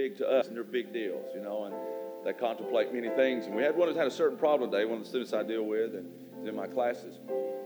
big 0.00 0.16
to 0.16 0.26
us, 0.26 0.46
and 0.46 0.56
they're 0.56 0.64
big 0.64 0.92
deals, 0.92 1.26
you 1.34 1.42
know, 1.42 1.64
and 1.64 1.74
they 2.24 2.32
contemplate 2.32 2.92
many 2.92 3.10
things. 3.10 3.46
And 3.46 3.54
we 3.54 3.62
had 3.62 3.76
one 3.76 3.88
that 3.88 3.96
had 3.96 4.06
a 4.06 4.10
certain 4.10 4.38
problem 4.38 4.70
today, 4.70 4.84
one 4.86 4.98
of 4.98 5.04
the 5.04 5.08
students 5.08 5.34
I 5.34 5.42
deal 5.42 5.64
with, 5.64 5.94
and 5.94 6.06
is 6.40 6.48
in 6.48 6.56
my 6.56 6.66
classes. 6.66 7.18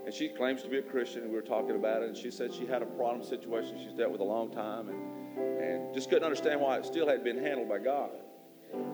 And 0.04 0.12
she 0.12 0.28
claims 0.28 0.62
to 0.62 0.68
be 0.68 0.78
a 0.78 0.82
Christian, 0.82 1.22
and 1.22 1.30
we 1.30 1.36
were 1.36 1.42
talking 1.42 1.76
about 1.76 2.02
it, 2.02 2.08
and 2.08 2.16
she 2.16 2.30
said 2.30 2.52
she 2.52 2.66
had 2.66 2.82
a 2.82 2.86
problem 2.86 3.24
situation 3.24 3.78
she's 3.78 3.96
dealt 3.96 4.10
with 4.10 4.20
a 4.20 4.24
long 4.24 4.50
time, 4.50 4.88
and, 4.88 5.62
and 5.62 5.94
just 5.94 6.08
couldn't 6.10 6.24
understand 6.24 6.60
why 6.60 6.76
it 6.76 6.84
still 6.84 7.06
hadn't 7.06 7.24
been 7.24 7.38
handled 7.38 7.68
by 7.68 7.78
God. 7.78 8.10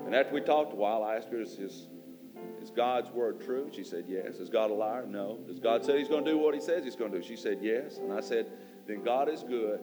And 0.04 0.14
after 0.14 0.34
we 0.34 0.42
talked 0.42 0.74
a 0.74 0.76
while, 0.76 1.02
I 1.02 1.16
asked 1.16 1.30
her, 1.30 1.40
is, 1.40 1.58
is, 1.58 1.88
is 2.60 2.70
God's 2.70 3.10
word 3.10 3.40
true? 3.40 3.70
She 3.72 3.84
said, 3.84 4.04
yes. 4.06 4.36
Is 4.36 4.50
God 4.50 4.70
a 4.70 4.74
liar? 4.74 5.06
No. 5.06 5.38
Does 5.46 5.60
God 5.60 5.82
say 5.82 5.98
he's 5.98 6.08
going 6.08 6.24
to 6.26 6.30
do 6.30 6.36
what 6.36 6.54
he 6.54 6.60
says 6.60 6.84
he's 6.84 6.96
going 6.96 7.10
to 7.12 7.20
do? 7.20 7.26
She 7.26 7.36
said, 7.36 7.58
yes. 7.62 7.96
And 7.96 8.12
I 8.12 8.20
said, 8.20 8.52
then 8.86 9.02
God 9.02 9.30
is 9.30 9.42
good 9.42 9.80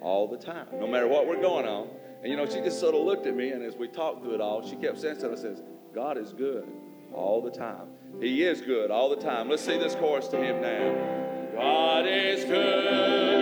all 0.00 0.26
the 0.26 0.38
time, 0.38 0.68
no 0.80 0.86
matter 0.86 1.06
what 1.06 1.26
we're 1.26 1.40
going 1.40 1.66
on. 1.66 1.88
And 2.24 2.30
you 2.30 2.38
know, 2.38 2.46
she 2.46 2.62
just 2.62 2.80
sort 2.80 2.94
of 2.94 3.02
looked 3.02 3.26
at 3.26 3.36
me, 3.36 3.50
and 3.50 3.62
as 3.62 3.76
we 3.76 3.86
talked 3.86 4.22
through 4.22 4.36
it 4.36 4.40
all, 4.40 4.66
she 4.66 4.76
kept 4.76 4.98
saying 4.98 5.20
something. 5.20 5.38
says, 5.38 5.62
God 5.94 6.16
is 6.16 6.32
good 6.32 6.66
all 7.12 7.42
the 7.42 7.50
time. 7.50 7.88
He 8.18 8.44
is 8.44 8.62
good 8.62 8.90
all 8.90 9.10
the 9.10 9.22
time. 9.22 9.50
Let's 9.50 9.62
sing 9.62 9.78
this 9.78 9.94
chorus 9.94 10.28
to 10.28 10.38
him 10.38 10.62
now. 10.62 11.52
God 11.54 12.06
is 12.06 12.46
good. 12.46 13.33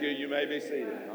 You. 0.00 0.10
You 0.10 0.28
may 0.28 0.44
be 0.46 0.60
seated. 0.60 1.10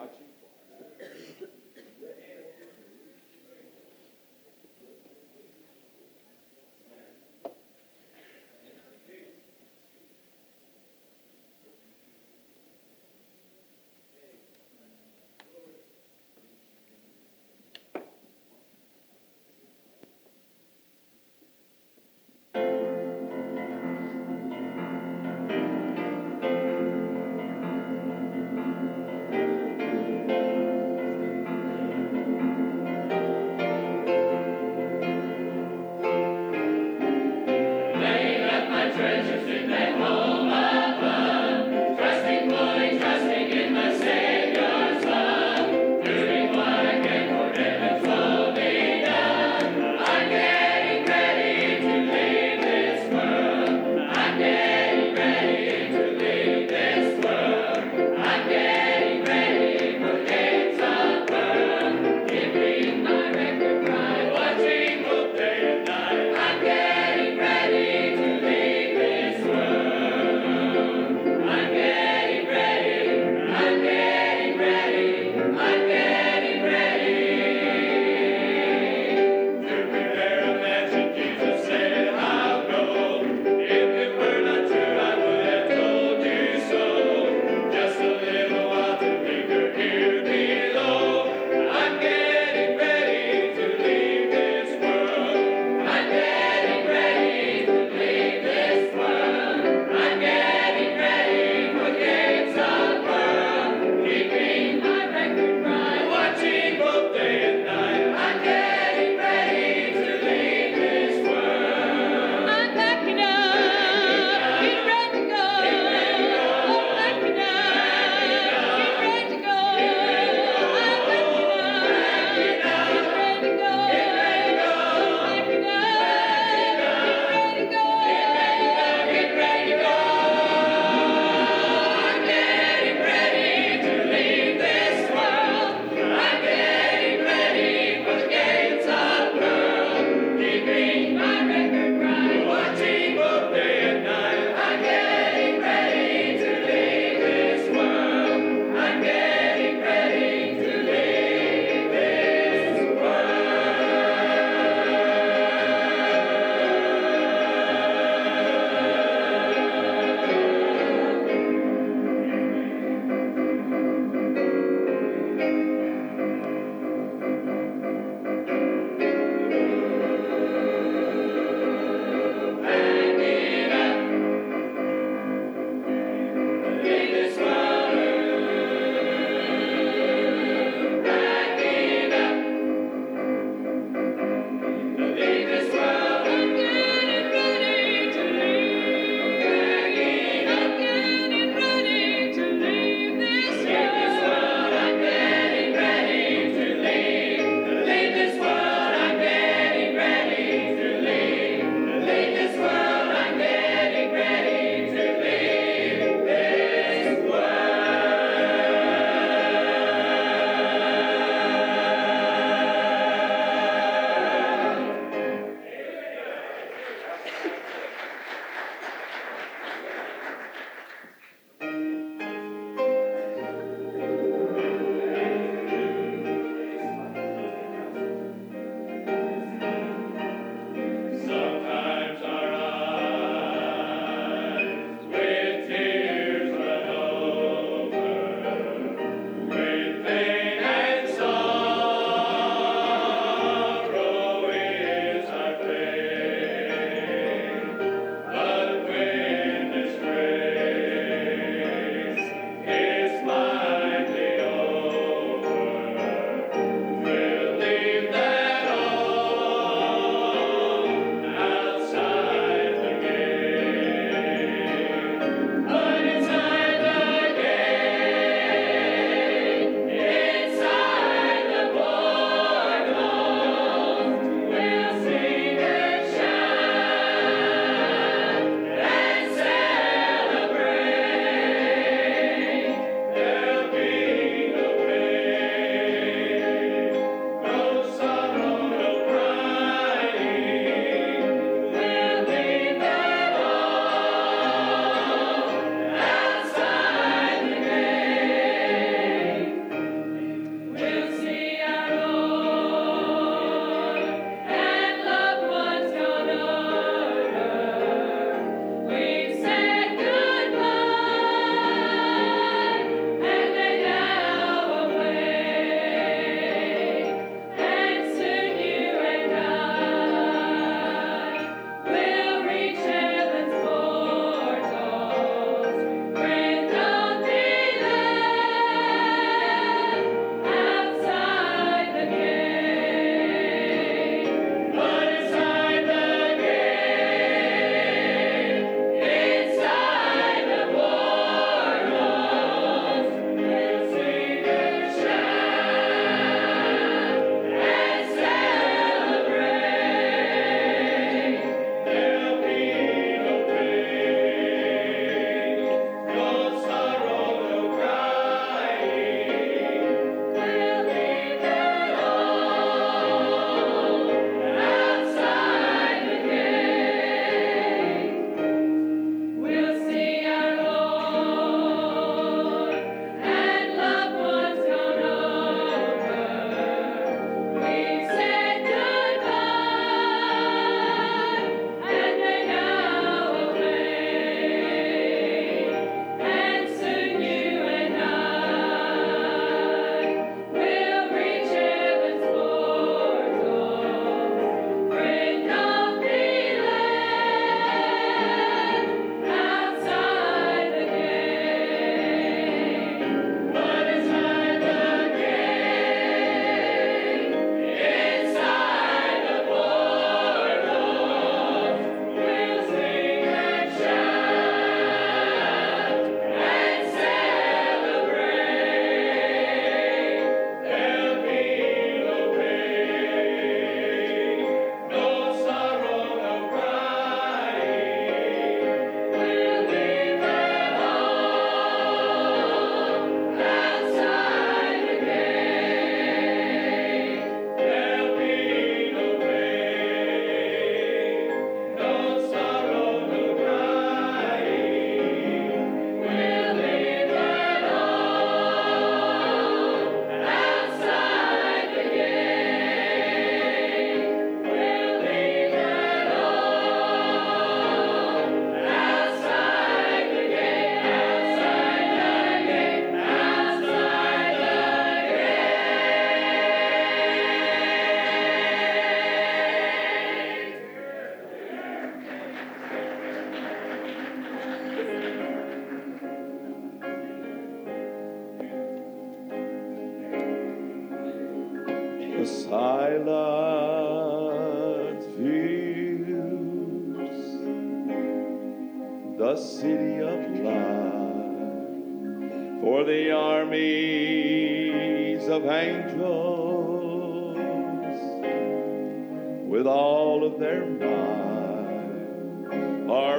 Their 500.83 501.23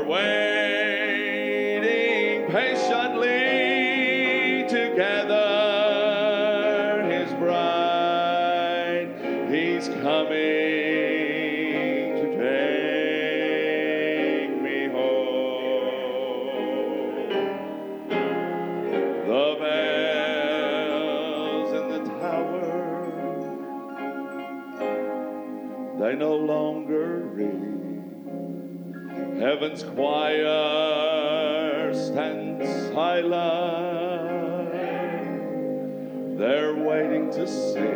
might 0.05 0.44
heaven's 29.75 29.95
choir 29.95 31.93
stands 31.95 32.93
silent. 32.93 33.49
They're 36.39 36.75
waiting 36.77 37.31
to 37.33 37.47
sing 37.47 37.94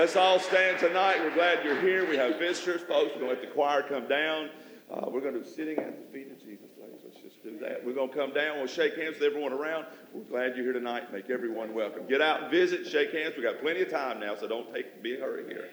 Let's 0.00 0.16
all 0.16 0.40
stand 0.40 0.78
tonight. 0.78 1.20
We're 1.20 1.34
glad 1.34 1.62
you're 1.62 1.78
here. 1.82 2.08
We 2.08 2.16
have 2.16 2.38
visitors, 2.38 2.80
folks. 2.80 3.10
We're 3.14 3.20
going 3.20 3.36
to 3.36 3.38
let 3.38 3.40
the 3.42 3.48
choir 3.48 3.82
come 3.82 4.08
down. 4.08 4.48
Uh, 4.90 5.10
we're 5.10 5.20
going 5.20 5.34
to 5.34 5.40
be 5.40 5.46
sitting 5.46 5.76
at 5.76 5.94
the 6.00 6.10
feet 6.10 6.32
of 6.32 6.38
Jesus, 6.40 6.70
ladies. 6.80 7.00
Let's 7.04 7.18
just 7.18 7.42
do 7.42 7.58
that. 7.58 7.84
We're 7.84 7.92
going 7.92 8.08
to 8.08 8.16
come 8.16 8.32
down. 8.32 8.56
We'll 8.56 8.66
shake 8.66 8.96
hands 8.96 9.16
with 9.20 9.24
everyone 9.24 9.52
around. 9.52 9.84
We're 10.14 10.22
glad 10.22 10.56
you're 10.56 10.64
here 10.64 10.72
tonight. 10.72 11.12
Make 11.12 11.28
everyone 11.28 11.74
welcome. 11.74 12.06
Get 12.08 12.22
out 12.22 12.50
visit, 12.50 12.86
shake 12.86 13.12
hands. 13.12 13.34
We've 13.36 13.44
got 13.44 13.60
plenty 13.60 13.82
of 13.82 13.90
time 13.90 14.20
now, 14.20 14.34
so 14.36 14.48
don't 14.48 14.72
take 14.72 15.02
be 15.02 15.16
a 15.16 15.20
hurry 15.20 15.44
here. 15.44 15.68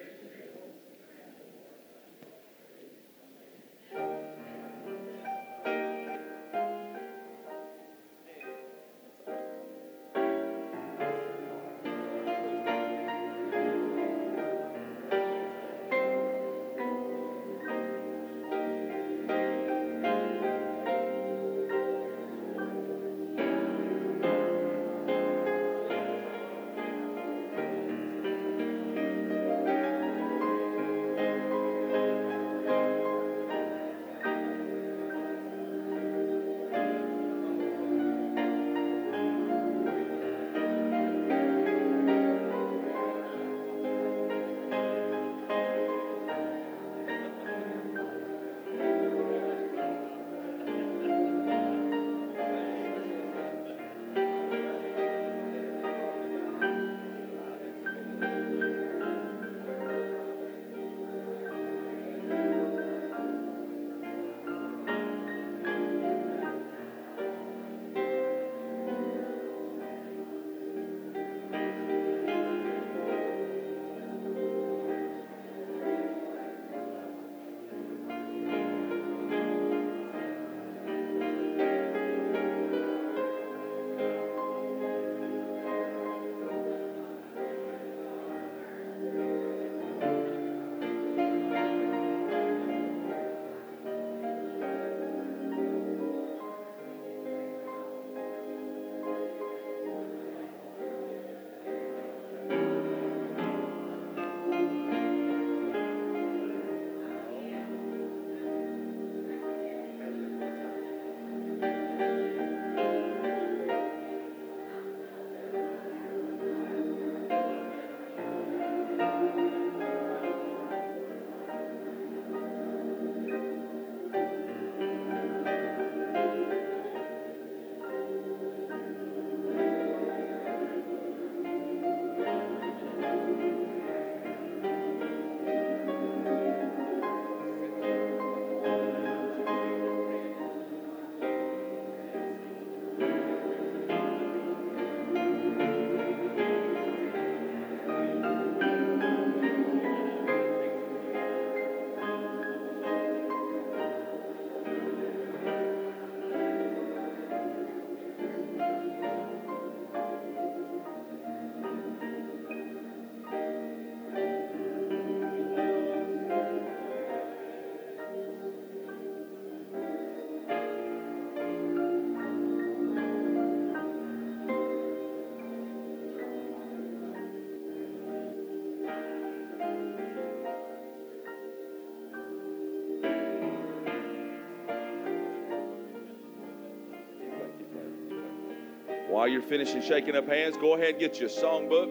While 189.17 189.27
you're 189.27 189.41
finishing 189.41 189.81
shaking 189.81 190.15
up 190.15 190.27
hands, 190.27 190.55
go 190.57 190.75
ahead 190.75 190.89
and 190.89 190.99
get 190.99 191.19
you 191.19 191.25
a 191.25 191.29
songbook. 191.29 191.89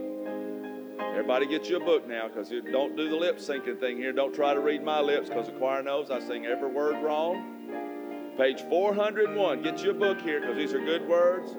Everybody 1.10 1.48
get 1.48 1.68
you 1.68 1.76
a 1.76 1.84
book 1.84 2.06
now 2.06 2.28
because 2.28 2.52
don't 2.70 2.96
do 2.96 3.08
the 3.08 3.16
lip 3.16 3.38
syncing 3.38 3.80
thing 3.80 3.96
here. 3.96 4.12
Don't 4.12 4.32
try 4.32 4.54
to 4.54 4.60
read 4.60 4.84
my 4.84 5.00
lips 5.00 5.28
because 5.28 5.46
the 5.46 5.52
choir 5.54 5.82
knows 5.82 6.08
I 6.12 6.20
sing 6.20 6.46
every 6.46 6.70
word 6.70 7.02
wrong. 7.02 8.34
Page 8.38 8.62
401. 8.68 9.60
Get 9.60 9.82
you 9.82 9.90
a 9.90 9.94
book 9.94 10.20
here 10.20 10.40
because 10.40 10.56
these 10.56 10.72
are 10.72 10.78
good 10.78 11.08
words. 11.08 11.56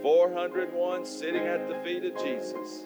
401 0.00 1.04
Sitting 1.04 1.42
at 1.42 1.68
the 1.68 1.78
Feet 1.84 2.02
of 2.02 2.16
Jesus. 2.24 2.84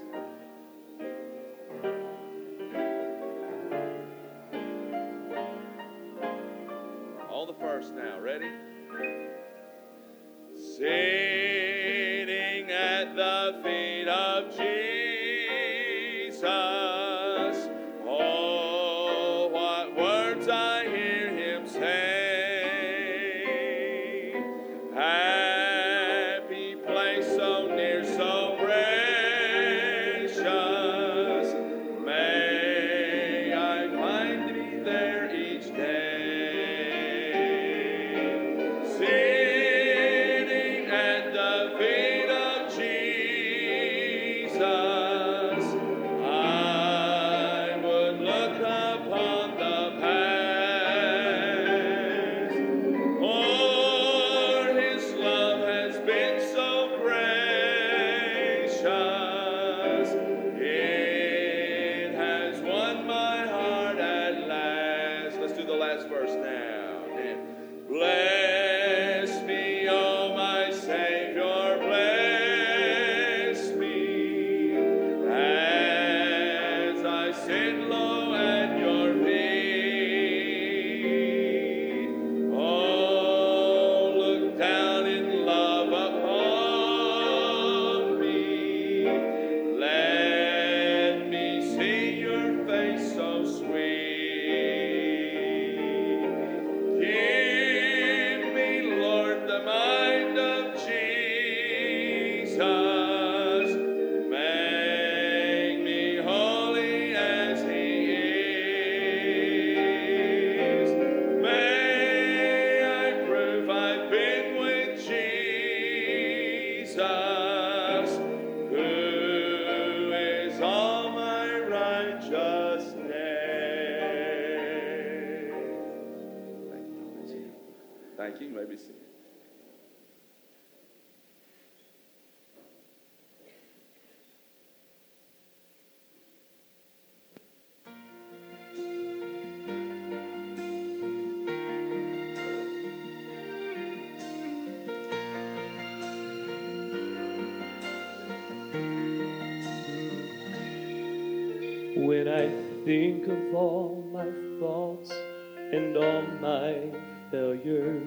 When 151.97 152.29
I 152.29 152.49
think 152.85 153.27
of 153.29 153.55
all 153.55 154.05
my 154.13 154.27
faults 154.61 155.11
and 155.11 155.97
all 155.97 156.23
my 156.41 156.91
failures, 157.31 158.04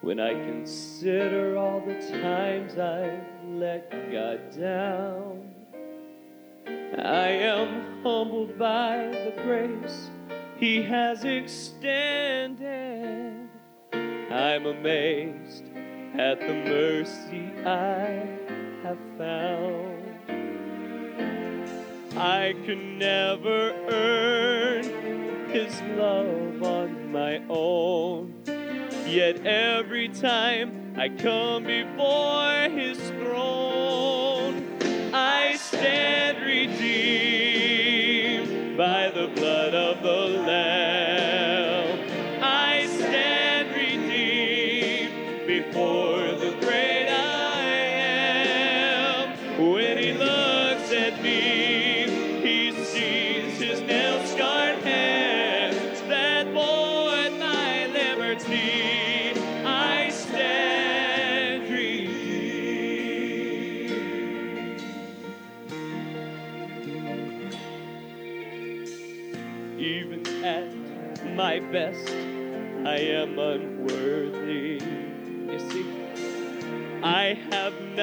when 0.00 0.18
I 0.18 0.32
consider 0.32 1.58
all 1.58 1.80
the 1.80 1.94
times 2.22 2.78
I've 2.78 3.22
let 3.44 3.90
God 4.10 4.58
down, 4.58 5.54
I 6.98 7.28
am 7.28 8.02
humbled 8.02 8.58
by 8.58 8.96
the 8.96 9.42
grace 9.42 10.08
He 10.56 10.82
has 10.84 11.24
extended. 11.24 12.66
I'm 13.92 14.66
amazed 14.66 15.64
at 16.14 16.40
the 16.40 16.54
mercy 16.54 17.52
I 17.66 18.38
have 18.82 18.98
found. 19.18 20.00
I 22.16 22.54
can 22.64 22.98
never 22.98 23.74
earn 23.90 24.84
His 25.50 25.78
love 25.98 26.62
on 26.62 27.12
my 27.12 27.42
own. 27.50 28.29
Yet 29.10 29.44
every 29.44 30.08
time 30.08 30.94
I 30.96 31.08
come 31.08 31.64
before 31.64 32.68
His 32.70 33.10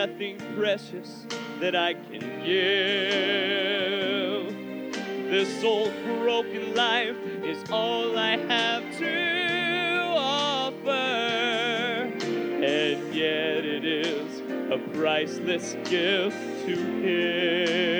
nothing 0.05 0.37
precious 0.55 1.25
that 1.59 1.75
I 1.75 1.95
can 1.95 2.21
give. 2.45 2.85
This 5.31 5.63
old 5.63 5.91
broken 6.05 6.75
life 6.75 7.17
is 7.43 7.57
all 7.71 8.15
I 8.15 8.37
have 8.37 8.83
to 8.99 10.03
offer, 10.15 10.91
and 12.21 13.15
yet 13.15 13.65
it 13.65 13.85
is 13.85 14.41
a 14.71 14.77
priceless 14.95 15.73
gift 15.89 16.37
to 16.67 16.75
Him. 17.01 17.97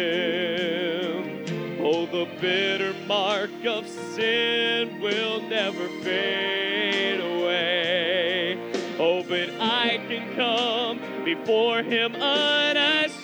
Oh, 1.81 2.05
the 2.05 2.27
bitter 2.39 2.93
mark 3.07 3.49
of 3.65 3.87
sin 3.87 5.01
will 5.01 5.41
never 5.41 5.87
fade 6.03 7.21
away. 7.21 8.55
Oh, 8.99 9.23
but 9.23 9.49
I 9.59 9.97
can 10.07 10.35
come 10.35 11.06
before 11.35 11.83
Him 11.83 12.15
unashamed, 12.15 13.17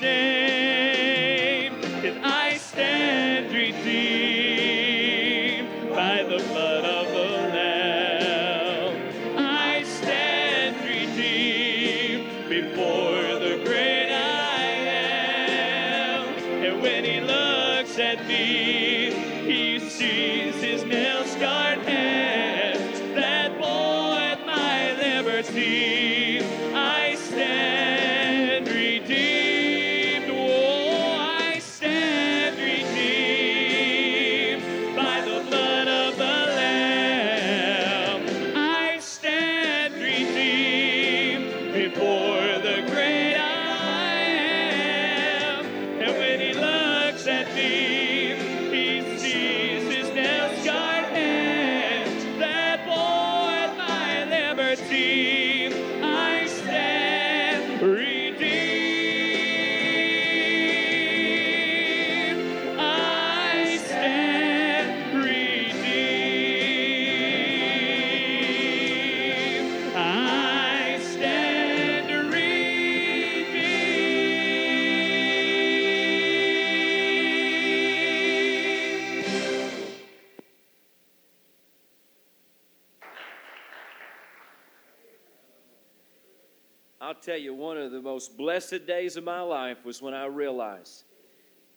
tell 87.23 87.37
you, 87.37 87.53
one 87.53 87.77
of 87.77 87.91
the 87.91 88.01
most 88.01 88.37
blessed 88.37 88.85
days 88.85 89.15
of 89.15 89.23
my 89.23 89.41
life 89.41 89.85
was 89.85 90.01
when 90.01 90.13
I 90.13 90.25
realized 90.25 91.03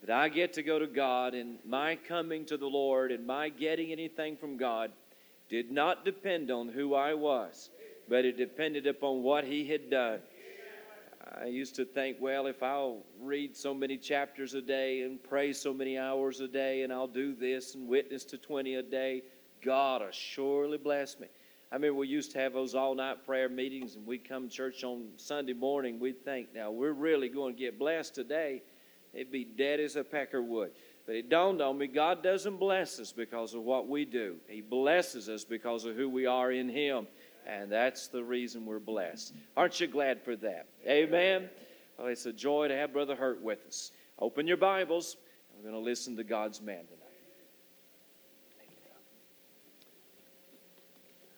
that 0.03 0.15
I 0.15 0.29
get 0.29 0.53
to 0.55 0.63
go 0.63 0.79
to 0.79 0.87
God, 0.87 1.35
and 1.35 1.59
my 1.65 1.97
coming 1.97 2.45
to 2.47 2.57
the 2.57 2.67
Lord 2.67 3.13
and 3.13 3.27
my 3.27 3.49
getting 3.49 3.93
anything 3.93 4.37
from 4.37 4.57
God 4.57 4.91
did 5.49 5.71
not 5.71 6.05
depend 6.05 6.51
on 6.51 6.69
who 6.69 6.95
I 6.95 7.15
was, 7.15 7.71
but 8.09 8.25
it 8.25 8.37
depended 8.37 8.87
upon 8.87 9.23
what 9.23 9.45
He 9.45 9.67
had 9.69 9.89
done. 9.89 10.21
I 11.41 11.47
used 11.47 11.77
to 11.77 11.85
think, 11.85 12.17
well, 12.21 12.47
if 12.47 12.63
I'll 12.63 13.05
read 13.21 13.57
so 13.57 13.75
many 13.75 13.97
chapters 13.97 14.55
a 14.55 14.63
day 14.63 15.03
and 15.03 15.23
pray 15.23 15.53
so 15.53 15.73
many 15.73 15.99
hours 15.99 16.41
a 16.41 16.49
day, 16.49 16.83
and 16.83 16.93
I'll 16.93 17.07
do 17.07 17.35
this 17.35 17.75
and 17.75 17.89
witness 17.89 18.25
to 18.27 18.39
20 18.39 18.77
a 18.77 18.83
day, 18.83 19.23
God 19.65 20.03
will 20.03 20.11
surely 20.11 20.79
bless 20.79 21.19
me. 21.21 21.29
I 21.71 21.75
remember 21.75 21.99
we 21.99 22.09
used 22.09 22.31
to 22.33 22.39
have 22.39 22.53
those 22.53 22.75
all 22.75 22.95
night 22.95 23.27
prayer 23.27 23.49
meetings, 23.49 23.97
and 23.97 24.07
we'd 24.07 24.29
come 24.29 24.49
to 24.49 24.55
church 24.55 24.85
on 24.85 25.09
Sunday 25.17 25.53
morning. 25.53 25.99
We'd 25.99 26.25
think, 26.25 26.55
now 26.55 26.71
we're 26.71 26.93
really 26.93 27.29
going 27.29 27.55
to 27.55 27.59
get 27.59 27.79
blessed 27.79 28.15
today. 28.15 28.63
It'd 29.13 29.33
be 29.33 29.45
dead 29.45 29.81
as 29.81 29.97
a 29.97 30.05
pecker 30.05 30.41
would. 30.41 30.71
But 31.07 31.17
it 31.17 31.29
dawned 31.29 31.61
on 31.61 31.79
me 31.79 31.87
God 31.87 32.23
doesn't 32.23 32.59
bless 32.59 33.01
us 33.01 33.13
because 33.13 33.55
of 33.55 33.63
what 33.63 33.89
we 33.89 34.05
do, 34.05 34.37
He 34.49 34.61
blesses 34.61 35.29
us 35.29 35.45
because 35.45 35.85
of 35.85 35.97
who 35.97 36.09
we 36.09 36.27
are 36.27 36.53
in 36.53 36.69
Him. 36.69 37.07
And 37.47 37.71
that's 37.71 38.09
the 38.09 38.25
reason 38.25 38.67
we're 38.67 38.81
blessed. 38.81 39.33
Aren't 39.57 39.81
you 39.81 39.87
glad 39.87 40.21
for 40.23 40.35
that? 40.37 40.67
Amen. 40.87 41.49
Well, 41.97 42.09
it's 42.09 42.27
a 42.27 42.33
joy 42.33 42.67
to 42.69 42.77
have 42.77 42.93
Brother 42.93 43.15
Hurt 43.15 43.41
with 43.41 43.65
us. 43.69 43.93
Open 44.19 44.49
your 44.49 44.57
Bibles. 44.57 45.17
We're 45.57 45.71
going 45.71 45.81
to 45.81 45.91
listen 45.91 46.17
to 46.17 46.25
God's 46.25 46.61
man 46.61 46.85
tonight. 46.87 47.07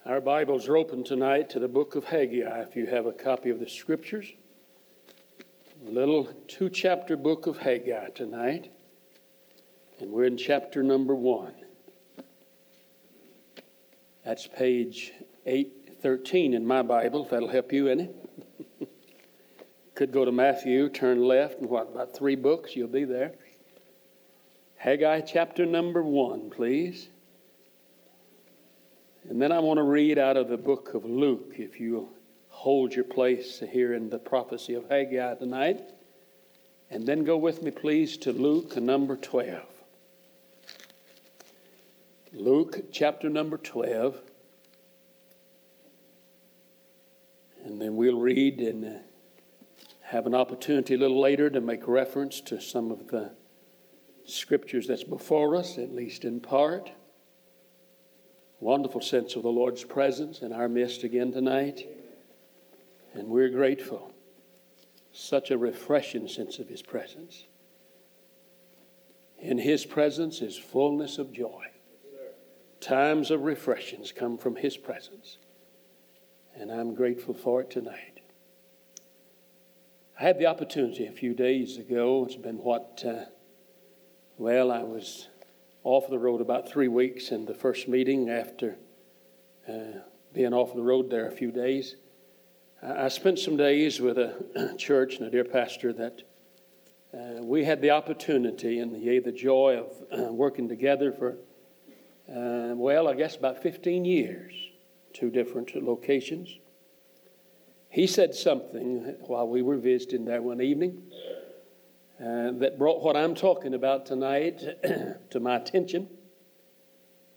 Our 0.08 0.22
Bibles 0.22 0.68
are 0.68 0.76
open 0.78 1.04
tonight 1.04 1.50
to 1.50 1.58
the 1.58 1.68
book 1.68 1.94
of 1.94 2.06
Haggai 2.06 2.62
if 2.62 2.74
you 2.74 2.86
have 2.86 3.04
a 3.04 3.12
copy 3.12 3.50
of 3.50 3.60
the 3.60 3.68
scriptures. 3.68 4.32
A 5.86 5.90
little 5.90 6.32
two 6.46 6.70
chapter 6.70 7.14
book 7.14 7.46
of 7.46 7.58
Haggai 7.58 8.08
tonight. 8.14 8.72
And 10.00 10.10
we're 10.10 10.24
in 10.24 10.38
chapter 10.38 10.82
number 10.82 11.14
one. 11.14 11.52
That's 14.24 14.46
page 14.46 15.12
813 15.44 16.54
in 16.54 16.66
my 16.66 16.80
Bible, 16.80 17.24
if 17.24 17.30
that'll 17.30 17.50
help 17.50 17.70
you 17.70 17.88
any. 17.88 18.08
Could 19.94 20.10
go 20.10 20.24
to 20.24 20.32
Matthew, 20.32 20.88
turn 20.88 21.22
left, 21.22 21.58
and 21.60 21.68
what, 21.68 21.90
about 21.92 22.16
three 22.16 22.36
books? 22.36 22.74
You'll 22.74 22.88
be 22.88 23.04
there. 23.04 23.32
Haggai 24.76 25.20
chapter 25.20 25.66
number 25.66 26.02
one, 26.02 26.48
please. 26.48 27.08
And 29.28 29.42
then 29.42 29.52
I 29.52 29.58
want 29.58 29.76
to 29.76 29.82
read 29.82 30.18
out 30.18 30.38
of 30.38 30.48
the 30.48 30.56
book 30.56 30.94
of 30.94 31.04
Luke, 31.04 31.56
if 31.58 31.78
you'll 31.78 32.08
hold 32.48 32.94
your 32.94 33.04
place 33.04 33.62
here 33.70 33.92
in 33.92 34.08
the 34.08 34.18
prophecy 34.18 34.72
of 34.72 34.88
Haggai 34.88 35.34
tonight. 35.34 35.82
And 36.90 37.06
then 37.06 37.24
go 37.24 37.36
with 37.36 37.62
me, 37.62 37.70
please, 37.70 38.16
to 38.18 38.32
Luke 38.32 38.74
number 38.78 39.16
12. 39.16 39.62
Luke 42.32 42.90
chapter 42.90 43.28
number 43.28 43.58
12. 43.58 44.18
And 47.66 47.78
then 47.78 47.96
we'll 47.96 48.18
read 48.18 48.60
and 48.60 48.84
uh, 48.84 48.98
have 50.04 50.26
an 50.26 50.34
opportunity 50.34 50.94
a 50.94 50.98
little 50.98 51.20
later 51.20 51.50
to 51.50 51.60
make 51.60 51.86
reference 51.86 52.40
to 52.40 52.62
some 52.62 52.90
of 52.90 53.08
the 53.08 53.32
scriptures 54.24 54.86
that's 54.86 55.04
before 55.04 55.54
us, 55.54 55.76
at 55.76 55.94
least 55.94 56.24
in 56.24 56.40
part. 56.40 56.92
Wonderful 58.60 59.00
sense 59.00 59.36
of 59.36 59.42
the 59.42 59.50
Lord's 59.50 59.84
presence 59.84 60.42
in 60.42 60.52
our 60.52 60.68
midst 60.68 61.04
again 61.04 61.32
tonight. 61.32 61.86
And 63.14 63.28
we're 63.28 63.50
grateful. 63.50 64.12
Such 65.12 65.50
a 65.50 65.58
refreshing 65.58 66.28
sense 66.28 66.58
of 66.58 66.68
His 66.68 66.82
presence. 66.82 67.46
In 69.38 69.58
His 69.58 69.86
presence 69.86 70.40
is 70.40 70.58
fullness 70.58 71.18
of 71.18 71.32
joy. 71.32 71.66
Times 72.80 73.30
of 73.30 73.42
refreshings 73.42 74.12
come 74.12 74.38
from 74.38 74.56
His 74.56 74.76
presence. 74.76 75.38
And 76.56 76.72
I'm 76.72 76.94
grateful 76.94 77.34
for 77.34 77.60
it 77.60 77.70
tonight. 77.70 78.20
I 80.18 80.24
had 80.24 80.40
the 80.40 80.46
opportunity 80.46 81.06
a 81.06 81.12
few 81.12 81.32
days 81.32 81.76
ago. 81.76 82.24
It's 82.24 82.34
been 82.34 82.58
what, 82.58 83.04
uh, 83.06 83.26
well, 84.36 84.72
I 84.72 84.82
was 84.82 85.28
off 85.84 86.08
the 86.08 86.18
road 86.18 86.40
about 86.40 86.68
three 86.68 86.88
weeks 86.88 87.30
in 87.30 87.46
the 87.46 87.54
first 87.54 87.88
meeting 87.88 88.28
after 88.28 88.76
uh, 89.68 90.00
being 90.32 90.52
off 90.52 90.74
the 90.74 90.82
road 90.82 91.10
there 91.10 91.26
a 91.26 91.32
few 91.32 91.50
days. 91.50 91.96
I 92.82 93.08
spent 93.08 93.38
some 93.38 93.56
days 93.56 94.00
with 94.00 94.18
a 94.18 94.74
church 94.78 95.16
and 95.16 95.26
a 95.26 95.30
dear 95.30 95.44
pastor 95.44 95.92
that 95.94 96.22
uh, 97.12 97.42
we 97.42 97.64
had 97.64 97.80
the 97.80 97.90
opportunity 97.90 98.78
and 98.78 98.96
yea, 99.02 99.18
the 99.18 99.32
joy 99.32 99.78
of 99.78 100.20
uh, 100.28 100.32
working 100.32 100.68
together 100.68 101.10
for, 101.12 101.32
uh, 102.30 102.74
well, 102.74 103.08
I 103.08 103.14
guess 103.14 103.36
about 103.36 103.62
15 103.62 104.04
years, 104.04 104.54
two 105.12 105.30
different 105.30 105.74
locations. 105.82 106.58
He 107.88 108.06
said 108.06 108.34
something 108.34 109.16
while 109.22 109.48
we 109.48 109.62
were 109.62 109.78
visiting 109.78 110.26
there 110.26 110.42
one 110.42 110.60
evening 110.60 111.07
uh, 112.20 112.50
that 112.58 112.78
brought 112.78 113.02
what 113.02 113.16
I'm 113.16 113.36
talking 113.36 113.74
about 113.74 114.06
tonight 114.06 114.60
to 115.30 115.40
my 115.40 115.56
attention. 115.56 116.08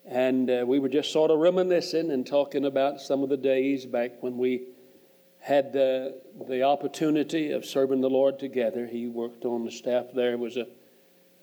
And 0.06 0.50
uh, 0.50 0.64
we 0.66 0.80
were 0.80 0.90
just 0.90 1.12
sort 1.12 1.30
of 1.30 1.38
reminiscing 1.38 2.10
and 2.10 2.26
talking 2.26 2.66
about 2.66 3.00
some 3.00 3.22
of 3.22 3.30
the 3.30 3.38
days 3.38 3.86
back 3.86 4.12
when 4.22 4.38
we 4.38 4.64
had 5.40 5.72
the, 5.72 6.20
the 6.48 6.64
opportunity 6.64 7.52
of 7.52 7.64
serving 7.64 8.02
the 8.02 8.10
Lord 8.10 8.40
together. 8.40 8.88
He 8.88 9.08
worked 9.08 9.46
on 9.46 9.66
the 9.66 9.72
staff 9.72 10.06
there, 10.16 10.38
was 10.38 10.58
a, 10.58 10.64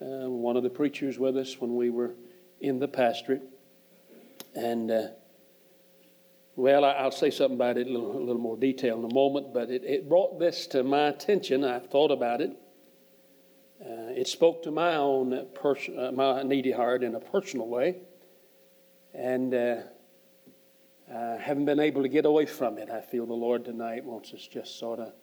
uh, 0.01 0.29
one 0.29 0.57
of 0.57 0.63
the 0.63 0.69
preachers 0.69 1.17
with 1.17 1.37
us 1.37 1.59
when 1.59 1.75
we 1.75 1.89
were 1.89 2.15
in 2.59 2.79
the 2.79 2.87
pastorate. 2.89 3.43
And, 4.53 4.91
uh, 4.91 5.07
well, 6.57 6.83
I, 6.83 7.03
will 7.03 7.11
say 7.11 7.31
something 7.31 7.55
about 7.55 7.77
it 7.77 7.87
in 7.87 7.95
a 7.95 7.97
little, 7.97 8.17
a 8.17 8.19
little, 8.19 8.41
more 8.41 8.57
detail 8.57 8.99
in 8.99 9.09
a 9.09 9.13
moment, 9.13 9.53
but 9.53 9.69
it, 9.69 9.85
it 9.85 10.09
brought 10.09 10.39
this 10.39 10.67
to 10.67 10.83
my 10.83 11.07
attention. 11.07 11.63
I've 11.63 11.87
thought 11.87 12.11
about 12.11 12.41
it. 12.41 12.51
Uh, 13.81 14.11
it 14.11 14.27
spoke 14.27 14.63
to 14.63 14.71
my 14.71 14.95
own 14.95 15.47
pers- 15.53 15.89
uh, 15.89 16.11
my 16.13 16.43
needy 16.43 16.71
heart 16.71 17.01
in 17.01 17.15
a 17.15 17.19
personal 17.19 17.67
way, 17.67 17.95
and 19.13 19.53
uh, 19.53 19.75
uh, 21.13 21.37
haven't 21.37 21.65
been 21.65 21.79
able 21.79 22.01
to 22.01 22.09
get 22.09 22.25
away 22.25 22.45
from 22.45 22.77
it. 22.77 22.89
I 22.89 23.01
feel 23.01 23.25
the 23.25 23.33
Lord 23.33 23.63
tonight 23.63 24.03
wants 24.03 24.33
us 24.33 24.45
just 24.45 24.77
sort 24.77 24.99
of 24.99 25.13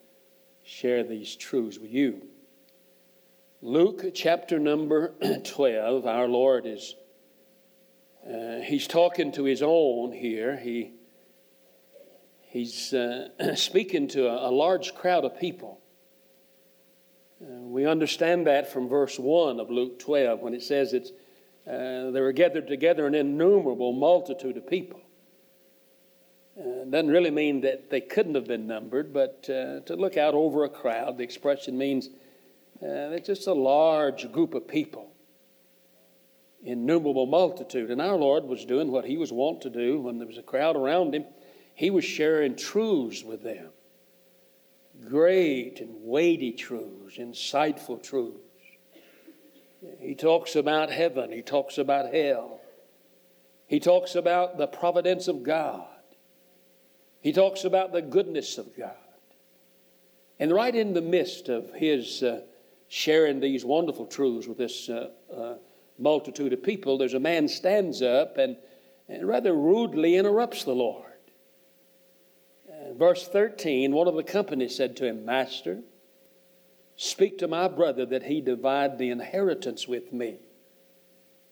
share 0.63 1.05
these 1.05 1.37
truths 1.37 1.79
with 1.79 1.91
you. 1.91 2.23
Luke 3.61 4.05
chapter 4.15 4.59
number 4.59 5.15
12, 5.45 6.07
our 6.07 6.27
Lord 6.27 6.67
is, 6.67 6.95
uh, 8.27 8.61
he's 8.61 8.87
talking 8.87 9.33
to 9.33 9.45
his 9.45 9.63
own 9.63 10.13
here. 10.13 10.57
He, 10.57 10.93
he's 12.49 12.93
uh, 12.95 13.29
speaking 13.55 14.09
to 14.09 14.29
a, 14.29 14.49
a 14.49 14.53
large 14.53 14.95
crowd 14.95 15.25
of 15.25 15.39
people. 15.39 15.81
Uh, 17.41 17.49
we 17.49 17.85
understand 17.85 18.47
that 18.47 18.73
from 18.73 18.89
verse 18.89 19.19
1 19.19 19.61
of 19.61 19.71
Luke 19.71 19.99
12 19.99 20.41
when 20.41 20.55
it 20.55 20.63
says 20.63 20.95
it's, 20.95 21.11
uh, 21.67 22.11
they 22.11 22.21
were 22.21 22.33
gathered 22.33 22.67
together 22.67 23.07
an 23.07 23.15
innumerable 23.15 23.93
multitude 23.93 24.57
of 24.57 24.67
people. 24.67 25.01
Uh, 26.59 26.85
doesn't 26.89 27.11
really 27.11 27.31
mean 27.31 27.61
that 27.61 27.91
they 27.91 28.01
couldn't 28.01 28.35
have 28.35 28.47
been 28.47 28.67
numbered, 28.67 29.13
but 29.13 29.47
uh, 29.51 29.81
to 29.81 29.97
look 29.97 30.17
out 30.17 30.33
over 30.33 30.65
a 30.65 30.69
crowd, 30.71 31.19
the 31.19 31.25
expression 31.25 31.77
means 31.77 32.09
uh, 32.83 33.13
it's 33.13 33.27
just 33.27 33.47
a 33.47 33.53
large 33.53 34.31
group 34.33 34.55
of 34.55 34.67
people, 34.67 35.11
innumerable 36.65 37.27
multitude. 37.27 37.91
And 37.91 38.01
our 38.01 38.17
Lord 38.17 38.45
was 38.45 38.65
doing 38.65 38.91
what 38.91 39.05
He 39.05 39.19
was 39.19 39.31
wont 39.31 39.61
to 39.63 39.71
do 39.71 40.01
when 40.01 40.17
there 40.19 40.27
was 40.27 40.39
a 40.39 40.43
crowd 40.43 40.77
around 40.77 41.15
Him. 41.15 41.27
He 41.75 41.91
was 41.91 42.07
sharing 42.07 42.57
truths 42.57 43.23
with 43.23 43.43
them 43.43 43.69
great 45.09 45.81
and 45.81 45.91
weighty 46.03 46.53
truths, 46.53 47.17
insightful 47.19 48.03
truths. 48.03 48.41
He 50.01 50.15
talks 50.15 50.57
about 50.57 50.91
heaven, 50.91 51.33
he 51.33 51.43
talks 51.43 51.79
about 51.79 52.13
hell, 52.13 52.61
he 53.67 53.81
talks 53.81 54.15
about 54.15 54.59
the 54.59 54.67
providence 54.67 55.29
of 55.29 55.43
God, 55.43 55.87
he 57.21 57.33
talks 57.33 57.65
about 57.65 57.93
the 57.93 58.03
goodness 58.03 58.59
of 58.59 58.77
God. 58.77 58.97
And 60.39 60.53
right 60.53 60.75
in 60.75 60.93
the 60.93 61.01
midst 61.01 61.49
of 61.49 61.73
his 61.75 62.23
uh, 62.23 62.41
sharing 62.89 63.41
these 63.41 63.65
wonderful 63.65 64.07
truths 64.07 64.47
with 64.47 64.59
this 64.59 64.89
uh, 64.89 65.11
uh, 65.35 65.55
multitude 65.99 66.53
of 66.53 66.63
people, 66.63 66.99
there's 66.99 67.15
a 67.15 67.21
man 67.21 67.49
stands 67.49 68.03
up 68.03 68.37
and, 68.37 68.57
and 69.09 69.27
rather 69.27 69.55
rudely 69.55 70.17
interrupts 70.17 70.65
the 70.65 70.75
Lord. 70.75 71.13
Verse 72.99 73.29
13, 73.29 73.93
one 73.93 74.09
of 74.09 74.15
the 74.15 74.23
company 74.23 74.69
said 74.69 74.97
to 74.97 75.07
him, 75.07 75.25
Master, 75.25 75.81
speak 76.97 77.39
to 77.39 77.49
my 77.49 77.69
brother 77.69 78.07
that 78.07 78.25
he 78.25 78.41
divide 78.41 78.99
the 78.99 79.11
inheritance 79.11 79.87
with 79.87 80.13
me. 80.13 80.37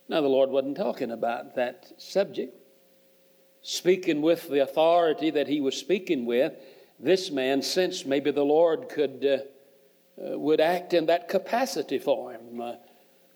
Now, 0.09 0.21
the 0.21 0.29
Lord 0.29 0.51
wasn't 0.51 0.77
talking 0.77 1.11
about 1.11 1.55
that 1.57 1.93
subject. 1.97 2.55
Speaking 3.63 4.21
with 4.21 4.49
the 4.49 4.63
authority 4.63 5.31
that 5.31 5.49
he 5.49 5.61
was 5.61 5.77
speaking 5.77 6.27
with, 6.27 6.53
this 7.01 7.31
man 7.31 7.63
sensed 7.63 8.07
maybe 8.07 8.31
the 8.31 8.45
Lord 8.45 8.89
could 8.89 9.25
uh, 9.25 9.39
uh, 10.17 10.39
would 10.39 10.61
act 10.61 10.95
in 10.95 11.07
that 11.07 11.29
capacity 11.29 11.99
for 11.99 12.33
him. 12.33 12.61
Uh, 12.61 12.75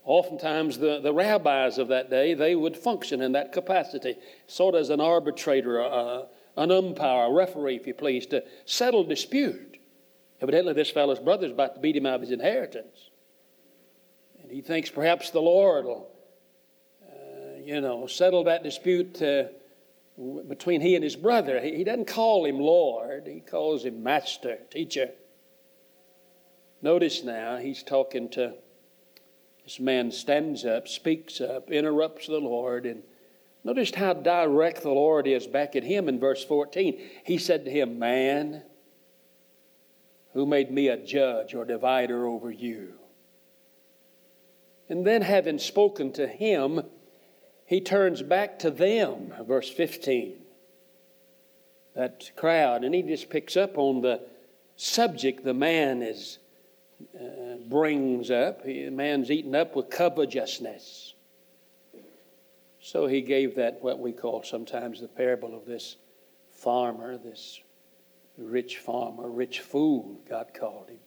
oftentimes, 0.05 0.79
the, 0.79 1.01
the 1.01 1.13
rabbis 1.13 1.77
of 1.77 1.89
that 1.89 2.09
day, 2.09 2.35
they 2.35 2.55
would 2.55 2.77
function 2.77 3.21
in 3.21 3.33
that 3.33 3.53
capacity, 3.53 4.17
sort 4.47 4.77
of 4.77 4.83
as 4.83 4.91
an 4.91 5.01
arbitrator, 5.01 5.83
uh, 5.83 6.23
an 6.59 6.71
umpire, 6.71 7.27
a 7.27 7.33
referee, 7.33 7.77
if 7.77 7.87
you 7.87 7.95
please, 7.95 8.27
to 8.27 8.45
settle 8.67 9.05
dispute. 9.05 9.79
Evidently, 10.41 10.73
this 10.73 10.91
fellow's 10.91 11.19
brother's 11.19 11.53
about 11.53 11.77
to 11.77 11.81
beat 11.81 11.97
him 11.97 12.07
out 12.07 12.17
of 12.17 12.21
his 12.21 12.31
inheritance. 12.31 13.11
And 14.43 14.51
he 14.51 14.61
thinks 14.61 14.91
perhaps 14.91 15.31
the 15.31 15.41
Lord 15.41 15.85
will, 15.87 16.09
uh, 17.03 17.61
you 17.65 17.81
know, 17.81 18.07
settle 18.07 18.45
that 18.45 18.63
dispute 18.63 19.21
uh, 19.23 19.45
between 20.49 20.81
he 20.81 20.95
and 20.95 21.05
his 21.05 21.17
brother. 21.17 21.61
He, 21.61 21.77
he 21.77 21.85
doesn't 21.85 22.07
call 22.07 22.45
him 22.45 22.59
Lord, 22.59 23.27
he 23.27 23.41
calls 23.41 23.85
him 23.85 24.03
Master, 24.03 24.59
Teacher. 24.71 25.11
Notice 26.83 27.25
now, 27.25 27.57
he's 27.57 27.83
talking 27.83 28.29
to 28.31 28.55
this 29.65 29.81
man, 29.81 30.11
stands 30.11 30.65
up, 30.65 30.89
speaks 30.89 31.41
up, 31.41 31.71
interrupts 31.71 32.27
the 32.27 32.39
Lord, 32.39 32.87
and 32.87 33.03
notice 33.65 33.95
how 33.95 34.15
direct 34.15 34.83
the 34.83 34.91
Lord 34.91 35.27
is 35.27 35.47
back 35.47 35.77
at 35.77 35.85
him 35.85 36.09
in 36.09 36.19
verse 36.19 36.45
14. 36.45 37.01
He 37.25 37.39
said 37.39 37.65
to 37.65 37.71
him, 37.71 37.99
Man, 37.99 38.63
who 40.33 40.47
made 40.47 40.71
me 40.71 40.89
a 40.89 40.97
judge 40.97 41.55
or 41.55 41.65
divider 41.65 42.27
over 42.27 42.51
you? 42.51 42.95
And 44.89 45.07
then, 45.07 45.23
having 45.23 45.59
spoken 45.59 46.13
to 46.13 46.27
him, 46.27 46.83
he 47.67 47.81
turns 47.81 48.23
back 48.23 48.59
to 48.61 48.71
them, 48.71 49.35
verse 49.47 49.69
15. 49.69 50.37
That 51.95 52.31
crowd, 52.37 52.85
and 52.85 52.95
he 52.95 53.03
just 53.03 53.29
picks 53.29 53.57
up 53.57 53.77
on 53.77 54.01
the 54.01 54.23
subject 54.77 55.45
the 55.45 55.53
man 55.53 56.03
is 56.03 56.39
uh, 57.15 57.57
brings 57.69 58.31
up. 58.31 58.65
He, 58.65 58.89
man's 58.91 59.31
eaten 59.31 59.55
up 59.55 59.77
with 59.77 59.91
covetousness. 59.91 61.08
So 62.89 63.07
he 63.07 63.21
gave 63.21 63.57
that 63.57 63.83
what 63.83 63.99
we 63.99 64.13
call 64.13 64.43
sometimes 64.43 65.03
the 65.03 65.09
parable 65.09 65.55
of 65.55 65.67
this 65.67 65.97
farmer, 66.51 67.19
this 67.19 67.61
rich 68.39 68.79
farmer, 68.79 69.29
rich 69.29 69.61
fool, 69.61 70.23
God 70.27 70.53
called 70.59 70.89
him. 70.89 71.01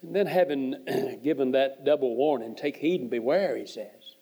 And 0.00 0.16
then, 0.16 0.26
having 0.26 1.20
given 1.22 1.50
that 1.50 1.84
double 1.84 2.16
warning, 2.16 2.56
take 2.56 2.78
heed 2.78 3.02
and 3.02 3.10
beware, 3.10 3.58
he 3.58 3.66
says. 3.66 4.14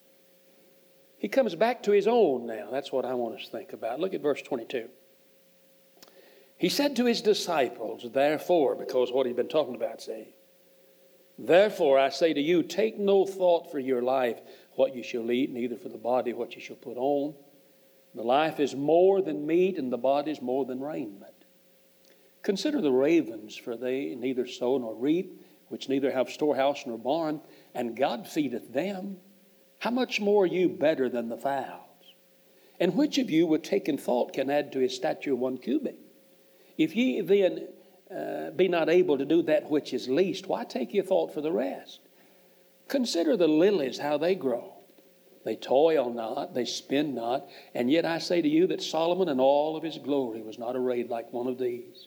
He 1.17 1.29
comes 1.29 1.55
back 1.55 1.85
to 1.85 1.93
his 1.93 2.09
own 2.09 2.45
now. 2.45 2.71
That's 2.73 2.91
what 2.91 3.05
I 3.05 3.15
want 3.15 3.37
us 3.37 3.45
to 3.45 3.53
think 3.53 3.73
about. 3.73 4.01
Look 4.01 4.15
at 4.15 4.21
verse 4.21 4.43
22. 4.43 4.89
He 6.57 6.71
said 6.71 6.97
to 6.97 7.05
his 7.05 7.23
disciples, 7.23 8.05
therefore, 8.13 8.75
because 8.75 9.13
what 9.13 9.27
he'd 9.27 9.37
been 9.37 9.47
talking 9.47 9.77
about, 9.77 10.03
say, 10.03 10.35
therefore 11.39 12.01
I 12.01 12.09
say 12.09 12.35
to 12.35 12.41
you, 12.41 12.65
take 12.65 12.99
no 12.99 13.25
thought 13.25 13.71
for 13.71 13.79
your 13.79 14.03
life, 14.03 14.41
what 14.77 14.95
you 14.95 15.03
shall 15.03 15.31
eat, 15.31 15.51
neither 15.51 15.77
for 15.77 15.89
the 15.89 15.99
body 15.99 16.33
what 16.33 16.55
you 16.55 16.61
shall 16.61 16.77
put 16.77 16.97
on. 16.97 17.35
The 18.15 18.23
life 18.23 18.61
is 18.61 18.75
more 18.75 19.23
than 19.23 19.47
meat, 19.47 19.79
and 19.79 19.93
the 19.93 19.99
body 19.99 20.31
is 20.31 20.41
more 20.41 20.65
than 20.65 20.81
raiment. 20.81 21.35
Consider 22.43 22.81
the 22.81 22.93
ravens, 22.93 23.57
for 23.57 23.77
they 23.77 24.15
neither 24.15 24.47
sow 24.47 24.79
nor 24.79 24.95
reap, 24.95 25.41
which 25.69 25.89
neither 25.89 26.13
have 26.13 26.29
storehouse 26.29 26.85
nor 26.87 26.99
barn, 26.99 27.41
and 27.75 27.97
God 27.97 28.29
feedeth 28.29 28.73
them. 28.73 29.17
How 29.79 29.91
much 29.91 30.21
more 30.21 30.45
are 30.45 30.47
you 30.47 30.69
better 30.69 31.09
than 31.09 31.29
the 31.29 31.37
fowls? 31.37 31.81
And 32.79 32.95
which 32.95 33.19
of 33.19 33.31
you, 33.31 33.47
with 33.47 33.63
taking 33.63 33.99
thought, 33.99 34.33
can 34.33 34.51
add 34.51 34.73
to 34.73 34.81
his 34.81 34.95
stature 34.95 35.35
one 35.35 35.59
cubit? 35.59 35.99
If 36.77 36.95
ye 36.95 37.21
then 37.21 37.69
uh, 38.15 38.51
be 38.51 38.69
not 38.69 38.89
able 38.89 39.19
to 39.19 39.25
do 39.25 39.43
that 39.43 39.71
which 39.71 39.93
is 39.93 40.09
least, 40.09 40.47
why 40.47 40.65
take 40.65 40.93
ye 40.93 41.01
thought 41.01 41.33
for 41.33 41.41
the 41.41 41.53
rest? 41.53 42.01
Consider 42.95 43.37
the 43.37 43.49
lilies, 43.49 43.99
how 43.99 44.19
they 44.19 44.37
grow. 44.37 44.73
They 45.45 45.57
toil 45.57 46.15
not, 46.15 46.55
they 46.55 46.65
spin 46.65 47.13
not, 47.13 47.49
and 47.75 47.91
yet 47.91 48.05
I 48.05 48.19
say 48.19 48.41
to 48.41 48.49
you 48.49 48.69
that 48.69 48.85
Solomon 48.85 49.29
in 49.29 49.41
all 49.41 49.77
of 49.77 49.83
his 49.83 49.99
glory 49.99 50.43
was 50.43 50.61
not 50.61 50.77
arrayed 50.77 51.11
like 51.11 51.33
one 51.33 51.49
of 51.49 51.59
these. 51.59 52.07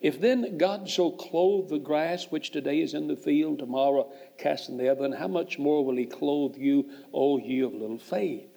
If 0.00 0.20
then 0.20 0.58
God 0.58 0.90
so 0.90 1.12
clothe 1.12 1.68
the 1.68 1.78
grass 1.78 2.32
which 2.32 2.50
today 2.50 2.80
is 2.80 2.94
in 2.94 3.06
the 3.06 3.14
field, 3.14 3.60
tomorrow 3.60 4.10
cast 4.38 4.68
in 4.68 4.76
the 4.76 4.88
oven, 4.88 5.12
how 5.12 5.28
much 5.28 5.56
more 5.56 5.84
will 5.84 5.96
he 5.96 6.06
clothe 6.06 6.56
you, 6.56 6.90
O 7.14 7.38
ye 7.38 7.60
of 7.60 7.72
little 7.72 7.96
faith? 7.96 8.50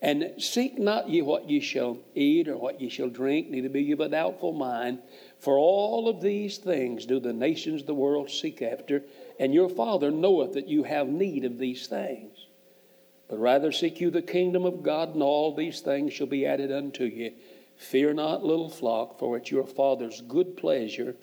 And 0.00 0.32
seek 0.38 0.78
not 0.78 1.10
ye 1.10 1.20
what 1.20 1.50
ye 1.50 1.60
shall 1.60 1.98
eat 2.14 2.48
or 2.48 2.56
what 2.56 2.80
ye 2.80 2.88
shall 2.88 3.10
drink, 3.10 3.50
neither 3.50 3.68
be 3.68 3.82
ye 3.82 3.92
of 3.92 4.00
a 4.00 4.08
doubtful 4.08 4.54
mind. 4.54 5.00
For 5.38 5.58
all 5.58 6.08
of 6.08 6.22
these 6.22 6.56
things 6.56 7.04
do 7.04 7.20
the 7.20 7.34
nations 7.34 7.82
of 7.82 7.86
the 7.86 7.94
world 7.94 8.30
seek 8.30 8.62
after, 8.62 9.02
and 9.38 9.54
your 9.54 9.68
Father 9.68 10.10
knoweth 10.10 10.54
that 10.54 10.68
you 10.68 10.84
have 10.84 11.08
need 11.08 11.44
of 11.44 11.58
these 11.58 11.86
things. 11.86 12.46
But 13.28 13.38
rather 13.38 13.72
seek 13.72 14.00
you 14.00 14.10
the 14.10 14.22
kingdom 14.22 14.64
of 14.64 14.82
God, 14.82 15.14
and 15.14 15.22
all 15.22 15.54
these 15.54 15.80
things 15.80 16.12
shall 16.12 16.26
be 16.26 16.46
added 16.46 16.70
unto 16.70 17.04
you. 17.04 17.32
Fear 17.76 18.14
not, 18.14 18.44
little 18.44 18.70
flock, 18.70 19.18
for 19.18 19.36
it's 19.36 19.50
your 19.50 19.66
Father's 19.66 20.20
good 20.20 20.56
pleasure 20.56 21.16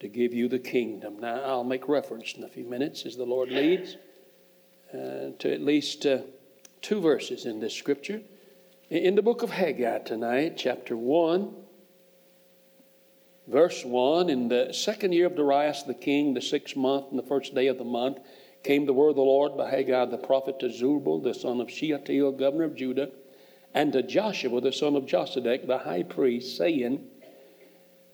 to 0.00 0.08
give 0.08 0.32
you 0.32 0.48
the 0.48 0.58
kingdom. 0.58 1.18
Now, 1.20 1.42
I'll 1.42 1.64
make 1.64 1.88
reference 1.88 2.34
in 2.34 2.44
a 2.44 2.48
few 2.48 2.64
minutes 2.64 3.04
as 3.06 3.16
the 3.16 3.24
Lord 3.24 3.50
leads 3.50 3.96
uh, 4.92 5.30
to 5.38 5.52
at 5.52 5.60
least. 5.60 6.06
Uh, 6.06 6.18
two 6.82 7.00
verses 7.00 7.44
in 7.44 7.60
this 7.60 7.74
scripture. 7.74 8.20
In 8.90 9.14
the 9.14 9.22
book 9.22 9.42
of 9.42 9.50
Haggai 9.50 9.98
tonight, 10.00 10.54
chapter 10.56 10.96
1, 10.96 11.54
verse 13.48 13.84
1 13.84 14.28
In 14.28 14.48
the 14.48 14.72
second 14.72 15.12
year 15.12 15.26
of 15.26 15.36
Darius 15.36 15.82
the 15.82 15.94
king, 15.94 16.34
the 16.34 16.42
sixth 16.42 16.76
month, 16.76 17.06
and 17.10 17.18
the 17.18 17.26
first 17.26 17.54
day 17.54 17.66
of 17.68 17.78
the 17.78 17.84
month, 17.84 18.18
came 18.62 18.86
the 18.86 18.92
word 18.92 19.10
of 19.10 19.16
the 19.16 19.22
Lord 19.22 19.56
by 19.56 19.70
Haggai 19.70 20.06
the 20.06 20.18
prophet 20.18 20.58
to 20.60 20.70
Zerubbabel, 20.70 21.20
the 21.20 21.34
son 21.34 21.60
of 21.60 21.70
Shealtiel, 21.70 22.32
governor 22.32 22.64
of 22.64 22.76
Judah, 22.76 23.10
and 23.72 23.92
to 23.92 24.02
Joshua, 24.02 24.60
the 24.60 24.72
son 24.72 24.96
of 24.96 25.06
Josedech, 25.06 25.66
the 25.66 25.78
high 25.78 26.02
priest, 26.02 26.56
saying, 26.56 27.06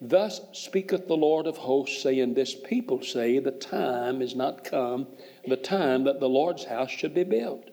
Thus 0.00 0.40
speaketh 0.52 1.08
the 1.08 1.16
Lord 1.16 1.46
of 1.46 1.56
hosts, 1.56 2.02
saying, 2.02 2.34
This 2.34 2.54
people 2.54 3.02
say, 3.02 3.38
The 3.38 3.50
time 3.50 4.20
is 4.20 4.36
not 4.36 4.64
come, 4.64 5.06
the 5.46 5.56
time 5.56 6.04
that 6.04 6.20
the 6.20 6.28
Lord's 6.28 6.64
house 6.64 6.90
should 6.90 7.14
be 7.14 7.24
built. 7.24 7.70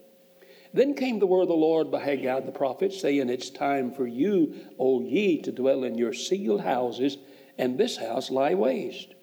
Then 0.74 0.94
came 0.94 1.18
the 1.18 1.26
word 1.26 1.42
of 1.42 1.48
the 1.48 1.54
Lord 1.54 1.90
by 1.90 2.02
Haggai 2.02 2.40
the 2.40 2.52
prophet, 2.52 2.92
saying, 2.92 3.28
It's 3.28 3.50
time 3.50 3.92
for 3.92 4.06
you, 4.06 4.54
O 4.78 5.02
ye, 5.02 5.42
to 5.42 5.52
dwell 5.52 5.84
in 5.84 5.98
your 5.98 6.14
sealed 6.14 6.62
houses, 6.62 7.18
and 7.58 7.78
this 7.78 7.96
house 7.96 8.30
lie 8.30 8.54
waste. 8.54 9.14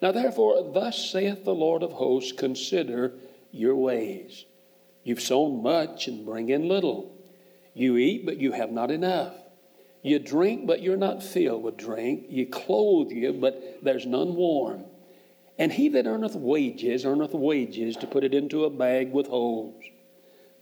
Now 0.00 0.12
therefore, 0.12 0.72
thus 0.72 1.10
saith 1.10 1.44
the 1.44 1.54
Lord 1.54 1.82
of 1.82 1.92
hosts, 1.92 2.32
Consider 2.32 3.12
your 3.50 3.76
ways. 3.76 4.44
You've 5.04 5.20
sown 5.20 5.62
much 5.62 6.08
and 6.08 6.24
bring 6.24 6.48
in 6.48 6.68
little. 6.68 7.14
You 7.74 7.96
eat, 7.96 8.26
but 8.26 8.38
you 8.38 8.52
have 8.52 8.70
not 8.70 8.90
enough. 8.90 9.34
You 10.02 10.18
drink, 10.18 10.66
but 10.66 10.82
you're 10.82 10.96
not 10.96 11.22
filled 11.22 11.62
with 11.62 11.76
drink. 11.76 12.26
You 12.28 12.46
clothe 12.46 13.12
you, 13.12 13.32
but 13.32 13.78
there's 13.82 14.06
none 14.06 14.34
warm. 14.34 14.84
And 15.58 15.72
he 15.72 15.88
that 15.90 16.06
earneth 16.06 16.34
wages, 16.34 17.04
earneth 17.04 17.34
wages 17.34 17.96
to 17.98 18.06
put 18.06 18.24
it 18.24 18.34
into 18.34 18.64
a 18.64 18.70
bag 18.70 19.12
with 19.12 19.28
holes. 19.28 19.82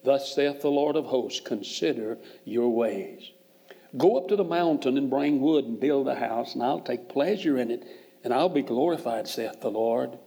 Thus 0.05 0.35
saith 0.35 0.61
the 0.61 0.71
Lord 0.71 0.97
of 0.97 1.07
hosts, 1.07 1.41
consider 1.41 2.19
your 2.45 2.69
ways. 2.69 3.31
Go 3.97 4.17
up 4.17 4.29
to 4.29 4.37
the 4.37 4.45
mountain 4.45 4.97
and 4.97 5.11
bring 5.11 5.41
wood 5.41 5.65
and 5.65 5.81
build 5.81 6.07
a 6.07 6.15
house, 6.15 6.55
and 6.55 6.63
I'll 6.63 6.81
take 6.81 7.09
pleasure 7.09 7.59
in 7.59 7.71
it, 7.71 7.85
and 8.23 8.33
I'll 8.33 8.49
be 8.49 8.63
glorified, 8.63 9.27
saith 9.27 9.61
the 9.61 9.71
Lord. 9.71 10.19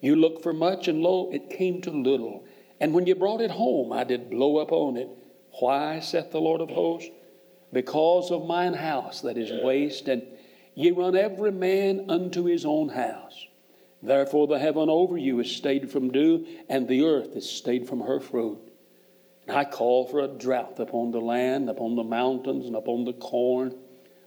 You 0.00 0.16
looked 0.16 0.42
for 0.42 0.52
much, 0.52 0.88
and 0.88 1.00
lo, 1.02 1.30
it 1.32 1.50
came 1.50 1.80
to 1.82 1.90
little. 1.90 2.44
And 2.78 2.92
when 2.92 3.06
you 3.06 3.14
brought 3.14 3.40
it 3.40 3.50
home, 3.50 3.92
I 3.92 4.04
did 4.04 4.30
blow 4.30 4.58
up 4.58 4.72
on 4.72 4.96
it. 4.96 5.08
Why, 5.60 6.00
saith 6.00 6.30
the 6.30 6.40
Lord 6.40 6.60
of 6.60 6.70
hosts? 6.70 7.10
Because 7.72 8.30
of 8.30 8.46
mine 8.46 8.74
house 8.74 9.20
that 9.22 9.38
is 9.38 9.62
waste, 9.62 10.08
and 10.08 10.22
ye 10.74 10.90
run 10.90 11.16
every 11.16 11.52
man 11.52 12.10
unto 12.10 12.44
his 12.44 12.64
own 12.64 12.90
house. 12.90 13.46
Therefore 14.02 14.46
the 14.46 14.58
heaven 14.58 14.88
over 14.88 15.16
you 15.16 15.40
is 15.40 15.54
stayed 15.54 15.90
from 15.90 16.10
dew, 16.10 16.46
and 16.68 16.88
the 16.88 17.04
earth 17.04 17.36
is 17.36 17.48
stayed 17.48 17.86
from 17.88 18.00
her 18.00 18.20
fruit. 18.20 18.58
And 19.50 19.58
I 19.58 19.64
call 19.64 20.06
for 20.06 20.20
a 20.20 20.28
drought 20.28 20.78
upon 20.78 21.10
the 21.10 21.20
land, 21.20 21.68
upon 21.68 21.96
the 21.96 22.04
mountains, 22.04 22.66
and 22.66 22.76
upon 22.76 23.04
the 23.04 23.14
corn, 23.14 23.74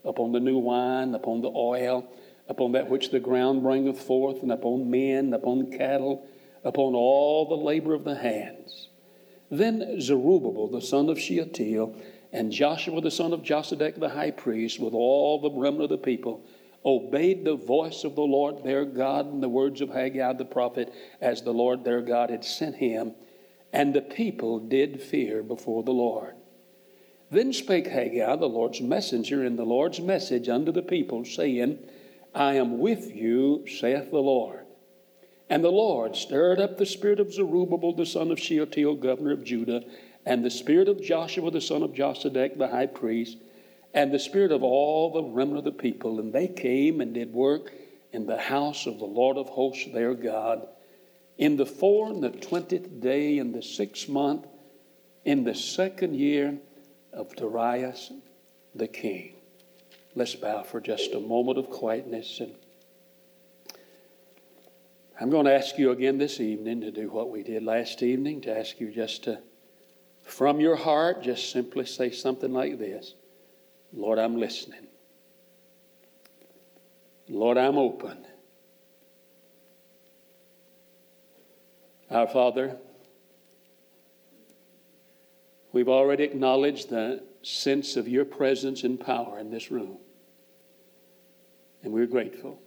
upon 0.04 0.32
the 0.32 0.38
new 0.38 0.58
wine, 0.58 1.14
upon 1.14 1.40
the 1.40 1.48
oil, 1.48 2.06
upon 2.46 2.72
that 2.72 2.90
which 2.90 3.08
the 3.08 3.20
ground 3.20 3.62
bringeth 3.62 3.98
forth, 3.98 4.42
and 4.42 4.52
upon 4.52 4.90
men, 4.90 5.24
and 5.24 5.34
upon 5.34 5.70
cattle, 5.70 6.26
upon 6.62 6.94
all 6.94 7.48
the 7.48 7.54
labor 7.54 7.94
of 7.94 8.04
the 8.04 8.16
hands. 8.16 8.88
Then 9.50 9.98
Zerubbabel 9.98 10.68
the 10.68 10.82
son 10.82 11.08
of 11.08 11.18
Shealtiel, 11.18 11.96
and 12.30 12.52
Joshua 12.52 13.00
the 13.00 13.10
son 13.10 13.32
of 13.32 13.42
Josedech 13.42 13.98
the 13.98 14.10
high 14.10 14.30
priest, 14.30 14.78
with 14.78 14.92
all 14.92 15.40
the 15.40 15.50
remnant 15.50 15.84
of 15.84 15.88
the 15.88 15.96
people, 15.96 16.44
obeyed 16.84 17.46
the 17.46 17.56
voice 17.56 18.04
of 18.04 18.14
the 18.14 18.20
Lord 18.20 18.62
their 18.62 18.84
God 18.84 19.32
and 19.32 19.42
the 19.42 19.48
words 19.48 19.80
of 19.80 19.88
Haggai 19.88 20.34
the 20.34 20.44
prophet, 20.44 20.92
as 21.22 21.40
the 21.40 21.54
Lord 21.54 21.82
their 21.82 22.02
God 22.02 22.28
had 22.28 22.44
sent 22.44 22.76
him. 22.76 23.14
And 23.74 23.92
the 23.92 24.02
people 24.02 24.60
did 24.60 25.02
fear 25.02 25.42
before 25.42 25.82
the 25.82 25.90
Lord. 25.90 26.36
Then 27.32 27.52
spake 27.52 27.88
Haggai, 27.88 28.36
the 28.36 28.46
Lord's 28.46 28.80
messenger, 28.80 29.44
in 29.44 29.56
the 29.56 29.64
Lord's 29.64 30.00
message 30.00 30.48
unto 30.48 30.70
the 30.70 30.80
people, 30.80 31.24
saying, 31.24 31.80
I 32.32 32.54
am 32.54 32.78
with 32.78 33.12
you, 33.12 33.66
saith 33.66 34.12
the 34.12 34.18
Lord. 34.18 34.64
And 35.50 35.64
the 35.64 35.72
Lord 35.72 36.14
stirred 36.14 36.60
up 36.60 36.78
the 36.78 36.86
spirit 36.86 37.18
of 37.18 37.34
Zerubbabel 37.34 37.94
the 37.94 38.06
son 38.06 38.30
of 38.30 38.38
Shealtiel, 38.38 38.94
governor 38.94 39.32
of 39.32 39.42
Judah, 39.42 39.82
and 40.24 40.44
the 40.44 40.52
spirit 40.52 40.88
of 40.88 41.02
Joshua 41.02 41.50
the 41.50 41.60
son 41.60 41.82
of 41.82 41.94
Josedech, 41.94 42.56
the 42.56 42.68
high 42.68 42.86
priest, 42.86 43.38
and 43.92 44.14
the 44.14 44.20
spirit 44.20 44.52
of 44.52 44.62
all 44.62 45.10
the 45.10 45.24
remnant 45.24 45.58
of 45.58 45.64
the 45.64 45.72
people. 45.72 46.20
And 46.20 46.32
they 46.32 46.46
came 46.46 47.00
and 47.00 47.12
did 47.12 47.32
work 47.32 47.72
in 48.12 48.26
the 48.26 48.38
house 48.38 48.86
of 48.86 49.00
the 49.00 49.04
Lord 49.04 49.36
of 49.36 49.48
hosts 49.48 49.88
their 49.92 50.14
God. 50.14 50.68
In 51.36 51.56
the 51.56 51.66
four 51.66 52.08
and 52.08 52.22
the 52.22 52.30
twentieth 52.30 53.00
day 53.00 53.38
in 53.38 53.52
the 53.52 53.62
sixth 53.62 54.08
month, 54.08 54.46
in 55.24 55.44
the 55.44 55.54
second 55.54 56.14
year 56.14 56.58
of 57.12 57.34
Darius 57.34 58.12
the 58.74 58.88
king. 58.88 59.34
Let's 60.14 60.34
bow 60.34 60.62
for 60.62 60.80
just 60.80 61.14
a 61.14 61.20
moment 61.20 61.58
of 61.58 61.70
quietness. 61.70 62.40
And 62.40 62.54
I'm 65.20 65.30
going 65.30 65.46
to 65.46 65.54
ask 65.54 65.78
you 65.78 65.90
again 65.90 66.18
this 66.18 66.40
evening 66.40 66.80
to 66.82 66.90
do 66.90 67.10
what 67.10 67.30
we 67.30 67.42
did 67.42 67.62
last 67.62 68.02
evening, 68.02 68.40
to 68.42 68.56
ask 68.56 68.80
you 68.80 68.92
just 68.92 69.24
to, 69.24 69.40
from 70.22 70.60
your 70.60 70.76
heart, 70.76 71.22
just 71.22 71.50
simply 71.50 71.86
say 71.86 72.10
something 72.10 72.52
like 72.52 72.78
this 72.78 73.14
Lord, 73.92 74.18
I'm 74.18 74.36
listening. 74.38 74.88
Lord, 77.28 77.56
I'm 77.56 77.78
open. 77.78 78.26
Our 82.14 82.28
Father, 82.28 82.76
we've 85.72 85.88
already 85.88 86.22
acknowledged 86.22 86.88
the 86.88 87.24
sense 87.42 87.96
of 87.96 88.06
your 88.06 88.24
presence 88.24 88.84
and 88.84 89.00
power 89.00 89.36
in 89.40 89.50
this 89.50 89.72
room, 89.72 89.98
and 91.82 91.92
we're 91.92 92.06
grateful. 92.06 92.62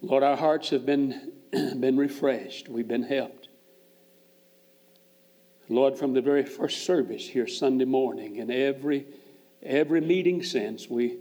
Lord, 0.00 0.24
our 0.24 0.36
hearts 0.36 0.70
have 0.70 0.84
been, 0.84 1.34
been 1.52 1.96
refreshed, 1.96 2.68
we've 2.68 2.88
been 2.88 3.04
helped. 3.04 3.46
Lord, 5.68 5.96
from 5.96 6.14
the 6.14 6.22
very 6.22 6.44
first 6.44 6.84
service 6.84 7.28
here 7.28 7.46
Sunday 7.46 7.84
morning 7.84 8.40
and 8.40 8.50
every, 8.50 9.06
every 9.62 10.00
meeting 10.00 10.42
since, 10.42 10.90
we, 10.90 11.18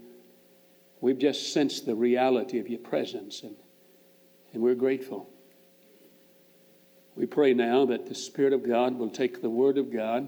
we've 0.99 1.19
just 1.19 1.53
sensed 1.53 1.85
the 1.85 1.93
reality 1.93 2.57
of 2.57 2.67
your 2.67 2.79
presence, 2.79 3.43
and, 3.43 3.55
and 4.51 4.63
we're 4.63 4.73
grateful. 4.73 5.29
We 7.21 7.27
pray 7.27 7.53
now 7.53 7.85
that 7.85 8.07
the 8.07 8.15
Spirit 8.15 8.51
of 8.51 8.67
God 8.67 8.97
will 8.97 9.11
take 9.11 9.43
the 9.43 9.49
Word 9.51 9.77
of 9.77 9.93
God, 9.93 10.27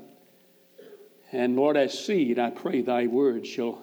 and 1.31 1.55
Lord, 1.55 1.75
as 1.75 1.97
seed, 1.97 2.37
I 2.37 2.51
pray 2.51 2.83
thy 2.83 3.07
word 3.07 3.47
shall 3.47 3.81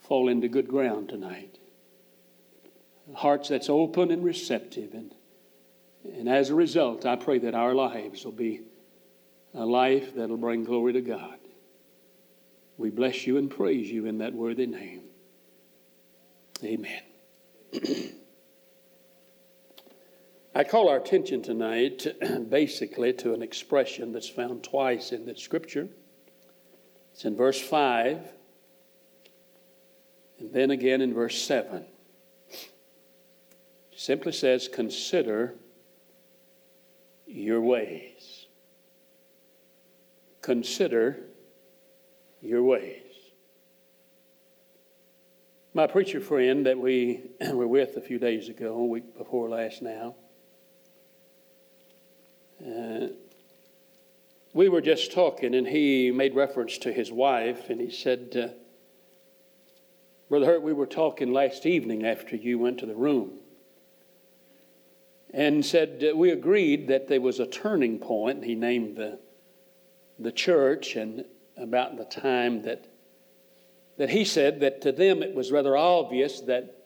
fall 0.00 0.28
into 0.28 0.46
good 0.46 0.68
ground 0.68 1.08
tonight. 1.08 1.56
Hearts 3.14 3.48
that's 3.48 3.70
open 3.70 4.10
and 4.10 4.22
receptive, 4.22 4.92
and, 4.92 5.14
and 6.04 6.28
as 6.28 6.50
a 6.50 6.54
result, 6.54 7.06
I 7.06 7.16
pray 7.16 7.38
that 7.38 7.54
our 7.54 7.74
lives 7.74 8.26
will 8.26 8.32
be 8.32 8.60
a 9.54 9.64
life 9.64 10.14
that'll 10.14 10.36
bring 10.36 10.64
glory 10.64 10.92
to 10.92 11.00
God. 11.00 11.38
We 12.76 12.90
bless 12.90 13.26
you 13.26 13.38
and 13.38 13.50
praise 13.50 13.90
you 13.90 14.04
in 14.04 14.18
that 14.18 14.34
worthy 14.34 14.66
name. 14.66 15.04
Amen. 16.62 17.00
I 20.56 20.64
call 20.64 20.88
our 20.88 20.96
attention 20.96 21.42
tonight 21.42 22.06
basically 22.48 23.12
to 23.14 23.34
an 23.34 23.42
expression 23.42 24.12
that's 24.12 24.28
found 24.28 24.64
twice 24.64 25.12
in 25.12 25.26
the 25.26 25.36
scripture. 25.36 25.88
It's 27.12 27.24
in 27.24 27.36
verse 27.36 27.60
5 27.60 28.32
and 30.38 30.52
then 30.52 30.70
again 30.70 31.00
in 31.02 31.12
verse 31.12 31.40
7. 31.42 31.84
It 32.50 32.70
simply 33.94 34.32
says, 34.32 34.68
Consider 34.68 35.54
your 37.26 37.60
ways 37.60 38.46
consider 40.46 41.18
your 42.40 42.62
ways. 42.62 43.02
My 45.74 45.88
preacher 45.88 46.20
friend 46.20 46.64
that 46.66 46.78
we 46.78 47.32
were 47.52 47.66
with 47.66 47.96
a 47.96 48.00
few 48.00 48.20
days 48.20 48.48
ago, 48.48 48.74
a 48.74 48.86
week 48.86 49.18
before 49.18 49.48
last 49.48 49.82
now, 49.82 50.14
uh, 52.64 53.08
we 54.52 54.68
were 54.68 54.80
just 54.80 55.12
talking, 55.12 55.54
and 55.54 55.66
he 55.66 56.10
made 56.10 56.34
reference 56.34 56.78
to 56.78 56.92
his 56.92 57.10
wife, 57.12 57.68
and 57.68 57.80
he 57.80 57.90
said, 57.90 58.36
uh, 58.36 58.54
Brother 60.28 60.46
Hurt, 60.46 60.62
we 60.62 60.72
were 60.72 60.86
talking 60.86 61.32
last 61.32 61.66
evening 61.66 62.06
after 62.06 62.36
you 62.36 62.58
went 62.58 62.78
to 62.78 62.86
the 62.86 62.94
room, 62.94 63.38
and 65.32 65.64
said 65.64 66.04
uh, 66.08 66.16
we 66.16 66.30
agreed 66.30 66.88
that 66.88 67.08
there 67.08 67.20
was 67.20 67.40
a 67.40 67.46
turning 67.46 67.98
point. 67.98 68.44
He 68.44 68.54
named 68.54 68.96
the 68.96 69.18
the 70.18 70.32
church 70.32 70.96
and 70.96 71.24
about 71.56 71.96
the 71.96 72.04
time 72.04 72.62
that, 72.62 72.86
that 73.98 74.10
he 74.10 74.24
said 74.24 74.60
that 74.60 74.80
to 74.82 74.92
them 74.92 75.22
it 75.22 75.34
was 75.34 75.52
rather 75.52 75.76
obvious 75.76 76.40
that 76.42 76.84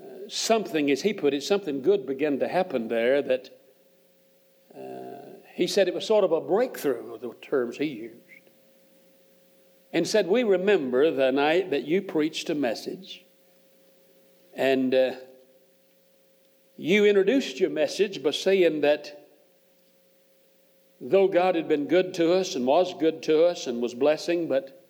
uh, 0.00 0.28
something, 0.28 0.90
as 0.90 1.02
he 1.02 1.12
put 1.12 1.34
it, 1.34 1.42
something 1.42 1.82
good 1.82 2.06
began 2.06 2.38
to 2.38 2.48
happen 2.48 2.88
there. 2.88 3.22
That 3.22 3.50
uh, 4.76 5.20
he 5.54 5.66
said 5.66 5.88
it 5.88 5.94
was 5.94 6.06
sort 6.06 6.24
of 6.24 6.32
a 6.32 6.40
breakthrough, 6.40 7.14
of 7.14 7.20
the 7.20 7.32
terms 7.42 7.76
he 7.76 7.86
used. 7.86 8.16
And 9.92 10.06
said, 10.06 10.28
We 10.28 10.44
remember 10.44 11.10
the 11.10 11.32
night 11.32 11.70
that 11.70 11.84
you 11.84 12.02
preached 12.02 12.48
a 12.50 12.54
message, 12.54 13.24
and 14.54 14.94
uh, 14.94 15.12
you 16.76 17.04
introduced 17.04 17.60
your 17.60 17.70
message 17.70 18.22
by 18.22 18.30
saying 18.30 18.82
that 18.82 19.28
though 21.00 21.28
God 21.28 21.54
had 21.54 21.68
been 21.68 21.86
good 21.86 22.14
to 22.14 22.32
us 22.34 22.54
and 22.54 22.66
was 22.66 22.94
good 22.94 23.22
to 23.24 23.44
us 23.44 23.66
and 23.66 23.82
was 23.82 23.94
blessing, 23.94 24.48
but 24.48 24.80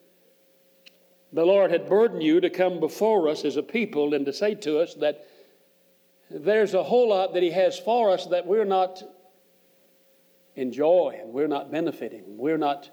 the 1.33 1.45
Lord 1.45 1.71
had 1.71 1.89
burdened 1.89 2.23
you 2.23 2.41
to 2.41 2.51
come 2.51 2.81
before 2.81 3.29
us 3.29 3.45
as 3.45 3.57
a 3.57 3.63
people 3.63 4.15
and 4.15 4.27
to 4.27 4.33
say 4.33 4.55
to 4.57 4.81
us 4.81 4.95
that 4.95 5.27
there's 6.31 6.75
a 6.75 6.83
whole 6.83 7.09
lot 7.09 7.35
that 7.35 7.43
He 7.43 7.51
has 7.51 7.79
for 7.79 8.11
us 8.11 8.27
that 8.27 8.47
we're 8.47 8.65
not 8.65 9.03
enjoying, 10.57 11.33
we're 11.33 11.49
not 11.49 11.71
benefiting, 11.71 12.25
we're 12.27 12.59
not 12.59 12.91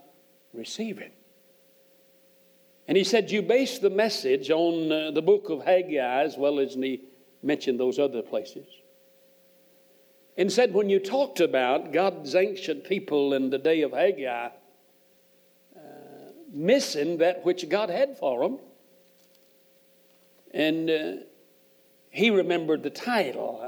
receiving. 0.53 1.12
And 2.88 2.97
He 2.97 3.03
said, 3.03 3.32
You 3.32 3.41
base 3.41 3.80
the 3.80 3.89
message 3.89 4.49
on 4.49 4.91
uh, 4.91 5.12
the 5.12 5.22
book 5.22 5.49
of 5.49 5.64
Haggai 5.64 6.24
as 6.24 6.38
well 6.38 6.60
as 6.60 6.76
He 6.76 7.01
mentioned 7.43 7.80
those 7.80 7.99
other 7.99 8.22
places 8.22 8.66
and 10.38 10.51
said, 10.51 10.74
when 10.74 10.88
you 10.88 10.99
talked 10.99 11.39
about 11.39 11.91
God's 11.91 12.36
ancient 12.36 12.84
people 12.84 13.34
in 13.34 13.49
the 13.49 13.58
day 13.58 13.82
of 13.82 13.91
Haggai 13.91 14.49
uh, 15.76 15.80
missing 16.53 17.18
that 17.18 17.43
which 17.43 17.68
God 17.68 17.89
had 17.89 18.18
for 18.18 18.41
them, 18.41 18.60
and 20.53 20.89
uh, 20.89 21.12
he 22.12 22.30
remembered 22.30 22.84
the 22.84 22.89
title. 22.91 23.60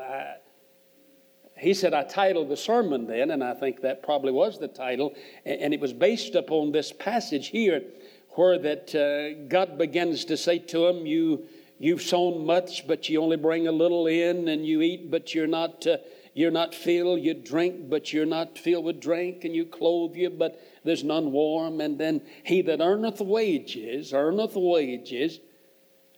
He 1.59 1.73
said, 1.73 1.93
I 1.93 2.03
titled 2.03 2.49
the 2.49 2.57
sermon 2.57 3.07
then, 3.07 3.31
and 3.31 3.43
I 3.43 3.53
think 3.53 3.81
that 3.81 4.03
probably 4.03 4.31
was 4.31 4.59
the 4.59 4.67
title, 4.67 5.13
and 5.45 5.73
it 5.73 5.79
was 5.79 5.93
based 5.93 6.35
upon 6.35 6.71
this 6.71 6.91
passage 6.91 7.47
here 7.47 7.83
where 8.29 8.57
that 8.59 8.95
uh, 8.95 9.47
God 9.47 9.77
begins 9.77 10.25
to 10.25 10.37
say 10.37 10.59
to 10.59 10.87
him, 10.87 11.05
you, 11.05 11.45
You've 11.81 12.01
sown 12.01 12.45
much, 12.45 12.85
but 12.87 13.07
you 13.07 13.21
only 13.21 13.37
bring 13.37 13.67
a 13.67 13.71
little 13.71 14.05
in, 14.05 14.49
and 14.49 14.67
you 14.67 14.81
eat, 14.81 15.09
but 15.09 15.33
you're 15.33 15.47
not. 15.47 15.87
Uh, 15.87 15.97
you're 16.35 16.51
not 16.51 16.75
filled, 16.75 17.21
you 17.21 17.33
drink, 17.33 17.89
but 17.89 18.13
you're 18.13 18.25
not 18.25 18.57
filled 18.57 18.85
with 18.85 19.01
drink, 19.01 19.43
and 19.43 19.55
you 19.55 19.65
clothe 19.65 20.15
you, 20.15 20.29
but 20.29 20.61
there's 20.85 21.03
none 21.03 21.31
warm. 21.31 21.81
And 21.81 21.99
then 21.99 22.21
he 22.43 22.61
that 22.61 22.79
earneth 22.79 23.19
wages, 23.19 24.13
earneth 24.13 24.55
wages, 24.55 25.39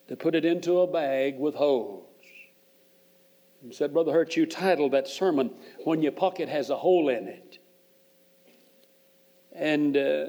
to 0.10 0.16
put 0.16 0.36
it 0.36 0.46
into 0.46 0.82
a 0.82 0.86
bag 0.86 1.40
with 1.40 1.56
holes. 1.56 2.11
Said, 3.70 3.94
Brother 3.94 4.12
Hurt, 4.12 4.36
you 4.36 4.48
titled 4.48 4.94
that 4.94 5.08
sermon, 5.08 5.52
When 5.84 6.02
Your 6.02 6.12
Pocket 6.12 6.50
Has 6.50 6.72
a 6.72 6.78
Hole 6.78 7.10
in 7.10 7.28
It. 7.28 7.60
And 9.54 9.96
uh, 9.96 10.26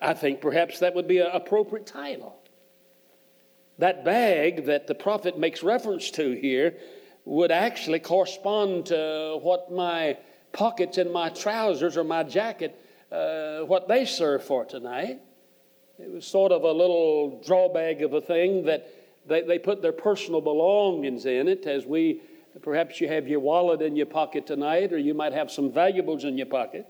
I 0.00 0.14
think 0.14 0.40
perhaps 0.40 0.78
that 0.78 0.94
would 0.94 1.06
be 1.06 1.18
an 1.18 1.28
appropriate 1.32 1.86
title. 1.86 2.40
That 3.78 4.04
bag 4.04 4.64
that 4.66 4.86
the 4.86 4.94
prophet 4.94 5.38
makes 5.38 5.62
reference 5.62 6.10
to 6.12 6.32
here 6.32 6.78
would 7.26 7.50
actually 7.50 7.98
correspond 7.98 8.86
to 8.86 9.38
what 9.42 9.70
my 9.70 10.16
pockets 10.52 10.96
in 10.96 11.12
my 11.12 11.28
trousers 11.28 11.96
or 11.96 12.04
my 12.04 12.22
jacket, 12.22 12.74
uh, 13.12 13.60
what 13.60 13.88
they 13.88 14.06
serve 14.06 14.42
for 14.42 14.64
tonight. 14.64 15.20
It 15.98 16.10
was 16.10 16.26
sort 16.26 16.50
of 16.50 16.62
a 16.62 16.72
little 16.72 17.42
drawbag 17.46 18.02
of 18.02 18.14
a 18.14 18.20
thing 18.22 18.64
that 18.64 18.88
they, 19.26 19.42
they 19.42 19.58
put 19.58 19.82
their 19.82 19.92
personal 19.92 20.40
belongings 20.40 21.26
in 21.26 21.46
it, 21.46 21.66
as 21.66 21.84
we 21.84 22.22
perhaps 22.62 23.00
you 23.00 23.08
have 23.08 23.28
your 23.28 23.40
wallet 23.40 23.82
in 23.82 23.96
your 23.96 24.06
pocket 24.06 24.46
tonight, 24.46 24.92
or 24.92 24.98
you 24.98 25.14
might 25.14 25.32
have 25.32 25.50
some 25.50 25.72
valuables 25.72 26.24
in 26.24 26.36
your 26.36 26.46
pocket. 26.46 26.86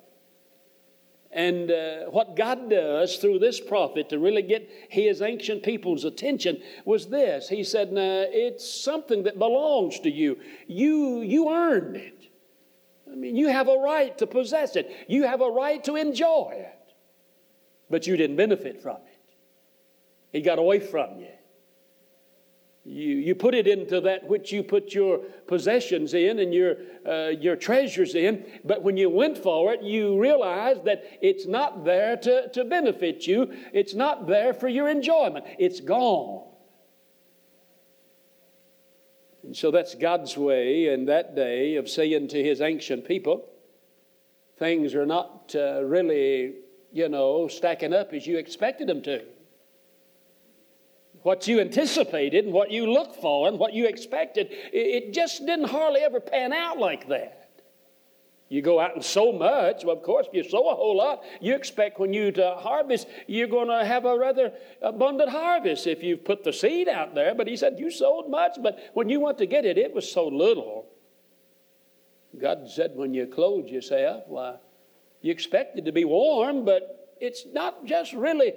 And 1.33 1.71
uh, 1.71 2.07
what 2.11 2.35
God 2.35 2.71
does 2.71 3.17
through 3.17 3.39
this 3.39 3.61
prophet 3.61 4.09
to 4.09 4.19
really 4.19 4.43
get 4.43 4.69
his 4.89 5.23
ancient 5.23 5.63
people's 5.63 6.05
attention 6.05 6.61
was 6.85 7.07
this. 7.07 7.49
He 7.49 7.63
said, 7.63 7.93
nah, 7.93 8.25
It's 8.27 8.69
something 8.69 9.23
that 9.25 9.39
belongs 9.39 10.01
to 10.01 10.11
you. 10.11 10.39
You, 10.67 11.21
you 11.21 11.51
earned 11.53 11.97
it. 11.97 12.21
I 13.11 13.15
mean, 13.15 13.37
you 13.37 13.49
have 13.49 13.69
a 13.69 13.77
right 13.77 14.17
to 14.19 14.27
possess 14.27 14.77
it, 14.77 14.91
you 15.09 15.25
have 15.25 15.41
a 15.41 15.51
right 15.51 15.83
to 15.85 15.97
enjoy 15.97 16.53
it. 16.53 16.79
But 17.89 18.07
you 18.07 18.17
didn't 18.17 18.37
benefit 18.37 18.83
from 18.83 18.97
it, 18.97 20.39
it 20.39 20.41
got 20.43 20.59
away 20.59 20.81
from 20.81 21.21
you. 21.21 21.29
You, 22.85 23.17
you 23.17 23.35
put 23.35 23.55
it 23.55 23.67
into 23.67 24.01
that 24.01 24.27
which 24.27 24.53
you 24.53 24.63
put 24.63 24.95
your 24.95 25.19
possessions 25.47 26.15
in 26.15 26.39
and 26.39 26.55
your, 26.55 26.77
uh, 27.07 27.29
your 27.29 27.55
treasures 27.55 28.15
in, 28.15 28.45
but 28.65 28.83
when 28.83 28.97
you 28.97 29.11
went 29.11 29.37
for 29.37 29.73
it, 29.75 29.83
you 29.83 30.19
realized 30.19 30.85
that 30.87 31.05
it's 31.21 31.47
not 31.47 31.85
there 31.85 32.17
to, 32.17 32.49
to 32.49 32.65
benefit 32.65 33.27
you, 33.27 33.53
it's 33.75 33.95
not 33.95 34.27
there 34.27 34.55
for 34.55 34.69
your 34.69 34.89
enjoyment, 34.89 35.45
it's 35.59 35.81
gone. 35.81 36.47
And 39.43 39.55
so 39.55 39.71
that's 39.71 39.95
God's 39.95 40.37
way 40.37 40.89
in 40.89 41.05
that 41.07 41.35
day 41.35 41.77
of 41.77 41.89
saying 41.89 42.29
to 42.29 42.43
his 42.43 42.61
ancient 42.63 43.07
people, 43.07 43.47
things 44.59 44.95
are 44.95 45.07
not 45.07 45.55
uh, 45.55 45.83
really, 45.83 46.55
you 46.93 47.09
know, 47.11 47.47
stacking 47.47 47.93
up 47.93 48.13
as 48.15 48.27
you 48.27 48.39
expected 48.39 48.89
them 48.89 49.03
to 49.03 49.23
what 51.23 51.47
you 51.47 51.61
anticipated 51.61 52.45
and 52.45 52.55
what 52.55 52.71
you 52.71 52.91
looked 52.91 53.17
for 53.17 53.49
and 53.49 53.59
what 53.59 53.73
you 53.73 53.87
expected, 53.87 54.49
it 54.73 55.13
just 55.13 55.45
didn't 55.47 55.69
hardly 55.69 56.01
ever 56.01 56.21
pan 56.21 56.53
out 56.53 56.79
like 56.79 57.09
that. 57.09 57.41
You 58.51 58.63
go 58.63 58.81
out 58.81 58.97
and 58.97 59.05
sow 59.05 59.31
much. 59.31 59.85
Well, 59.85 59.97
of 59.97 60.03
course, 60.03 60.27
if 60.27 60.35
you 60.35 60.43
sow 60.43 60.71
a 60.71 60.75
whole 60.75 60.97
lot, 60.97 61.23
you 61.41 61.55
expect 61.55 62.01
when 62.01 62.13
you 62.13 62.33
to 62.33 62.57
harvest, 62.57 63.07
you're 63.29 63.47
going 63.47 63.69
to 63.69 63.85
have 63.85 64.05
a 64.05 64.19
rather 64.19 64.53
abundant 64.83 65.31
harvest 65.31 65.87
if 65.87 66.03
you've 66.03 66.25
put 66.25 66.43
the 66.43 66.53
seed 66.53 66.89
out 66.89 67.15
there. 67.15 67.33
But 67.33 67.47
he 67.47 67.57
said, 67.57 67.79
You 67.79 67.93
sowed 67.93 68.29
much, 68.29 68.59
but 68.61 68.77
when 68.93 69.09
you 69.09 69.21
went 69.21 69.39
to 69.39 69.47
get 69.47 69.65
it, 69.65 69.79
it 69.79 69.95
was 69.95 70.11
so 70.11 70.27
little. 70.27 70.87
God 72.41 72.69
said, 72.69 72.93
When 72.97 73.15
you 73.15 73.27
clothe 73.27 73.69
yourself, 73.69 74.25
why, 74.27 74.57
you 75.23 75.31
expect 75.31 75.79
it 75.79 75.85
to 75.85 75.93
be 75.93 76.05
warm, 76.05 76.65
but 76.65 77.17
it's 77.21 77.47
not 77.53 77.85
just 77.85 78.13
really 78.15 78.55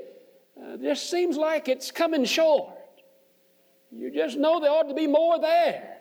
uh, 0.61 0.77
just 0.77 1.09
seems 1.09 1.37
like 1.37 1.67
it's 1.67 1.91
coming 1.91 2.25
short. 2.25 2.73
You 3.91 4.11
just 4.11 4.37
know 4.37 4.59
there 4.59 4.71
ought 4.71 4.89
to 4.89 4.95
be 4.95 5.07
more 5.07 5.39
there. 5.39 5.97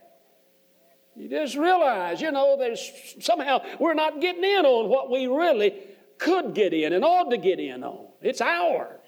You 1.14 1.28
just 1.28 1.56
realize, 1.56 2.20
you 2.22 2.30
know, 2.30 2.56
there's 2.56 2.90
somehow 3.20 3.62
we're 3.78 3.94
not 3.94 4.20
getting 4.20 4.44
in 4.44 4.64
on 4.64 4.88
what 4.88 5.10
we 5.10 5.26
really 5.26 5.74
could 6.18 6.54
get 6.54 6.72
in 6.72 6.92
and 6.92 7.04
ought 7.04 7.30
to 7.30 7.36
get 7.36 7.60
in 7.60 7.84
on. 7.84 8.06
It's 8.22 8.40
ours. 8.40 8.98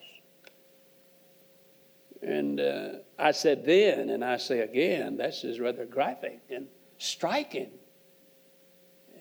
And 2.20 2.60
uh, 2.60 2.88
I 3.18 3.32
said 3.32 3.64
then, 3.64 4.10
and 4.10 4.24
I 4.24 4.36
say 4.36 4.60
again, 4.60 5.16
this 5.16 5.44
is 5.44 5.60
rather 5.60 5.84
graphic 5.84 6.40
and 6.50 6.66
striking. 6.98 7.70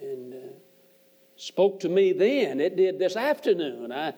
And 0.01 0.33
uh, 0.33 0.37
spoke 1.35 1.81
to 1.81 1.89
me 1.89 2.11
then. 2.11 2.59
It 2.59 2.75
did 2.75 2.99
this 2.99 3.15
afternoon. 3.15 3.91
I 3.91 4.13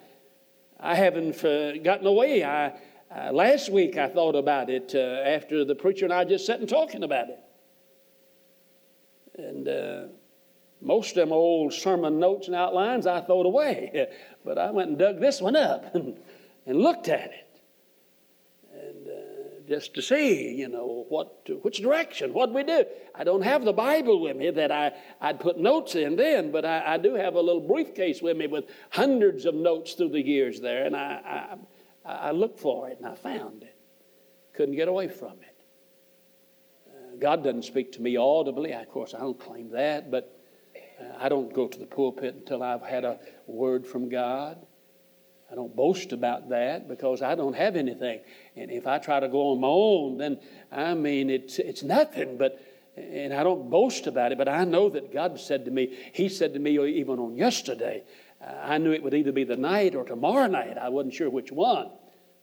I 0.79 0.95
haven't 0.95 1.43
uh, 1.43 1.77
gotten 1.77 2.07
away. 2.07 2.43
I, 2.43 2.73
uh, 3.15 3.31
last 3.31 3.71
week 3.71 3.97
I 3.97 4.09
thought 4.09 4.35
about 4.35 4.69
it 4.69 4.93
uh, 4.93 5.23
after 5.25 5.63
the 5.63 5.75
preacher 5.75 6.05
and 6.05 6.13
I 6.13 6.23
just 6.25 6.45
sat 6.45 6.59
and 6.59 6.67
talking 6.67 7.03
about 7.03 7.29
it. 7.29 7.39
And 9.37 9.67
uh, 9.67 10.03
most 10.81 11.11
of 11.11 11.15
them 11.15 11.31
old 11.31 11.73
sermon 11.73 12.19
notes 12.19 12.47
and 12.47 12.55
outlines 12.55 13.07
I 13.07 13.21
throw 13.21 13.41
away. 13.41 14.07
but 14.45 14.57
I 14.57 14.71
went 14.71 14.89
and 14.89 14.99
dug 14.99 15.19
this 15.19 15.41
one 15.41 15.55
up 15.55 15.95
and, 15.95 16.17
and 16.65 16.77
looked 16.79 17.07
at 17.07 17.31
it 17.31 17.44
just 19.67 19.93
to 19.95 20.01
see, 20.01 20.53
you 20.53 20.67
know, 20.67 21.05
what, 21.09 21.47
which 21.61 21.81
direction, 21.81 22.33
what 22.33 22.53
we 22.53 22.63
do. 22.63 22.85
I 23.13 23.23
don't 23.23 23.41
have 23.41 23.65
the 23.65 23.73
Bible 23.73 24.19
with 24.19 24.35
me 24.35 24.51
that 24.51 24.71
I, 24.71 24.93
I'd 25.19 25.39
put 25.39 25.57
notes 25.57 25.95
in 25.95 26.15
then, 26.15 26.51
but 26.51 26.65
I, 26.65 26.93
I 26.93 26.97
do 26.97 27.15
have 27.15 27.35
a 27.35 27.41
little 27.41 27.61
briefcase 27.61 28.21
with 28.21 28.37
me 28.37 28.47
with 28.47 28.65
hundreds 28.89 29.45
of 29.45 29.55
notes 29.55 29.93
through 29.93 30.09
the 30.09 30.21
years 30.21 30.61
there, 30.61 30.85
and 30.85 30.95
I, 30.95 31.57
I, 32.05 32.11
I 32.11 32.31
looked 32.31 32.59
for 32.59 32.89
it 32.89 32.97
and 32.97 33.07
I 33.07 33.15
found 33.15 33.63
it. 33.63 33.75
Couldn't 34.53 34.75
get 34.75 34.87
away 34.87 35.07
from 35.07 35.33
it. 35.41 35.55
Uh, 36.87 37.17
God 37.19 37.43
doesn't 37.43 37.63
speak 37.63 37.91
to 37.93 38.01
me 38.01 38.17
audibly. 38.17 38.71
Of 38.71 38.89
course, 38.89 39.13
I 39.13 39.19
don't 39.19 39.39
claim 39.39 39.71
that, 39.71 40.11
but 40.11 40.39
uh, 40.99 41.05
I 41.19 41.29
don't 41.29 41.53
go 41.53 41.67
to 41.67 41.79
the 41.79 41.85
pulpit 41.85 42.35
until 42.35 42.63
I've 42.63 42.83
had 42.83 43.03
a 43.03 43.19
word 43.47 43.85
from 43.85 44.09
God. 44.09 44.65
I 45.51 45.55
don't 45.55 45.75
boast 45.75 46.11
about 46.11 46.49
that 46.49 46.87
because 46.87 47.21
I 47.21 47.35
don't 47.35 47.55
have 47.55 47.75
anything. 47.75 48.21
And 48.55 48.71
if 48.71 48.87
I 48.87 48.97
try 48.97 49.19
to 49.19 49.27
go 49.27 49.51
on 49.51 49.61
my 49.61 49.67
own, 49.67 50.17
then 50.17 50.39
I 50.71 50.93
mean, 50.95 51.29
it's, 51.29 51.59
it's 51.59 51.83
nothing. 51.83 52.37
But, 52.37 52.59
and 52.97 53.33
I 53.33 53.43
don't 53.43 53.69
boast 53.69 54.07
about 54.07 54.31
it, 54.31 54.37
but 54.37 54.49
I 54.49 54.63
know 54.63 54.89
that 54.89 55.13
God 55.13 55.39
said 55.39 55.65
to 55.65 55.71
me, 55.71 55.95
He 56.13 56.29
said 56.29 56.53
to 56.53 56.59
me 56.59 56.79
even 56.97 57.19
on 57.19 57.35
yesterday, 57.35 58.03
I 58.41 58.77
knew 58.77 58.91
it 58.91 59.03
would 59.03 59.13
either 59.13 59.31
be 59.31 59.43
the 59.43 59.55
night 59.55 59.95
or 59.95 60.03
tomorrow 60.03 60.47
night. 60.47 60.77
I 60.77 60.89
wasn't 60.89 61.13
sure 61.13 61.29
which 61.29 61.51
one. 61.51 61.89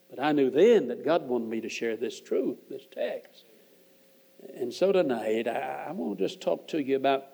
But 0.09 0.23
I 0.23 0.33
knew 0.33 0.51
then 0.51 0.89
that 0.89 1.05
God 1.05 1.27
wanted 1.27 1.49
me 1.49 1.61
to 1.63 1.69
share 1.69 1.97
this 1.97 2.21
truth, 2.21 2.59
this 2.69 2.83
text. 2.93 3.45
And 4.55 4.73
so 4.73 4.93
tonight, 4.93 5.49
I, 5.49 5.87
I 5.89 5.93
want 5.93 6.19
to 6.19 6.25
just 6.25 6.41
talk 6.41 6.69
to 6.69 6.83
you 6.83 6.97
about, 6.97 7.25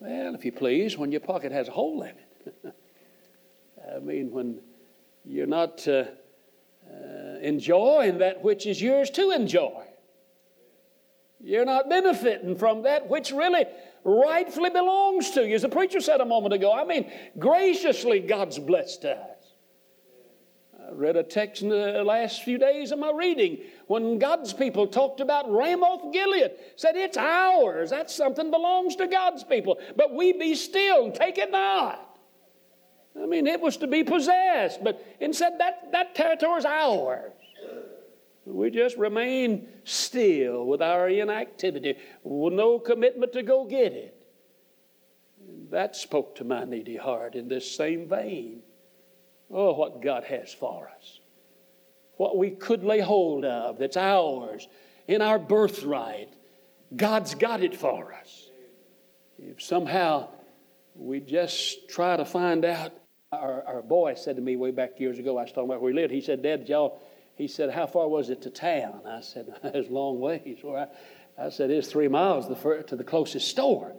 well, 0.00 0.34
if 0.34 0.44
you 0.44 0.52
please, 0.52 0.98
when 0.98 1.12
your 1.12 1.20
pocket 1.20 1.52
has 1.52 1.68
a 1.68 1.72
hole 1.72 2.02
in 2.02 2.10
it. 2.10 2.74
I 3.94 3.98
mean, 3.98 4.30
when 4.30 4.60
you're 5.24 5.46
not 5.46 5.86
uh, 5.86 6.04
uh, 6.90 7.38
enjoying 7.40 8.18
that 8.18 8.42
which 8.42 8.66
is 8.66 8.80
yours 8.80 9.10
to 9.10 9.30
enjoy, 9.30 9.84
you're 11.40 11.64
not 11.64 11.90
benefiting 11.90 12.56
from 12.56 12.82
that 12.82 13.08
which 13.08 13.30
really 13.30 13.66
rightfully 14.04 14.70
belongs 14.70 15.30
to 15.32 15.46
you. 15.46 15.54
As 15.54 15.62
the 15.62 15.68
preacher 15.68 16.00
said 16.00 16.20
a 16.20 16.24
moment 16.24 16.54
ago, 16.54 16.72
I 16.72 16.84
mean, 16.84 17.10
graciously 17.38 18.20
God's 18.20 18.58
blessed 18.58 19.04
us. 19.04 19.34
I 20.78 20.92
read 20.92 21.16
a 21.16 21.22
text 21.22 21.62
in 21.62 21.70
the 21.70 22.02
last 22.04 22.42
few 22.42 22.58
days 22.58 22.92
of 22.92 22.98
my 22.98 23.10
reading 23.10 23.58
when 23.86 24.18
God's 24.18 24.52
people 24.52 24.86
talked 24.86 25.20
about 25.20 25.50
Ramoth 25.50 26.12
Gilead. 26.12 26.52
Said, 26.76 26.96
It's 26.96 27.16
ours. 27.16 27.90
That's 27.90 28.14
something 28.14 28.50
belongs 28.50 28.96
to 28.96 29.06
God's 29.06 29.44
people. 29.44 29.78
But 29.96 30.14
we 30.14 30.32
be 30.32 30.54
still 30.54 31.06
and 31.06 31.14
take 31.14 31.38
it 31.38 31.50
not. 31.50 32.13
I 33.20 33.26
mean, 33.26 33.46
it 33.46 33.60
was 33.60 33.76
to 33.78 33.86
be 33.86 34.02
possessed, 34.04 34.82
but 34.82 35.04
instead 35.20 35.58
that, 35.58 35.92
that 35.92 36.14
territory 36.14 36.58
is 36.58 36.64
ours. 36.64 37.32
We 38.44 38.70
just 38.70 38.96
remain 38.96 39.68
still 39.84 40.66
with 40.66 40.82
our 40.82 41.08
inactivity, 41.08 41.96
with 42.22 42.52
no 42.52 42.78
commitment 42.78 43.32
to 43.32 43.42
go 43.42 43.64
get 43.64 43.92
it. 43.92 44.26
And 45.48 45.70
that 45.70 45.96
spoke 45.96 46.34
to 46.36 46.44
my 46.44 46.64
needy 46.64 46.96
heart 46.96 47.34
in 47.34 47.48
this 47.48 47.70
same 47.70 48.08
vein. 48.08 48.62
Oh, 49.50 49.72
what 49.74 50.02
God 50.02 50.24
has 50.24 50.52
for 50.52 50.90
us. 50.98 51.20
What 52.16 52.36
we 52.36 52.50
could 52.50 52.84
lay 52.84 53.00
hold 53.00 53.44
of 53.44 53.78
that's 53.78 53.96
ours. 53.96 54.68
in 55.08 55.22
our 55.22 55.38
birthright. 55.38 56.32
God's 56.94 57.34
got 57.34 57.62
it 57.62 57.76
for 57.76 58.12
us. 58.12 58.48
If 59.38 59.62
somehow 59.62 60.28
we 60.94 61.20
just 61.20 61.88
try 61.88 62.16
to 62.16 62.24
find 62.24 62.64
out, 62.64 62.92
our, 63.40 63.62
our 63.66 63.82
boy 63.82 64.14
said 64.14 64.36
to 64.36 64.42
me 64.42 64.56
way 64.56 64.70
back 64.70 64.98
years 64.98 65.18
ago, 65.18 65.38
I 65.38 65.42
was 65.42 65.50
talking 65.50 65.70
about 65.70 65.80
where 65.80 65.90
he 65.90 65.96
lived, 65.96 66.12
he 66.12 66.20
said, 66.20 66.42
Dad, 66.42 66.68
y'all, 66.68 67.00
he 67.36 67.48
said, 67.48 67.70
how 67.70 67.86
far 67.86 68.08
was 68.08 68.30
it 68.30 68.42
to 68.42 68.50
town? 68.50 69.00
I 69.06 69.20
said, 69.20 69.52
it's 69.64 69.88
a 69.88 69.92
long 69.92 70.20
ways. 70.20 70.58
Well, 70.62 70.88
I, 71.38 71.46
I 71.46 71.50
said, 71.50 71.70
it's 71.70 71.88
three 71.88 72.08
miles 72.08 72.46
to 72.46 72.96
the 72.96 73.04
closest 73.04 73.48
store. 73.48 73.94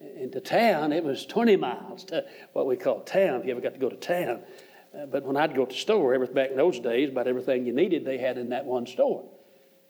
And 0.00 0.32
to 0.32 0.40
town, 0.40 0.92
it 0.92 1.04
was 1.04 1.26
20 1.26 1.56
miles 1.56 2.04
to 2.06 2.24
what 2.54 2.66
we 2.66 2.76
call 2.76 3.00
town, 3.02 3.40
if 3.40 3.46
you 3.46 3.52
ever 3.52 3.60
got 3.60 3.74
to 3.74 3.78
go 3.78 3.88
to 3.88 3.96
town. 3.96 4.42
Uh, 4.98 5.06
but 5.06 5.22
when 5.22 5.36
I'd 5.36 5.54
go 5.54 5.64
to 5.64 5.72
the 5.72 5.78
store, 5.78 6.14
every, 6.14 6.26
back 6.26 6.50
in 6.50 6.56
those 6.56 6.80
days, 6.80 7.10
about 7.10 7.28
everything 7.28 7.66
you 7.66 7.72
needed, 7.72 8.04
they 8.04 8.18
had 8.18 8.36
in 8.36 8.50
that 8.50 8.64
one 8.64 8.86
store. 8.86 9.24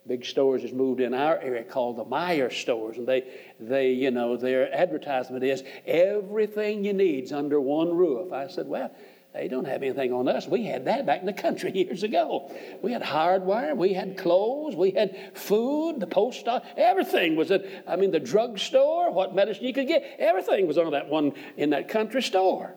Big 0.07 0.24
stores 0.24 0.62
has 0.62 0.72
moved 0.72 1.00
in 1.00 1.14
our 1.14 1.38
area 1.38 1.62
called 1.62 1.96
the 1.96 2.05
Meijer 2.05 2.53
stores, 2.53 2.98
and 2.98 3.07
they, 3.07 3.24
they, 3.61 3.92
you 3.92 4.11
know, 4.11 4.36
their 4.36 4.74
advertisement 4.74 5.44
is 5.44 5.62
everything 5.86 6.84
you 6.84 6.92
need's 6.92 7.32
under 7.32 7.61
one 7.61 7.94
roof. 7.94 8.32
I 8.32 8.48
said, 8.48 8.66
well, 8.66 8.90
they 9.32 9.46
don't 9.46 9.64
have 9.64 9.82
anything 9.82 10.12
on 10.12 10.28
us. 10.28 10.46
We 10.46 10.64
had 10.64 10.84
that 10.86 11.07
back 11.07 11.20
in 11.20 11.26
the 11.26 11.32
country 11.32 11.70
years 11.74 12.03
ago. 12.03 12.50
We 12.82 12.92
had 12.92 13.03
hardware, 13.03 13.76
we 13.76 13.92
had 13.92 14.18
clothes, 14.18 14.74
we 14.74 14.90
had 14.90 15.16
food, 15.34 16.00
the 16.00 16.07
post 16.09 16.48
office, 16.48 16.68
everything 16.76 17.36
was 17.36 17.53
at, 17.53 17.64
I 17.86 17.94
mean, 17.94 18.11
the 18.11 18.20
drugstore, 18.20 19.12
what 19.12 19.36
medicine 19.36 19.64
you 19.64 19.72
could 19.72 19.86
get, 19.86 20.16
everything 20.18 20.66
was 20.66 20.78
on 20.78 20.90
that 20.90 21.09
one 21.09 21.32
in 21.57 21.70
that 21.70 21.88
country 21.88 22.22
store. 22.22 22.74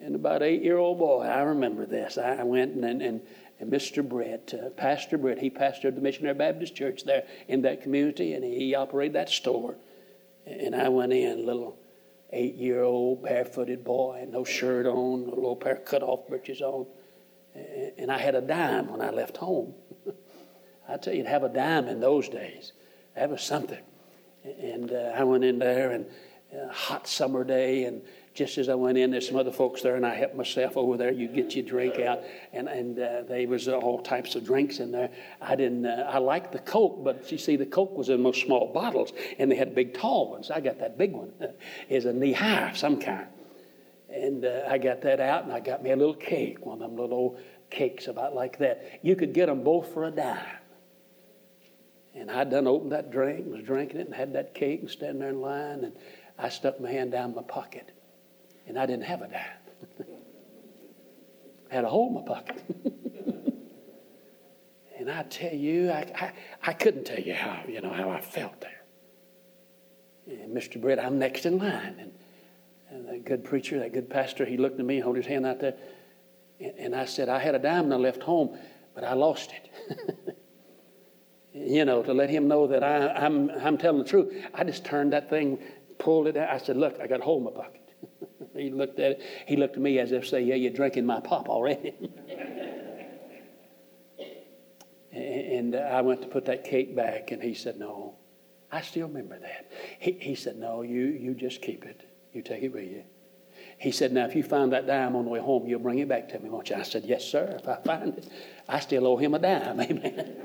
And 0.00 0.14
about 0.14 0.42
eight 0.42 0.62
year 0.62 0.76
old 0.76 0.98
boy, 0.98 1.22
I 1.22 1.40
remember 1.40 1.86
this. 1.86 2.18
I 2.18 2.42
went 2.42 2.74
and, 2.74 3.02
and 3.02 3.20
and 3.58 3.72
Mr. 3.72 4.06
Brett, 4.06 4.52
uh, 4.54 4.70
Pastor 4.70 5.16
Brett, 5.16 5.38
he 5.38 5.50
pastored 5.50 5.94
the 5.94 6.00
Missionary 6.00 6.34
Baptist 6.34 6.74
Church 6.74 7.04
there 7.04 7.24
in 7.48 7.62
that 7.62 7.82
community, 7.82 8.34
and 8.34 8.44
he 8.44 8.74
operated 8.74 9.14
that 9.14 9.30
store. 9.30 9.76
And 10.46 10.74
I 10.74 10.88
went 10.88 11.12
in, 11.12 11.46
little 11.46 11.78
eight 12.32 12.54
year 12.54 12.82
old 12.82 13.22
barefooted 13.22 13.82
boy, 13.82 14.26
no 14.28 14.44
shirt 14.44 14.86
on, 14.86 15.22
a 15.22 15.34
little 15.34 15.56
pair 15.56 15.76
of 15.76 15.84
cut 15.84 16.02
off 16.02 16.28
breeches 16.28 16.60
on. 16.60 16.86
And 17.98 18.12
I 18.12 18.18
had 18.18 18.34
a 18.34 18.42
dime 18.42 18.88
when 18.88 19.00
I 19.00 19.10
left 19.10 19.38
home. 19.38 19.74
I 20.88 20.98
tell 20.98 21.14
you, 21.14 21.22
to 21.22 21.28
have 21.28 21.42
a 21.42 21.48
dime 21.48 21.88
in 21.88 22.00
those 22.00 22.28
days, 22.28 22.72
that 23.14 23.30
was 23.30 23.42
something. 23.42 23.82
And 24.44 24.92
uh, 24.92 25.14
I 25.16 25.24
went 25.24 25.44
in 25.44 25.58
there, 25.58 25.90
and 25.90 26.06
a 26.52 26.66
uh, 26.66 26.72
hot 26.72 27.08
summer 27.08 27.42
day, 27.42 27.84
and 27.84 28.02
just 28.36 28.58
as 28.58 28.68
I 28.68 28.74
went 28.74 28.98
in, 28.98 29.10
there's 29.10 29.26
some 29.26 29.38
other 29.38 29.50
folks 29.50 29.80
there, 29.80 29.96
and 29.96 30.04
I 30.04 30.14
helped 30.14 30.36
myself 30.36 30.76
over 30.76 30.98
there. 30.98 31.10
You 31.10 31.26
get 31.26 31.56
your 31.56 31.64
drink 31.64 31.98
out, 31.98 32.20
and 32.52 32.68
and 32.68 32.98
uh, 32.98 33.22
there 33.22 33.48
was 33.48 33.66
uh, 33.66 33.78
all 33.78 34.00
types 34.02 34.34
of 34.34 34.44
drinks 34.44 34.78
in 34.78 34.92
there. 34.92 35.10
I 35.40 35.56
didn't. 35.56 35.86
Uh, 35.86 36.08
I 36.08 36.18
liked 36.18 36.52
the 36.52 36.58
Coke, 36.58 37.02
but 37.02 37.32
you 37.32 37.38
see, 37.38 37.56
the 37.56 37.66
Coke 37.66 37.96
was 37.96 38.10
in 38.10 38.22
most 38.22 38.42
small 38.42 38.72
bottles, 38.72 39.12
and 39.38 39.50
they 39.50 39.56
had 39.56 39.74
big 39.74 39.94
tall 39.94 40.30
ones. 40.30 40.50
I 40.50 40.60
got 40.60 40.78
that 40.80 40.98
big 40.98 41.12
one, 41.12 41.32
is 41.88 42.04
a 42.04 42.12
Nehi 42.12 42.70
of 42.70 42.76
some 42.76 43.00
kind, 43.00 43.26
and 44.10 44.44
uh, 44.44 44.64
I 44.68 44.76
got 44.78 45.00
that 45.00 45.18
out, 45.18 45.44
and 45.44 45.52
I 45.52 45.60
got 45.60 45.82
me 45.82 45.90
a 45.90 45.96
little 45.96 46.14
cake, 46.14 46.64
one 46.64 46.82
of 46.82 46.90
them 46.90 47.00
little 47.00 47.38
cakes 47.70 48.06
about 48.06 48.34
like 48.34 48.58
that. 48.58 49.00
You 49.02 49.16
could 49.16 49.32
get 49.32 49.46
them 49.46 49.64
both 49.64 49.92
for 49.94 50.04
a 50.04 50.10
dime. 50.10 50.44
And 52.14 52.30
I'd 52.30 52.50
done 52.50 52.66
opened 52.66 52.92
that 52.92 53.10
drink, 53.10 53.46
was 53.46 53.62
drinking 53.62 54.00
it, 54.00 54.06
and 54.06 54.14
had 54.14 54.32
that 54.34 54.54
cake, 54.54 54.80
and 54.80 54.90
standing 54.90 55.18
there 55.18 55.28
in 55.28 55.40
line, 55.40 55.84
and 55.84 55.92
I 56.38 56.48
stuck 56.48 56.80
my 56.80 56.90
hand 56.90 57.12
down 57.12 57.34
my 57.34 57.42
pocket 57.42 57.95
and 58.66 58.78
I 58.78 58.86
didn't 58.86 59.04
have 59.04 59.22
a 59.22 59.28
dime. 59.28 59.40
I 61.70 61.74
had 61.74 61.84
a 61.84 61.88
hole 61.88 62.08
in 62.08 62.14
my 62.14 62.22
pocket. 62.22 62.62
and 64.98 65.10
I 65.10 65.22
tell 65.24 65.54
you, 65.54 65.90
I, 65.90 66.12
I, 66.14 66.32
I, 66.62 66.72
couldn't 66.72 67.04
tell 67.04 67.18
you 67.18 67.34
how, 67.34 67.62
you 67.68 67.80
know, 67.80 67.90
how 67.90 68.10
I 68.10 68.20
felt 68.20 68.60
there. 68.60 68.82
And 70.26 70.56
Mr. 70.56 70.80
Brett, 70.80 70.98
I'm 70.98 71.18
next 71.18 71.46
in 71.46 71.58
line. 71.58 71.96
And, 71.98 72.12
and 72.90 73.08
that 73.08 73.24
good 73.24 73.44
preacher, 73.44 73.78
that 73.80 73.92
good 73.92 74.08
pastor, 74.08 74.44
he 74.44 74.56
looked 74.56 74.78
at 74.78 74.86
me 74.86 74.98
held 74.98 75.16
his 75.16 75.26
hand 75.26 75.46
out 75.46 75.60
there. 75.60 75.74
And, 76.60 76.72
and 76.78 76.94
I 76.94 77.04
said, 77.04 77.28
I 77.28 77.38
had 77.38 77.54
a 77.54 77.58
dime 77.58 77.84
and 77.84 77.94
I 77.94 77.96
left 77.96 78.22
home, 78.22 78.58
but 78.94 79.04
I 79.04 79.14
lost 79.14 79.52
it. 79.52 80.36
you 81.52 81.84
know, 81.84 82.02
to 82.02 82.12
let 82.12 82.30
him 82.30 82.48
know 82.48 82.66
that 82.66 82.84
I, 82.84 83.08
I'm, 83.08 83.50
I'm 83.50 83.78
telling 83.78 83.98
the 83.98 84.08
truth. 84.08 84.32
I 84.54 84.64
just 84.64 84.84
turned 84.84 85.12
that 85.12 85.30
thing, 85.30 85.58
pulled 85.98 86.26
it 86.26 86.36
out. 86.36 86.50
I 86.50 86.58
said, 86.58 86.76
Look, 86.76 87.00
I 87.00 87.06
got 87.06 87.20
a 87.20 87.24
hole 87.24 87.38
in 87.38 87.44
my 87.44 87.50
pocket. 87.50 87.85
He 88.56 88.70
looked 88.70 88.98
at 88.98 89.12
it. 89.12 89.22
He 89.46 89.56
looked 89.56 89.76
at 89.76 89.82
me 89.82 89.98
as 89.98 90.12
if 90.12 90.26
say, 90.26 90.42
"Yeah, 90.42 90.54
you're 90.54 90.72
drinking 90.72 91.06
my 91.06 91.20
pop 91.20 91.48
already." 91.48 91.94
and 95.12 95.74
I 95.74 96.00
went 96.02 96.22
to 96.22 96.28
put 96.28 96.44
that 96.46 96.64
cake 96.64 96.94
back, 96.94 97.30
and 97.32 97.42
he 97.42 97.54
said, 97.54 97.78
"No." 97.78 98.16
I 98.72 98.80
still 98.80 99.06
remember 99.06 99.38
that. 99.38 99.70
He, 100.00 100.12
he 100.12 100.34
said, 100.34 100.56
"No, 100.56 100.82
you 100.82 101.04
you 101.04 101.34
just 101.34 101.62
keep 101.62 101.84
it. 101.84 102.02
You 102.32 102.42
take 102.42 102.62
it 102.62 102.72
with 102.72 102.90
you." 102.90 103.04
He 103.78 103.92
said, 103.92 104.12
"Now, 104.12 104.24
if 104.26 104.34
you 104.34 104.42
find 104.42 104.72
that 104.72 104.86
dime 104.86 105.14
on 105.16 105.24
the 105.24 105.30
way 105.30 105.40
home, 105.40 105.66
you'll 105.66 105.80
bring 105.80 105.98
it 105.98 106.08
back 106.08 106.28
to 106.30 106.38
me, 106.38 106.50
won't 106.50 106.70
you?" 106.70 106.76
I 106.76 106.82
said, 106.82 107.04
"Yes, 107.04 107.24
sir. 107.24 107.58
If 107.60 107.68
I 107.68 107.76
find 107.82 108.18
it, 108.18 108.28
I 108.68 108.80
still 108.80 109.06
owe 109.06 109.16
him 109.16 109.34
a 109.34 109.38
dime." 109.38 109.80
Amen. 109.80 110.36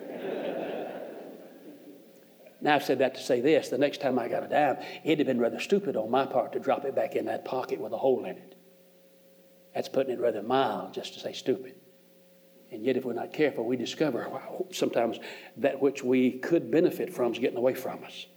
Now, 2.62 2.76
I've 2.76 2.84
said 2.84 3.00
that 3.00 3.16
to 3.16 3.22
say 3.22 3.42
this 3.42 3.70
the 3.70 3.78
next 3.78 4.02
time 4.02 4.20
I 4.20 4.28
got 4.28 4.44
a 4.44 4.48
dime, 4.48 4.78
it'd 5.04 5.20
have 5.20 5.28
been 5.28 5.40
rather 5.40 5.60
stupid 5.60 5.96
on 5.96 6.12
my 6.12 6.26
part 6.26 6.54
to 6.54 6.60
drop 6.60 6.86
it 6.86 6.96
back 6.96 7.16
in 7.16 7.26
that 7.26 7.44
pocket 7.44 7.80
with 7.80 7.92
a 7.92 7.98
hole 7.98 8.24
in 8.26 8.38
it. 8.38 8.56
That's 9.74 9.90
putting 9.90 10.14
it 10.14 10.20
rather 10.20 10.44
mild 10.44 10.94
just 10.94 11.16
to 11.16 11.20
say 11.20 11.34
stupid. 11.34 11.76
And 12.72 12.86
yet, 12.86 12.96
if 12.96 13.04
we're 13.04 13.14
not 13.14 13.34
careful, 13.34 13.66
we 13.66 13.76
discover 13.78 14.30
wow, 14.30 14.68
sometimes 14.72 15.20
that 15.58 15.82
which 15.82 16.04
we 16.04 16.32
could 16.40 16.72
benefit 16.72 17.14
from 17.14 17.34
is 17.34 17.40
getting 17.40 17.58
away 17.58 17.74
from 17.74 18.04
us. 18.04 18.28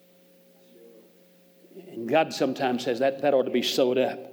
And 1.89 2.09
God 2.09 2.33
sometimes 2.33 2.85
says 2.85 3.01
that, 3.01 3.22
that 3.22 3.35
ought 3.35 3.45
to 3.45 3.51
be 3.51 3.62
sewed 3.62 3.99
up, 3.99 4.33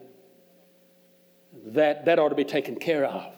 that, 1.68 2.06
that 2.06 2.18
ought 2.18 2.30
to 2.30 2.36
be 2.36 2.46
taken 2.46 2.78
care 2.78 3.06
of. 3.06 3.34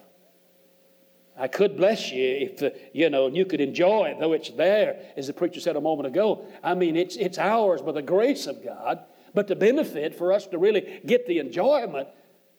I 1.38 1.48
could 1.48 1.78
bless 1.78 2.12
you 2.12 2.24
if, 2.24 2.62
uh, 2.62 2.70
you 2.94 3.10
know, 3.10 3.28
you 3.28 3.46
could 3.46 3.62
enjoy 3.62 4.10
it, 4.10 4.20
though 4.20 4.34
it's 4.34 4.52
there, 4.52 5.00
as 5.18 5.28
the 5.28 5.34
preacher 5.34 5.60
said 5.60 5.76
a 5.76 5.82
moment 5.82 6.08
ago. 6.08 6.46
I 6.64 6.76
mean, 6.76 6.96
it's, 6.96 7.16
it's 7.16 7.40
ours 7.40 7.82
by 7.82 7.92
the 7.92 8.04
grace 8.04 8.46
of 8.46 8.64
God, 8.64 9.00
but 9.34 9.48
the 9.48 9.56
benefit 9.56 10.14
for 10.14 10.32
us 10.32 10.46
to 10.48 10.60
really 10.60 11.02
get 11.06 11.26
the 11.26 11.40
enjoyment, 11.40 12.08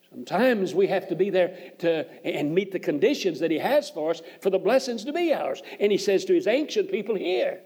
sometimes 0.09 0.73
we 0.73 0.87
have 0.87 1.07
to 1.07 1.15
be 1.15 1.29
there 1.29 1.57
to, 1.79 2.05
and 2.25 2.53
meet 2.53 2.73
the 2.73 2.79
conditions 2.79 3.39
that 3.39 3.49
He 3.49 3.59
has 3.59 3.89
for 3.89 4.11
us 4.11 4.21
for 4.41 4.49
the 4.49 4.59
blessings 4.59 5.05
to 5.05 5.13
be 5.13 5.33
ours. 5.33 5.61
And 5.79 5.89
He 5.89 5.97
says 5.97 6.25
to 6.25 6.33
His 6.33 6.47
ancient 6.47 6.91
people 6.91 7.15
here, 7.15 7.61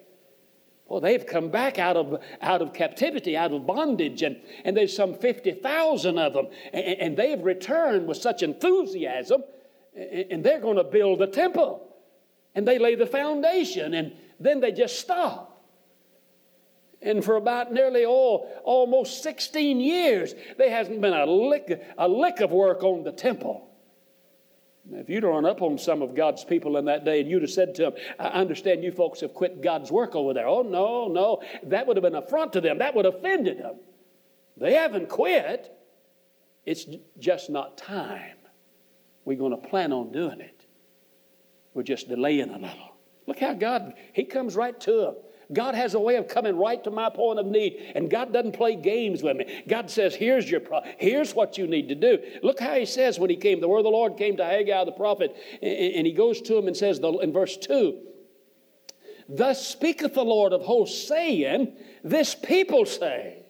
well, 0.88 1.00
they've 1.00 1.26
come 1.26 1.50
back 1.50 1.78
out 1.78 1.98
of, 1.98 2.22
out 2.42 2.62
of 2.62 2.74
captivity, 2.74 3.38
out 3.38 3.52
of 3.52 3.66
bondage, 3.66 4.24
and, 4.24 4.42
and 4.64 4.76
there's 4.76 4.96
some 4.96 5.14
50,000 5.16 6.18
of 6.18 6.34
them. 6.34 6.48
And, 6.74 6.86
and 6.86 7.18
they've 7.18 7.42
returned 7.42 8.08
with 8.08 8.18
such 8.18 8.42
enthusiasm 8.44 9.44
and 10.00 10.44
they're 10.44 10.60
going 10.60 10.78
to 10.78 10.84
build 10.84 11.22
a 11.22 11.28
temple. 11.28 11.86
And 12.56 12.68
they 12.68 12.80
lay 12.80 12.96
the 12.96 13.06
foundation, 13.06 13.94
and 13.94 14.14
then 14.40 14.60
they 14.60 14.72
just 14.72 15.00
stop. 15.00 15.62
And 17.02 17.24
for 17.24 17.36
about 17.36 17.72
nearly 17.72 18.06
all, 18.06 18.52
almost 18.64 19.24
16 19.24 19.80
years, 19.80 20.34
there 20.58 20.70
hasn't 20.70 21.00
been 21.00 21.14
a 21.14 21.26
lick, 21.26 21.82
a 21.98 22.08
lick 22.08 22.42
of 22.42 22.52
work 22.52 22.84
on 22.84 23.04
the 23.04 23.12
temple. 23.12 23.70
If 24.92 25.10
you'd 25.10 25.24
run 25.24 25.46
up 25.46 25.62
on 25.62 25.78
some 25.78 26.02
of 26.02 26.16
God's 26.16 26.44
people 26.44 26.78
in 26.78 26.86
that 26.86 27.06
day 27.06 27.22
and 27.22 27.30
you'd 27.30 27.44
have 27.44 27.52
said 27.52 27.76
to 27.76 27.84
them, 27.84 27.94
I 28.18 28.30
understand 28.30 28.84
you 28.84 28.92
folks 28.92 29.22
have 29.22 29.34
quit 29.34 29.62
God's 29.62 29.92
work 29.92 30.16
over 30.16 30.34
there. 30.34 30.48
Oh, 30.48 30.64
no, 30.64 31.08
no. 31.08 31.42
That 31.64 31.86
would 31.86 31.96
have 31.96 32.04
been 32.04 32.16
affront 32.16 32.54
to 32.54 32.62
them. 32.62 32.80
That 32.80 32.96
would 32.96 33.06
have 33.06 33.16
offended 33.16 33.60
them. 33.60 33.76
They 34.58 34.74
haven't 34.74 35.08
quit. 35.08 35.72
It's 36.66 36.86
just 37.20 37.50
not 37.50 37.78
time. 37.78 38.36
We're 39.30 39.38
going 39.38 39.52
to 39.52 39.70
plan 39.70 39.94
on 39.94 40.12
doing 40.12 40.42
it. 40.42 40.66
We're 41.76 41.84
just 41.84 42.10
delaying 42.10 42.50
a 42.50 42.58
little. 42.58 42.96
Look 43.28 43.38
how 43.40 43.54
God, 43.54 43.94
He 44.12 44.24
comes 44.24 44.56
right 44.56 44.78
to 44.80 44.92
them. 45.02 45.16
God 45.54 45.76
has 45.76 45.94
a 45.94 46.00
way 46.00 46.16
of 46.16 46.28
coming 46.28 46.58
right 46.58 46.84
to 46.84 46.90
my 46.90 47.12
point 47.12 47.38
of 47.38 47.46
need, 47.46 47.92
and 47.94 48.10
God 48.10 48.34
doesn't 48.34 48.54
play 48.54 48.76
games 48.76 49.22
with 49.22 49.38
me. 49.38 49.64
God 49.68 49.92
says, 49.92 50.16
"Here's 50.16 50.50
your 50.50 50.62
pro- 50.62 50.82
here's 50.98 51.36
what 51.36 51.60
you 51.60 51.68
need 51.68 51.90
to 51.90 51.96
do." 51.96 52.18
Look 52.42 52.60
how 52.60 52.74
He 52.74 52.88
says 52.88 53.20
when 53.20 53.30
He 53.30 53.36
came. 53.36 53.60
The 53.60 53.68
word 53.68 53.80
of 53.80 53.84
the 53.84 53.92
Lord 53.92 54.18
came 54.18 54.36
to 54.38 54.44
Haggai 54.44 54.86
the 54.86 54.94
prophet, 54.94 55.36
and 55.62 56.08
He 56.08 56.14
goes 56.14 56.42
to 56.42 56.58
him 56.58 56.66
and 56.66 56.76
says 56.76 56.98
in 56.98 57.32
verse 57.32 57.56
two, 57.56 58.00
"Thus 59.28 59.64
speaketh 59.64 60.16
the 60.16 60.26
Lord 60.26 60.54
of 60.54 60.64
hosts, 60.64 61.08
saying, 61.08 61.78
This 62.04 62.34
people 62.34 62.84
say." 62.84 63.46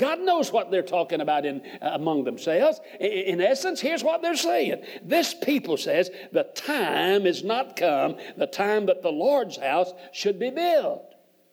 God 0.00 0.20
knows 0.20 0.50
what 0.50 0.70
they're 0.70 0.82
talking 0.82 1.20
about 1.20 1.44
in, 1.44 1.60
uh, 1.82 1.90
among 1.92 2.24
themselves. 2.24 2.80
In, 2.98 3.10
in 3.10 3.40
essence, 3.42 3.82
here's 3.82 4.02
what 4.02 4.22
they're 4.22 4.34
saying. 4.34 4.82
This 5.02 5.34
people 5.34 5.76
says, 5.76 6.10
the 6.32 6.44
time 6.54 7.26
is 7.26 7.44
not 7.44 7.76
come, 7.76 8.16
the 8.38 8.46
time 8.46 8.86
that 8.86 9.02
the 9.02 9.12
Lord's 9.12 9.58
house 9.58 9.92
should 10.12 10.38
be 10.38 10.48
built. 10.48 11.04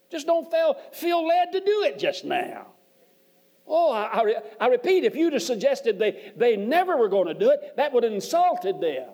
Just 0.09 0.27
don't 0.27 0.49
feel, 0.49 0.77
feel 0.93 1.27
led 1.27 1.51
to 1.51 1.59
do 1.59 1.83
it 1.83 1.99
just 1.99 2.23
now. 2.23 2.67
Oh, 3.67 3.91
I, 3.91 4.21
I, 4.21 4.35
I 4.61 4.67
repeat, 4.69 5.03
if 5.03 5.17
you'd 5.17 5.33
have 5.33 5.41
suggested 5.41 5.99
they, 5.99 6.31
they 6.37 6.55
never 6.55 6.95
were 6.95 7.09
going 7.09 7.27
to 7.27 7.33
do 7.33 7.49
it, 7.49 7.73
that 7.75 7.91
would 7.91 8.03
have 8.03 8.13
insulted 8.13 8.79
them. 8.79 9.09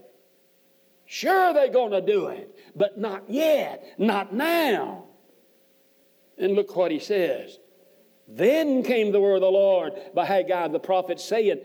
Sure, 1.08 1.56
they're 1.56 1.70
going 1.70 1.92
to 1.94 2.02
do 2.02 2.28
it, 2.28 2.56
but 2.76 3.00
not 3.00 3.28
yet, 3.28 3.84
not 3.98 4.32
now. 4.32 5.06
And 6.38 6.54
look 6.54 6.76
what 6.76 6.92
he 6.92 7.00
says. 7.00 7.58
Then 8.28 8.84
came 8.84 9.12
the 9.12 9.20
word 9.20 9.36
of 9.36 9.42
the 9.42 9.52
Lord 9.52 9.94
by 10.14 10.26
Haggai 10.26 10.70
the 10.70 10.80
prophet 10.80 11.20
saying, 11.20 11.60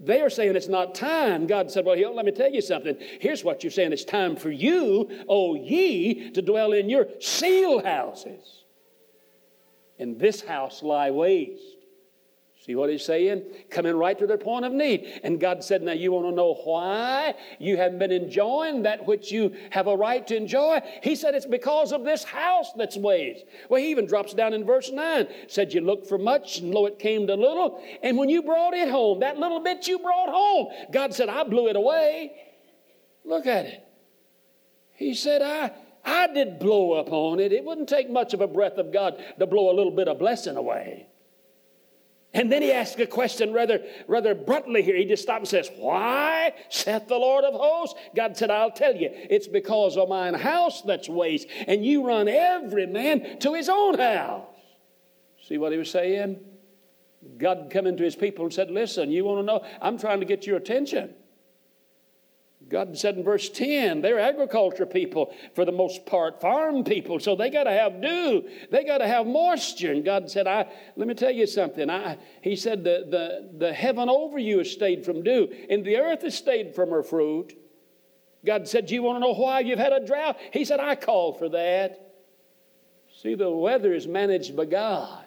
they 0.00 0.20
are 0.20 0.30
saying 0.30 0.56
it's 0.56 0.68
not 0.68 0.94
time. 0.94 1.46
God 1.46 1.70
said, 1.70 1.84
Well, 1.84 1.96
let 2.14 2.26
me 2.26 2.32
tell 2.32 2.50
you 2.50 2.60
something. 2.60 2.96
Here's 3.20 3.44
what 3.44 3.62
you're 3.62 3.70
saying 3.70 3.92
it's 3.92 4.04
time 4.04 4.36
for 4.36 4.50
you, 4.50 5.08
O 5.28 5.54
ye, 5.54 6.30
to 6.32 6.42
dwell 6.42 6.72
in 6.72 6.90
your 6.90 7.06
seal 7.20 7.84
houses. 7.84 8.64
And 9.98 10.18
this 10.18 10.40
house 10.40 10.82
lie 10.82 11.12
waste. 11.12 11.62
See 12.64 12.74
what 12.74 12.88
he's 12.88 13.04
saying? 13.04 13.42
Coming 13.68 13.94
right 13.94 14.18
to 14.18 14.26
their 14.26 14.38
point 14.38 14.64
of 14.64 14.72
need. 14.72 15.20
And 15.22 15.38
God 15.38 15.62
said, 15.62 15.82
Now 15.82 15.92
you 15.92 16.12
want 16.12 16.26
to 16.28 16.32
know 16.32 16.54
why 16.64 17.34
you 17.58 17.76
haven't 17.76 17.98
been 17.98 18.10
enjoying 18.10 18.84
that 18.84 19.06
which 19.06 19.30
you 19.30 19.54
have 19.68 19.86
a 19.86 19.94
right 19.94 20.26
to 20.28 20.34
enjoy? 20.34 20.80
He 21.02 21.14
said, 21.14 21.34
It's 21.34 21.44
because 21.44 21.92
of 21.92 22.04
this 22.04 22.24
house 22.24 22.72
that's 22.74 22.96
waste. 22.96 23.44
Well, 23.68 23.82
he 23.82 23.90
even 23.90 24.06
drops 24.06 24.32
down 24.32 24.54
in 24.54 24.64
verse 24.64 24.90
9. 24.90 25.28
Said, 25.46 25.74
You 25.74 25.82
looked 25.82 26.06
for 26.06 26.16
much, 26.16 26.56
and 26.56 26.72
lo, 26.72 26.86
it 26.86 26.98
came 26.98 27.26
to 27.26 27.34
little. 27.34 27.82
And 28.02 28.16
when 28.16 28.30
you 28.30 28.42
brought 28.42 28.72
it 28.72 28.88
home, 28.88 29.20
that 29.20 29.36
little 29.36 29.60
bit 29.60 29.86
you 29.86 29.98
brought 29.98 30.30
home, 30.30 30.68
God 30.90 31.12
said, 31.12 31.28
I 31.28 31.44
blew 31.44 31.68
it 31.68 31.76
away. 31.76 32.32
Look 33.26 33.46
at 33.46 33.66
it. 33.66 33.84
He 34.94 35.12
said, 35.12 35.42
I. 35.42 35.72
I 36.06 36.26
did 36.28 36.58
blow 36.58 36.92
up 36.92 37.10
on 37.12 37.40
it. 37.40 37.50
It 37.52 37.64
wouldn't 37.64 37.88
take 37.88 38.10
much 38.10 38.34
of 38.34 38.42
a 38.42 38.46
breath 38.46 38.76
of 38.76 38.92
God 38.92 39.22
to 39.38 39.46
blow 39.46 39.70
a 39.70 39.74
little 39.74 39.90
bit 39.90 40.06
of 40.06 40.18
blessing 40.18 40.56
away. 40.56 41.08
And 42.34 42.50
then 42.50 42.62
he 42.62 42.72
asks 42.72 43.00
a 43.00 43.06
question 43.06 43.52
rather, 43.52 43.80
rather 44.08 44.34
bluntly 44.34 44.82
here. 44.82 44.96
He 44.96 45.04
just 45.04 45.22
stops 45.22 45.52
and 45.52 45.64
says, 45.64 45.70
Why 45.76 46.52
saith 46.68 47.06
the 47.06 47.16
Lord 47.16 47.44
of 47.44 47.54
hosts? 47.54 47.98
God 48.14 48.36
said, 48.36 48.50
I'll 48.50 48.72
tell 48.72 48.94
you, 48.94 49.08
it's 49.12 49.46
because 49.46 49.96
of 49.96 50.08
mine 50.08 50.34
house 50.34 50.82
that's 50.82 51.08
waste, 51.08 51.46
and 51.68 51.86
you 51.86 52.04
run 52.04 52.26
every 52.26 52.86
man 52.86 53.38
to 53.38 53.54
his 53.54 53.68
own 53.68 53.98
house. 53.98 54.46
See 55.46 55.58
what 55.58 55.70
he 55.70 55.78
was 55.78 55.90
saying? 55.90 56.40
God 57.38 57.68
come 57.70 57.86
into 57.86 58.02
his 58.02 58.16
people 58.16 58.44
and 58.44 58.52
said, 58.52 58.70
Listen, 58.70 59.12
you 59.12 59.24
want 59.24 59.40
to 59.40 59.46
know? 59.46 59.64
I'm 59.80 59.96
trying 59.96 60.20
to 60.20 60.26
get 60.26 60.46
your 60.46 60.56
attention. 60.56 61.14
God 62.68 62.96
said 62.96 63.16
in 63.16 63.24
verse 63.24 63.48
10, 63.50 64.00
they're 64.00 64.18
agriculture 64.18 64.86
people 64.86 65.34
for 65.54 65.64
the 65.64 65.72
most 65.72 66.06
part, 66.06 66.40
farm 66.40 66.84
people, 66.84 67.18
so 67.20 67.36
they 67.36 67.50
got 67.50 67.64
to 67.64 67.72
have 67.72 68.00
dew. 68.00 68.48
They 68.70 68.84
got 68.84 68.98
to 68.98 69.06
have 69.06 69.26
moisture. 69.26 69.92
And 69.92 70.04
God 70.04 70.30
said, 70.30 70.46
I, 70.46 70.66
let 70.96 71.06
me 71.06 71.14
tell 71.14 71.30
you 71.30 71.46
something. 71.46 71.90
I, 71.90 72.18
he 72.42 72.56
said, 72.56 72.84
the, 72.84 73.06
the, 73.10 73.66
the 73.66 73.72
heaven 73.72 74.08
over 74.08 74.38
you 74.38 74.58
has 74.58 74.70
stayed 74.70 75.04
from 75.04 75.22
dew, 75.22 75.48
and 75.68 75.84
the 75.84 75.98
earth 75.98 76.22
has 76.22 76.34
stayed 76.34 76.74
from 76.74 76.90
her 76.90 77.02
fruit. 77.02 77.54
God 78.44 78.68
said, 78.68 78.86
Do 78.86 78.94
you 78.94 79.02
want 79.02 79.16
to 79.16 79.20
know 79.20 79.34
why 79.34 79.60
you've 79.60 79.78
had 79.78 79.92
a 79.92 80.04
drought? 80.04 80.38
He 80.52 80.64
said, 80.64 80.80
I 80.80 80.96
called 80.96 81.38
for 81.38 81.48
that. 81.50 82.14
See, 83.22 83.34
the 83.34 83.50
weather 83.50 83.94
is 83.94 84.06
managed 84.06 84.56
by 84.56 84.66
God. 84.66 85.24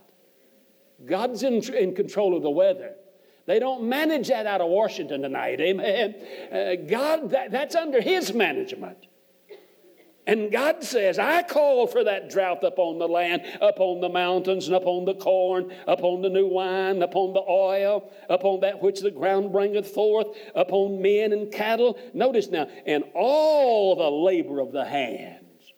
God's 1.05 1.43
in, 1.43 1.63
in 1.73 1.95
control 1.95 2.35
of 2.35 2.43
the 2.43 2.49
weather. 2.49 2.95
They 3.47 3.59
don't 3.59 3.87
manage 3.87 4.27
that 4.27 4.45
out 4.45 4.61
of 4.61 4.69
Washington 4.69 5.21
tonight. 5.21 5.59
Amen. 5.61 6.15
Uh, 6.51 6.75
God, 6.87 7.31
that, 7.31 7.49
that's 7.49 7.75
under 7.75 8.01
His 8.01 8.33
management. 8.33 9.07
And 10.27 10.51
God 10.51 10.83
says, 10.83 11.17
I 11.17 11.41
call 11.43 11.87
for 11.87 12.03
that 12.03 12.29
drought 12.29 12.61
upon 12.61 12.99
the 12.99 13.07
land, 13.07 13.43
upon 13.61 14.01
the 14.01 14.09
mountains, 14.09 14.67
and 14.67 14.75
upon 14.75 15.05
the 15.05 15.15
corn, 15.15 15.73
upon 15.87 16.21
the 16.21 16.29
new 16.29 16.45
wine, 16.45 17.01
upon 17.01 17.31
the 17.31 17.39
oil, 17.39 18.11
upon 18.29 18.59
that 18.59 18.83
which 18.83 18.99
the 18.99 19.09
ground 19.09 19.53
bringeth 19.53 19.87
forth, 19.87 20.27
upon 20.53 21.01
men 21.01 21.31
and 21.31 21.49
cattle. 21.49 21.97
Notice 22.13 22.49
now, 22.49 22.67
and 22.85 23.05
all 23.15 23.95
the 23.95 24.11
labor 24.11 24.59
of 24.59 24.73
the 24.73 24.83
hands. 24.83 25.71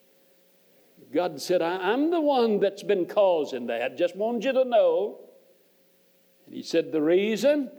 God 1.13 1.39
said, 1.39 1.61
I'm 1.61 2.09
the 2.09 2.21
one 2.21 2.59
that's 2.59 2.81
been 2.83 3.05
causing 3.05 3.67
that. 3.67 3.99
Just 3.99 4.15
wanted 4.15 4.45
you 4.45 4.53
to 4.53 4.65
know. 4.65 5.28
And 6.49 6.57
he 6.57 6.63
said, 6.63 6.91
The 6.91 7.01
reason 7.01 7.69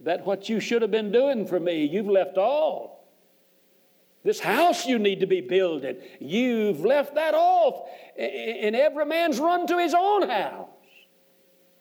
that 0.00 0.24
what 0.24 0.48
you 0.48 0.60
should 0.60 0.82
have 0.82 0.92
been 0.92 1.10
doing 1.10 1.46
for 1.46 1.58
me, 1.58 1.84
you've 1.84 2.06
left 2.06 2.38
all. 2.38 3.08
This 4.22 4.38
house 4.38 4.86
you 4.86 4.98
need 4.98 5.20
to 5.20 5.26
be 5.26 5.40
building, 5.40 5.96
you've 6.20 6.84
left 6.84 7.16
that 7.16 7.34
off, 7.34 7.88
and 8.16 8.76
every 8.76 9.06
man's 9.06 9.40
run 9.40 9.66
to 9.66 9.78
his 9.78 9.94
own 9.94 10.28
house. 10.28 10.68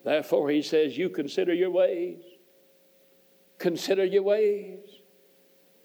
Therefore, 0.04 0.50
he 0.50 0.62
says, 0.64 0.98
You 0.98 1.10
consider 1.10 1.54
your 1.54 1.70
ways. 1.70 2.24
Consider 3.60 4.06
your 4.06 4.24
ways. 4.24 4.80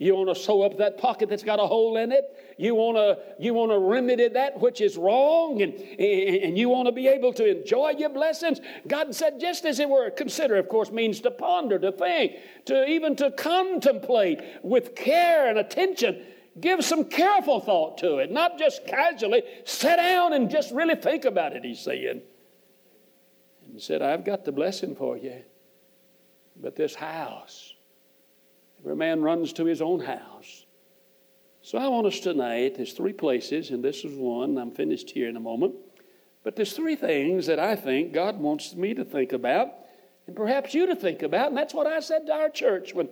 You 0.02 0.16
want 0.16 0.30
to 0.30 0.34
sew 0.34 0.62
up 0.62 0.78
that 0.78 0.98
pocket 0.98 1.28
that's 1.28 1.44
got 1.44 1.60
a 1.60 1.66
hole 1.66 1.96
in 1.96 2.10
it. 2.10 2.24
You 2.58 2.74
want 2.74 2.96
to 2.96 3.18
you 3.38 3.54
want 3.54 3.70
to 3.70 3.78
remedy 3.78 4.26
that 4.26 4.58
which 4.60 4.80
is 4.80 4.96
wrong, 4.96 5.62
and, 5.62 5.74
and 5.74 6.58
you 6.58 6.68
want 6.68 6.86
to 6.86 6.92
be 6.92 7.06
able 7.06 7.32
to 7.34 7.48
enjoy 7.48 7.90
your 7.90 8.08
blessings. 8.08 8.60
God 8.88 9.14
said, 9.14 9.38
just 9.38 9.64
as 9.64 9.78
it 9.78 9.88
were, 9.88 10.10
consider, 10.10 10.56
of 10.56 10.68
course, 10.68 10.90
means 10.90 11.20
to 11.20 11.30
ponder, 11.30 11.78
to 11.78 11.92
think, 11.92 12.32
to 12.64 12.84
even 12.84 13.14
to 13.14 13.30
contemplate 13.30 14.40
with 14.64 14.96
care 14.96 15.48
and 15.48 15.56
attention. 15.56 16.20
Give 16.60 16.84
some 16.84 17.04
careful 17.04 17.60
thought 17.60 17.98
to 17.98 18.18
it, 18.18 18.32
not 18.32 18.58
just 18.58 18.84
casually. 18.84 19.44
Sit 19.64 19.96
down 19.98 20.32
and 20.32 20.50
just 20.50 20.72
really 20.72 20.96
think 20.96 21.24
about 21.24 21.54
it, 21.54 21.64
he's 21.64 21.78
saying. 21.78 22.22
And 23.64 23.72
he 23.72 23.78
said, 23.78 24.02
I've 24.02 24.24
got 24.24 24.44
the 24.44 24.52
blessing 24.52 24.96
for 24.96 25.16
you. 25.16 25.42
But 26.60 26.74
this 26.74 26.96
house, 26.96 27.71
Every 28.82 28.96
man 28.96 29.22
runs 29.22 29.52
to 29.54 29.64
his 29.64 29.80
own 29.80 30.00
house. 30.00 30.66
So 31.62 31.78
I 31.78 31.86
want 31.86 32.08
us 32.08 32.18
tonight, 32.18 32.74
there's 32.76 32.92
three 32.92 33.12
places, 33.12 33.70
and 33.70 33.84
this 33.84 34.04
is 34.04 34.16
one. 34.16 34.58
I'm 34.58 34.72
finished 34.72 35.10
here 35.10 35.28
in 35.28 35.36
a 35.36 35.40
moment. 35.40 35.74
But 36.42 36.56
there's 36.56 36.72
three 36.72 36.96
things 36.96 37.46
that 37.46 37.60
I 37.60 37.76
think 37.76 38.12
God 38.12 38.40
wants 38.40 38.74
me 38.74 38.94
to 38.94 39.04
think 39.04 39.32
about, 39.32 39.68
and 40.26 40.34
perhaps 40.34 40.74
you 40.74 40.86
to 40.86 40.96
think 40.96 41.22
about. 41.22 41.48
And 41.48 41.56
that's 41.56 41.72
what 41.72 41.86
I 41.86 42.00
said 42.00 42.26
to 42.26 42.32
our 42.32 42.50
church 42.50 42.92
when 42.94 43.08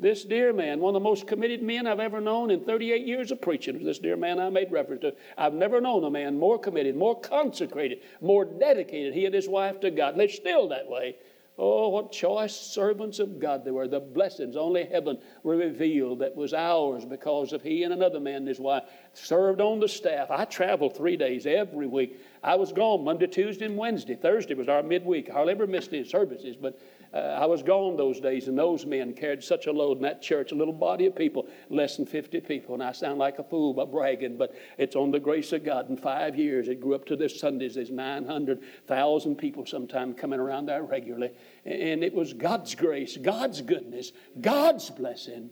this 0.00 0.24
dear 0.24 0.52
man, 0.52 0.80
one 0.80 0.96
of 0.96 1.00
the 1.00 1.08
most 1.08 1.28
committed 1.28 1.62
men 1.62 1.86
I've 1.86 2.00
ever 2.00 2.20
known 2.20 2.50
in 2.50 2.64
38 2.64 3.06
years 3.06 3.30
of 3.30 3.40
preaching, 3.40 3.84
this 3.84 4.00
dear 4.00 4.16
man 4.16 4.40
I 4.40 4.50
made 4.50 4.72
reference 4.72 5.02
to. 5.02 5.14
I've 5.38 5.54
never 5.54 5.80
known 5.80 6.02
a 6.02 6.10
man 6.10 6.38
more 6.38 6.58
committed, 6.58 6.96
more 6.96 7.20
consecrated, 7.20 8.00
more 8.20 8.44
dedicated, 8.44 9.14
he 9.14 9.26
and 9.26 9.34
his 9.34 9.48
wife 9.48 9.78
to 9.80 9.92
God. 9.92 10.14
And 10.14 10.20
they're 10.20 10.28
still 10.28 10.68
that 10.70 10.88
way. 10.88 11.16
Oh, 11.58 11.90
what 11.90 12.12
choice 12.12 12.56
servants 12.56 13.18
of 13.18 13.38
God 13.38 13.64
they 13.64 13.70
were. 13.70 13.86
The 13.86 14.00
blessings 14.00 14.56
only 14.56 14.84
heaven 14.84 15.18
revealed 15.44 16.20
that 16.20 16.34
was 16.34 16.54
ours 16.54 17.04
because 17.04 17.52
of 17.52 17.62
he 17.62 17.82
and 17.82 17.92
another 17.92 18.20
man 18.20 18.36
and 18.36 18.48
his 18.48 18.58
wife 18.58 18.84
served 19.12 19.60
on 19.60 19.78
the 19.78 19.88
staff. 19.88 20.30
I 20.30 20.46
traveled 20.46 20.96
three 20.96 21.16
days 21.16 21.44
every 21.44 21.86
week. 21.86 22.20
I 22.42 22.54
was 22.54 22.72
gone 22.72 23.04
Monday, 23.04 23.26
Tuesday, 23.26 23.66
and 23.66 23.76
Wednesday. 23.76 24.14
Thursday 24.14 24.54
was 24.54 24.68
our 24.68 24.82
midweek. 24.82 25.28
I 25.28 25.34
hardly 25.34 25.52
ever 25.52 25.66
missed 25.66 25.92
any 25.92 26.04
services, 26.04 26.56
but 26.56 26.80
uh, 27.14 27.18
I 27.18 27.44
was 27.44 27.62
gone 27.62 27.96
those 27.96 28.20
days, 28.20 28.48
and 28.48 28.58
those 28.58 28.86
men 28.86 29.12
carried 29.12 29.44
such 29.44 29.66
a 29.66 29.72
load 29.72 29.98
in 29.98 30.02
that 30.04 30.22
church, 30.22 30.52
a 30.52 30.54
little 30.54 30.72
body 30.72 31.06
of 31.06 31.14
people, 31.14 31.46
less 31.68 31.96
than 31.96 32.06
50 32.06 32.40
people. 32.40 32.74
And 32.74 32.82
I 32.82 32.92
sound 32.92 33.18
like 33.18 33.38
a 33.38 33.44
fool 33.44 33.74
by 33.74 33.84
bragging, 33.84 34.38
but 34.38 34.54
it's 34.78 34.96
on 34.96 35.10
the 35.10 35.20
grace 35.20 35.52
of 35.52 35.62
God. 35.62 35.90
In 35.90 35.96
five 35.98 36.36
years, 36.36 36.68
it 36.68 36.80
grew 36.80 36.94
up 36.94 37.04
to 37.06 37.16
this 37.16 37.38
Sundays. 37.38 37.74
There's 37.74 37.90
900,000 37.90 39.36
people 39.36 39.66
sometime 39.66 40.14
coming 40.14 40.40
around 40.40 40.66
there 40.66 40.82
regularly. 40.82 41.32
And 41.66 42.02
it 42.02 42.14
was 42.14 42.32
God's 42.32 42.74
grace, 42.74 43.18
God's 43.18 43.60
goodness, 43.60 44.12
God's 44.40 44.88
blessing. 44.88 45.50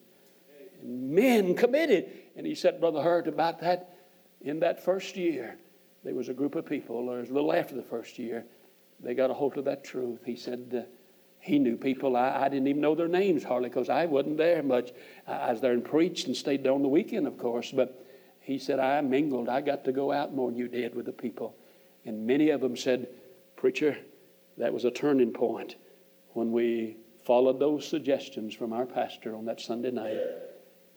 And 0.80 1.10
men 1.10 1.54
committed. 1.54 2.10
And 2.36 2.46
he 2.46 2.54
said, 2.54 2.80
Brother 2.80 3.02
Hurt, 3.02 3.28
about 3.28 3.60
that 3.60 3.98
in 4.40 4.60
that 4.60 4.82
first 4.82 5.16
year, 5.16 5.58
there 6.04 6.14
was 6.14 6.28
a 6.30 6.34
group 6.34 6.54
of 6.54 6.64
people, 6.64 7.10
or 7.10 7.18
it 7.18 7.20
was 7.20 7.30
a 7.30 7.34
little 7.34 7.52
after 7.52 7.74
the 7.74 7.82
first 7.82 8.18
year, 8.18 8.46
they 9.00 9.14
got 9.14 9.30
a 9.30 9.34
hold 9.34 9.56
of 9.58 9.64
that 9.66 9.84
truth. 9.84 10.20
He 10.24 10.36
said, 10.36 10.72
uh, 10.74 10.90
he 11.40 11.58
knew 11.58 11.76
people 11.76 12.16
I, 12.16 12.44
I, 12.44 12.48
didn't 12.48 12.68
even 12.68 12.82
know 12.82 12.94
their 12.94 13.08
names 13.08 13.42
hardly 13.42 13.70
because 13.70 13.88
I 13.88 14.06
wasn't 14.06 14.36
there 14.36 14.62
much. 14.62 14.92
I 15.26 15.52
was 15.52 15.60
there 15.60 15.72
and 15.72 15.84
preached 15.84 16.26
and 16.26 16.36
stayed 16.36 16.62
there 16.62 16.72
on 16.72 16.82
the 16.82 16.88
weekend, 16.88 17.26
of 17.26 17.38
course. 17.38 17.72
But 17.72 18.06
he 18.40 18.58
said, 18.58 18.78
I 18.78 19.00
mingled. 19.00 19.48
I 19.48 19.62
got 19.62 19.84
to 19.86 19.92
go 19.92 20.12
out 20.12 20.34
more 20.34 20.50
than 20.50 20.58
you 20.58 20.68
did 20.68 20.94
with 20.94 21.06
the 21.06 21.12
people. 21.12 21.56
And 22.04 22.26
many 22.26 22.50
of 22.50 22.60
them 22.60 22.76
said, 22.76 23.08
Preacher, 23.56 23.96
that 24.58 24.72
was 24.72 24.84
a 24.84 24.90
turning 24.90 25.32
point 25.32 25.76
when 26.32 26.52
we 26.52 26.96
followed 27.24 27.58
those 27.58 27.86
suggestions 27.86 28.54
from 28.54 28.72
our 28.72 28.86
pastor 28.86 29.34
on 29.34 29.46
that 29.46 29.60
Sunday 29.60 29.90
night 29.90 30.18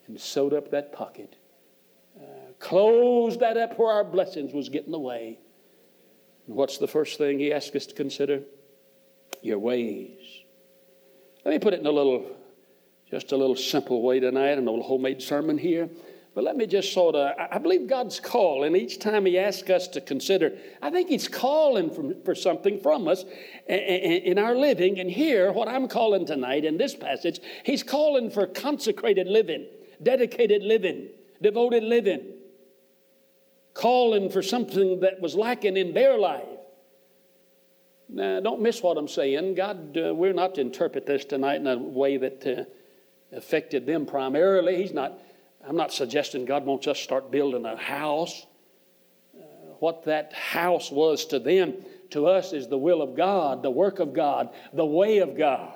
and 0.07 0.19
sewed 0.19 0.53
up 0.53 0.71
that 0.71 0.91
pocket, 0.91 1.35
uh, 2.19 2.51
closed 2.59 3.39
that 3.39 3.57
up 3.57 3.77
where 3.79 3.91
our 3.91 4.03
blessings 4.03 4.53
was 4.53 4.69
getting 4.69 4.93
away. 4.93 5.39
And 6.47 6.55
what's 6.55 6.77
the 6.77 6.87
first 6.87 7.17
thing 7.17 7.39
he 7.39 7.53
asked 7.53 7.75
us 7.75 7.85
to 7.85 7.95
consider? 7.95 8.41
Your 9.41 9.59
ways. 9.59 10.22
Let 11.45 11.51
me 11.51 11.59
put 11.59 11.73
it 11.73 11.81
in 11.81 11.85
a 11.85 11.91
little, 11.91 12.25
just 13.09 13.31
a 13.31 13.37
little 13.37 13.55
simple 13.55 14.01
way 14.01 14.19
tonight, 14.19 14.57
an 14.57 14.67
old 14.67 14.83
homemade 14.83 15.21
sermon 15.21 15.57
here. 15.57 15.89
But 16.35 16.43
let 16.45 16.55
me 16.55 16.65
just 16.65 16.93
sort 16.93 17.13
of, 17.13 17.35
I 17.37 17.59
believe 17.59 17.85
God's 17.85 18.19
call, 18.19 18.63
and 18.63 18.75
each 18.75 18.97
time 18.97 19.25
He 19.25 19.37
asks 19.37 19.69
us 19.69 19.87
to 19.89 20.01
consider, 20.01 20.57
I 20.81 20.89
think 20.89 21.09
He's 21.09 21.27
calling 21.27 21.91
for, 21.91 22.15
for 22.25 22.33
something 22.33 22.79
from 22.79 23.07
us 23.07 23.23
in 23.67 24.39
our 24.39 24.55
living. 24.55 24.99
And 24.99 25.11
here, 25.11 25.51
what 25.51 25.67
I'm 25.67 25.87
calling 25.87 26.25
tonight 26.25 26.65
in 26.65 26.77
this 26.77 26.95
passage, 26.95 27.39
He's 27.63 27.83
calling 27.83 28.31
for 28.31 28.47
consecrated 28.47 29.27
living, 29.27 29.67
dedicated 30.01 30.63
living, 30.63 31.09
devoted 31.39 31.83
living, 31.83 32.33
calling 33.75 34.31
for 34.31 34.41
something 34.41 35.01
that 35.01 35.21
was 35.21 35.35
lacking 35.35 35.77
in 35.77 35.93
their 35.93 36.17
life. 36.17 36.47
Now, 38.13 38.39
don't 38.41 38.61
miss 38.61 38.83
what 38.83 38.97
I'm 38.97 39.07
saying. 39.07 39.55
God, 39.55 39.97
uh, 39.97 40.13
we're 40.13 40.33
not 40.33 40.53
to 40.55 40.61
interpret 40.61 41.07
this 41.07 41.25
tonight 41.25 41.55
in 41.55 41.65
a 41.65 41.75
way 41.75 42.17
that 42.17 42.45
uh, 42.45 42.63
affected 43.35 43.87
them 43.87 44.05
primarily. 44.05 44.75
He's 44.75 44.93
not, 44.93 45.19
I'm 45.67 45.75
not 45.75 45.91
suggesting 45.91 46.45
God 46.45 46.63
wants 46.63 46.85
us 46.85 46.99
to 46.99 47.03
start 47.03 47.31
building 47.31 47.65
a 47.65 47.75
house. 47.75 48.45
Uh, 49.35 49.41
what 49.79 50.03
that 50.05 50.31
house 50.31 50.91
was 50.91 51.25
to 51.27 51.39
them, 51.39 51.73
to 52.11 52.27
us, 52.27 52.53
is 52.53 52.67
the 52.67 52.77
will 52.77 53.01
of 53.01 53.15
God, 53.15 53.63
the 53.63 53.71
work 53.71 53.97
of 53.99 54.13
God, 54.13 54.49
the 54.73 54.85
way 54.85 55.17
of 55.17 55.35
God. 55.35 55.73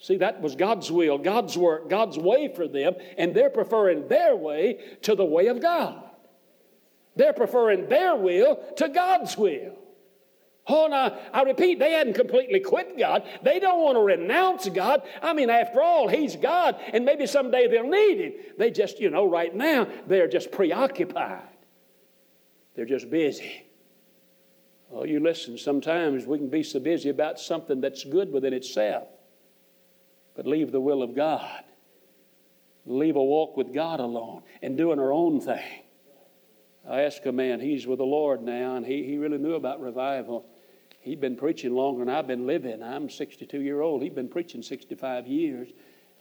See, 0.00 0.16
that 0.16 0.42
was 0.42 0.56
God's 0.56 0.90
will, 0.90 1.16
God's 1.16 1.56
work, 1.56 1.88
God's 1.88 2.18
way 2.18 2.52
for 2.52 2.66
them, 2.66 2.94
and 3.16 3.32
they're 3.32 3.50
preferring 3.50 4.08
their 4.08 4.34
way 4.34 4.80
to 5.02 5.14
the 5.14 5.24
way 5.24 5.46
of 5.46 5.62
God. 5.62 6.02
They're 7.14 7.32
preferring 7.32 7.88
their 7.88 8.16
will 8.16 8.56
to 8.78 8.88
God's 8.88 9.38
will. 9.38 9.78
Oh, 10.68 10.88
now, 10.88 11.16
I 11.32 11.42
repeat, 11.42 11.78
they 11.78 11.92
hadn't 11.92 12.14
completely 12.14 12.58
quit 12.58 12.98
God. 12.98 13.22
They 13.42 13.60
don't 13.60 13.80
want 13.80 13.96
to 13.96 14.00
renounce 14.00 14.68
God. 14.68 15.02
I 15.22 15.32
mean, 15.32 15.48
after 15.48 15.80
all, 15.80 16.08
He's 16.08 16.34
God, 16.34 16.76
and 16.92 17.04
maybe 17.04 17.26
someday 17.26 17.68
they'll 17.68 17.88
need 17.88 18.18
Him. 18.18 18.32
They 18.58 18.72
just, 18.72 18.98
you 18.98 19.10
know, 19.10 19.28
right 19.28 19.54
now, 19.54 19.86
they're 20.08 20.26
just 20.26 20.50
preoccupied. 20.50 21.42
They're 22.74 22.84
just 22.84 23.10
busy. 23.10 23.64
Oh, 24.92 25.04
you 25.04 25.20
listen, 25.20 25.56
sometimes 25.56 26.26
we 26.26 26.38
can 26.38 26.48
be 26.48 26.62
so 26.62 26.80
busy 26.80 27.10
about 27.10 27.38
something 27.38 27.80
that's 27.80 28.04
good 28.04 28.32
within 28.32 28.52
itself, 28.52 29.08
but 30.34 30.46
leave 30.46 30.72
the 30.72 30.80
will 30.80 31.02
of 31.02 31.14
God. 31.14 31.64
Leave 32.84 33.16
a 33.16 33.22
walk 33.22 33.56
with 33.56 33.74
God 33.74 34.00
alone 34.00 34.42
and 34.62 34.76
doing 34.76 34.98
our 34.98 35.12
own 35.12 35.40
thing. 35.40 35.82
I 36.88 37.02
asked 37.02 37.26
a 37.26 37.32
man, 37.32 37.58
he's 37.58 37.86
with 37.86 37.98
the 37.98 38.04
Lord 38.04 38.42
now, 38.42 38.76
and 38.76 38.86
he, 38.86 39.02
he 39.02 39.18
really 39.18 39.38
knew 39.38 39.54
about 39.54 39.80
revival. 39.80 40.46
He'd 41.06 41.20
been 41.20 41.36
preaching 41.36 41.72
longer 41.72 42.04
than 42.04 42.12
I've 42.12 42.26
been 42.26 42.48
living. 42.48 42.82
I'm 42.82 43.08
62 43.08 43.60
year 43.60 43.80
old. 43.80 44.02
He'd 44.02 44.16
been 44.16 44.28
preaching 44.28 44.60
65 44.60 45.28
years. 45.28 45.68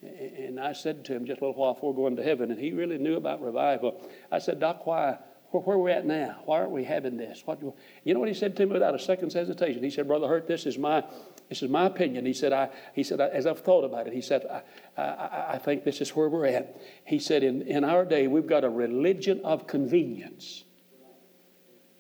And 0.04 0.60
I 0.60 0.74
said 0.74 1.04
to 1.06 1.14
him 1.14 1.26
just 1.26 1.42
a 1.42 1.46
little 1.46 1.60
while 1.60 1.74
before 1.74 1.96
going 1.96 2.16
to 2.18 2.24
heaven, 2.24 2.52
and 2.52 2.60
he 2.60 2.72
really 2.72 3.00
knew 3.00 3.16
about 3.16 3.42
revival. 3.42 4.00
I 4.32 4.38
said, 4.38 4.60
Doc, 4.60 4.86
why, 4.86 5.18
where, 5.50 5.76
are 5.76 5.80
we 5.80 5.92
at 5.92 6.06
now? 6.06 6.40
Why 6.46 6.60
aren't 6.60 6.70
we 6.70 6.84
having 6.84 7.18
this? 7.18 7.42
What, 7.46 7.64
you 8.04 8.14
know 8.14 8.20
what 8.20 8.28
he 8.30 8.36
said 8.36 8.56
to 8.58 8.66
me 8.68 8.74
without 8.74 8.94
a 8.94 9.00
second's 9.00 9.34
hesitation? 9.34 9.82
He 9.82 9.90
said, 9.90 10.08
Brother 10.08 10.28
Hurt, 10.28 10.48
this 10.48 10.68
is 10.68 10.78
my, 10.78 11.04
this 11.50 11.64
is 11.64 11.70
my 11.72 11.88
opinion. 11.88 12.28
He 12.28 12.34
said, 12.34 12.54
I, 12.54 12.70
he 12.94 13.02
said, 13.02 13.20
as 13.20 13.48
I've 13.48 13.62
thought 13.62 13.86
about 13.86 14.06
it, 14.06 14.14
he 14.14 14.22
said, 14.22 14.46
I, 14.46 15.02
I, 15.02 15.46
I 15.54 15.58
think 15.58 15.84
this 15.84 16.00
is 16.00 16.12
where 16.16 16.30
we're 16.30 16.46
at. 16.46 16.80
He 17.06 17.18
said, 17.18 17.42
in, 17.42 17.64
in 17.64 17.84
our 17.84 18.06
day, 18.06 18.28
we've 18.28 18.46
got 18.46 18.64
a 18.64 18.70
religion 18.70 19.42
of 19.44 19.66
convenience 19.66 20.65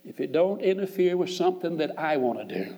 if 0.05 0.19
it 0.19 0.31
don't 0.31 0.61
interfere 0.61 1.17
with 1.17 1.31
something 1.31 1.77
that 1.77 1.97
I 1.99 2.17
want 2.17 2.47
to 2.47 2.63
do. 2.63 2.75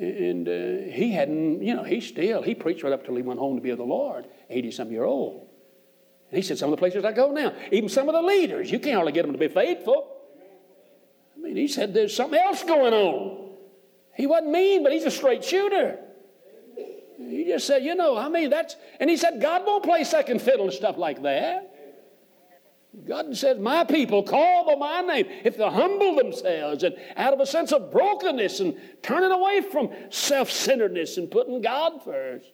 And 0.00 0.48
uh, 0.48 0.92
he 0.92 1.12
hadn't, 1.12 1.62
you 1.62 1.74
know, 1.74 1.82
he 1.82 2.00
still, 2.00 2.42
he 2.42 2.54
preached 2.54 2.82
right 2.82 2.92
up 2.92 3.04
till 3.04 3.16
he 3.16 3.22
went 3.22 3.40
home 3.40 3.56
to 3.56 3.62
be 3.62 3.70
with 3.70 3.78
the 3.78 3.84
Lord, 3.84 4.26
80 4.48 4.70
some 4.70 4.92
year 4.92 5.04
old. 5.04 5.48
And 6.30 6.36
he 6.36 6.42
said, 6.42 6.58
some 6.58 6.72
of 6.72 6.76
the 6.76 6.80
places 6.80 7.04
I 7.04 7.12
go 7.12 7.32
now, 7.32 7.52
even 7.72 7.88
some 7.88 8.08
of 8.08 8.14
the 8.14 8.22
leaders, 8.22 8.70
you 8.70 8.78
can't 8.78 8.96
hardly 8.96 9.12
get 9.12 9.22
them 9.22 9.32
to 9.32 9.38
be 9.38 9.48
faithful. 9.48 10.14
I 11.36 11.40
mean, 11.40 11.56
he 11.56 11.68
said 11.68 11.94
there's 11.94 12.14
something 12.14 12.38
else 12.38 12.62
going 12.62 12.92
on. 12.92 13.54
He 14.14 14.26
wasn't 14.26 14.52
mean, 14.52 14.82
but 14.82 14.92
he's 14.92 15.04
a 15.04 15.10
straight 15.10 15.44
shooter. 15.44 15.98
He 17.18 17.44
just 17.44 17.66
said, 17.66 17.82
you 17.82 17.94
know, 17.94 18.16
I 18.16 18.28
mean, 18.28 18.50
that's, 18.50 18.76
and 19.00 19.08
he 19.10 19.16
said, 19.16 19.40
God 19.40 19.64
won't 19.66 19.84
play 19.84 20.04
second 20.04 20.42
fiddle 20.42 20.66
and 20.66 20.74
stuff 20.74 20.96
like 20.96 21.22
that. 21.22 21.74
God 23.06 23.36
says, 23.36 23.58
My 23.58 23.84
people 23.84 24.22
call 24.22 24.66
by 24.66 24.74
my 24.74 25.14
name. 25.14 25.26
If 25.44 25.56
they 25.56 25.68
humble 25.68 26.16
themselves 26.16 26.82
and 26.82 26.96
out 27.16 27.32
of 27.32 27.40
a 27.40 27.46
sense 27.46 27.72
of 27.72 27.92
brokenness 27.92 28.60
and 28.60 28.76
turning 29.02 29.30
away 29.30 29.60
from 29.60 29.90
self 30.10 30.50
centeredness 30.50 31.16
and 31.18 31.30
putting 31.30 31.60
God 31.60 32.02
first. 32.02 32.52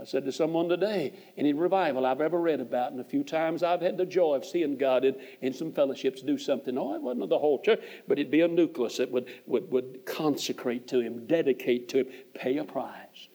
I 0.00 0.04
said 0.04 0.24
to 0.24 0.32
someone 0.32 0.70
today, 0.70 1.12
any 1.36 1.52
revival 1.52 2.06
I've 2.06 2.22
ever 2.22 2.40
read 2.40 2.60
about, 2.60 2.92
and 2.92 3.00
a 3.00 3.04
few 3.04 3.22
times 3.22 3.62
I've 3.62 3.82
had 3.82 3.98
the 3.98 4.06
joy 4.06 4.36
of 4.36 4.44
seeing 4.44 4.78
God 4.78 5.04
in, 5.04 5.16
in 5.42 5.52
some 5.52 5.70
fellowships 5.70 6.22
do 6.22 6.38
something. 6.38 6.78
Oh, 6.78 6.94
it 6.94 7.02
wasn't 7.02 7.28
the 7.28 7.38
whole 7.38 7.60
church, 7.60 7.82
but 8.08 8.18
it'd 8.18 8.30
be 8.30 8.40
a 8.40 8.48
nucleus 8.48 8.96
that 8.96 9.10
would, 9.10 9.26
would, 9.46 9.70
would 9.70 10.06
consecrate 10.06 10.88
to 10.88 11.00
Him, 11.00 11.26
dedicate 11.26 11.90
to 11.90 11.98
Him, 11.98 12.06
pay 12.34 12.56
a 12.56 12.64
price. 12.64 13.28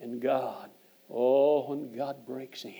And 0.00 0.20
God, 0.20 0.70
oh, 1.08 1.70
when 1.70 1.96
God 1.96 2.26
breaks 2.26 2.64
in, 2.64 2.74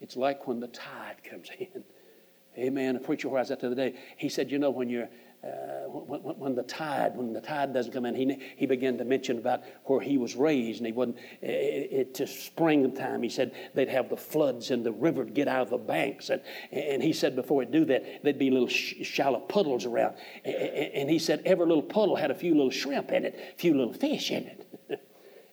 it's 0.00 0.16
like 0.16 0.46
when 0.46 0.60
the 0.60 0.68
tide 0.68 1.22
comes 1.28 1.50
in. 1.58 1.84
Amen. 2.58 2.96
A 2.96 2.98
preacher 3.00 3.28
where 3.28 3.38
I 3.38 3.42
was 3.42 3.50
at 3.50 3.60
the 3.60 3.66
other 3.68 3.76
day, 3.76 3.94
he 4.16 4.28
said, 4.28 4.50
you 4.50 4.58
know, 4.58 4.70
when 4.70 4.88
you're 4.88 5.08
uh, 5.44 5.86
when, 5.88 6.20
when, 6.20 6.54
the 6.56 6.64
tide 6.64 7.16
when 7.16 7.32
the 7.32 7.40
tide 7.40 7.72
doesn't 7.72 7.92
come 7.92 8.04
in, 8.04 8.14
he 8.16 8.38
he 8.56 8.66
began 8.66 8.98
to 8.98 9.04
mention 9.04 9.38
about 9.38 9.62
where 9.84 10.00
he 10.00 10.18
was 10.18 10.34
raised, 10.34 10.78
and 10.78 10.86
he 10.86 10.92
wasn't. 10.92 11.16
It, 11.40 11.92
it 11.92 12.14
to 12.14 12.26
springtime, 12.26 13.22
he 13.22 13.28
said 13.28 13.52
they'd 13.72 13.88
have 13.88 14.10
the 14.10 14.16
floods 14.16 14.72
and 14.72 14.84
the 14.84 14.90
river 14.90 15.24
get 15.24 15.46
out 15.46 15.62
of 15.62 15.70
the 15.70 15.78
banks, 15.78 16.30
and 16.30 16.42
and 16.72 17.00
he 17.00 17.12
said 17.12 17.36
before 17.36 17.62
it 17.62 17.70
do 17.70 17.84
that, 17.84 18.24
there'd 18.24 18.38
be 18.38 18.50
little 18.50 18.66
sh- 18.66 18.94
shallow 19.02 19.38
puddles 19.38 19.86
around, 19.86 20.16
and, 20.44 20.56
and 20.56 21.10
he 21.10 21.20
said 21.20 21.40
every 21.44 21.66
little 21.66 21.84
puddle 21.84 22.16
had 22.16 22.32
a 22.32 22.34
few 22.34 22.54
little 22.54 22.72
shrimp 22.72 23.12
in 23.12 23.24
it, 23.24 23.38
a 23.54 23.56
few 23.56 23.74
little 23.74 23.92
fish 23.92 24.32
in 24.32 24.44
it. 24.44 24.66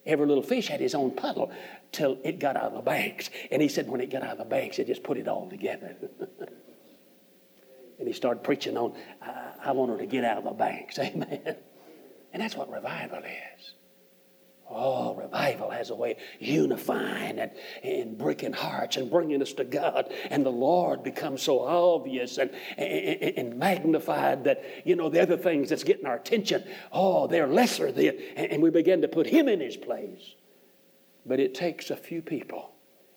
every 0.07 0.25
little 0.25 0.43
fish 0.43 0.67
had 0.67 0.79
his 0.79 0.95
own 0.95 1.11
puddle 1.11 1.51
till 1.95 2.17
it 2.23 2.39
got 2.39 2.57
out 2.57 2.65
of 2.65 2.73
the 2.73 2.81
banks. 2.81 3.29
And 3.49 3.61
he 3.61 3.69
said 3.69 3.87
when 3.87 4.01
it 4.01 4.11
got 4.11 4.21
out 4.21 4.33
of 4.33 4.37
the 4.37 4.45
banks, 4.45 4.77
it 4.79 4.87
just 4.87 5.03
put 5.03 5.17
it 5.17 5.27
all 5.27 5.49
together. 5.49 5.95
and 7.99 8.07
he 8.07 8.13
started 8.13 8.43
preaching 8.43 8.75
on, 8.77 8.93
I, 9.21 9.53
I 9.65 9.71
want 9.71 9.91
her 9.91 9.97
to 9.97 10.05
get 10.05 10.25
out 10.25 10.37
of 10.37 10.43
the 10.43 10.51
banks. 10.51 10.99
Amen. 10.99 11.55
And 12.33 12.43
that's 12.43 12.55
what 12.55 12.69
revival 12.69 13.19
is. 13.19 13.73
Oh, 14.69 15.13
revival 15.13 15.69
has 15.69 15.91
a 15.91 15.95
way 15.95 16.11
of 16.11 16.17
unifying 16.39 17.39
and, 17.39 17.51
and 17.83 18.17
breaking 18.17 18.53
hearts 18.53 18.97
and 18.97 19.11
bringing 19.11 19.41
us 19.41 19.53
to 19.53 19.63
God. 19.63 20.11
And 20.31 20.43
the 20.43 20.51
Lord 20.51 21.03
becomes 21.03 21.43
so 21.43 21.61
obvious 21.61 22.39
and, 22.39 22.49
and, 22.75 23.37
and 23.37 23.59
magnified 23.59 24.43
that, 24.45 24.65
you 24.83 24.95
know, 24.95 25.07
the 25.07 25.21
other 25.21 25.37
things 25.37 25.69
that's 25.69 25.83
getting 25.83 26.07
our 26.07 26.15
attention, 26.15 26.63
oh, 26.91 27.27
they're 27.27 27.47
lesser 27.47 27.91
than, 27.91 28.17
and 28.35 28.61
we 28.61 28.71
begin 28.71 29.03
to 29.03 29.07
put 29.07 29.27
Him 29.27 29.47
in 29.47 29.61
His 29.61 29.77
place. 29.77 30.34
But 31.25 31.39
it 31.39 31.55
takes 31.55 31.89
a 31.89 31.95
few 31.95 32.21
people. 32.21 32.71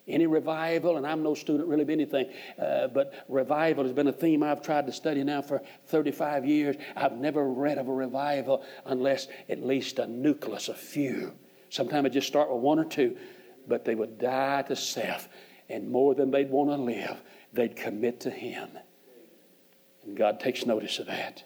Any 0.07 0.25
revival, 0.25 0.97
and 0.97 1.05
I'm 1.05 1.21
no 1.21 1.35
student 1.35 1.69
really 1.69 1.83
of 1.83 1.89
anything, 1.91 2.31
uh, 2.59 2.87
but 2.87 3.13
revival 3.29 3.83
has 3.83 3.93
been 3.93 4.07
a 4.07 4.11
theme 4.11 4.41
I've 4.41 4.63
tried 4.63 4.87
to 4.87 4.91
study 4.91 5.23
now 5.23 5.43
for 5.43 5.61
35 5.87 6.45
years. 6.45 6.75
I've 6.95 7.17
never 7.17 7.47
read 7.47 7.77
of 7.77 7.87
a 7.87 7.93
revival 7.93 8.63
unless 8.85 9.27
at 9.47 9.63
least 9.63 9.99
a 9.99 10.07
nucleus, 10.07 10.67
a 10.67 10.73
few. 10.73 11.33
Sometimes 11.69 12.07
it 12.07 12.13
just 12.13 12.27
start 12.27 12.51
with 12.51 12.61
one 12.61 12.79
or 12.79 12.85
two, 12.85 13.17
but 13.67 13.85
they 13.85 13.93
would 13.93 14.17
die 14.17 14.63
to 14.63 14.75
self, 14.75 15.29
and 15.69 15.91
more 15.91 16.15
than 16.15 16.31
they'd 16.31 16.49
want 16.49 16.71
to 16.71 16.75
live, 16.77 17.21
they'd 17.53 17.75
commit 17.75 18.21
to 18.21 18.31
Him. 18.31 18.69
And 20.03 20.17
God 20.17 20.39
takes 20.39 20.65
notice 20.65 20.97
of 20.97 21.05
that. 21.05 21.43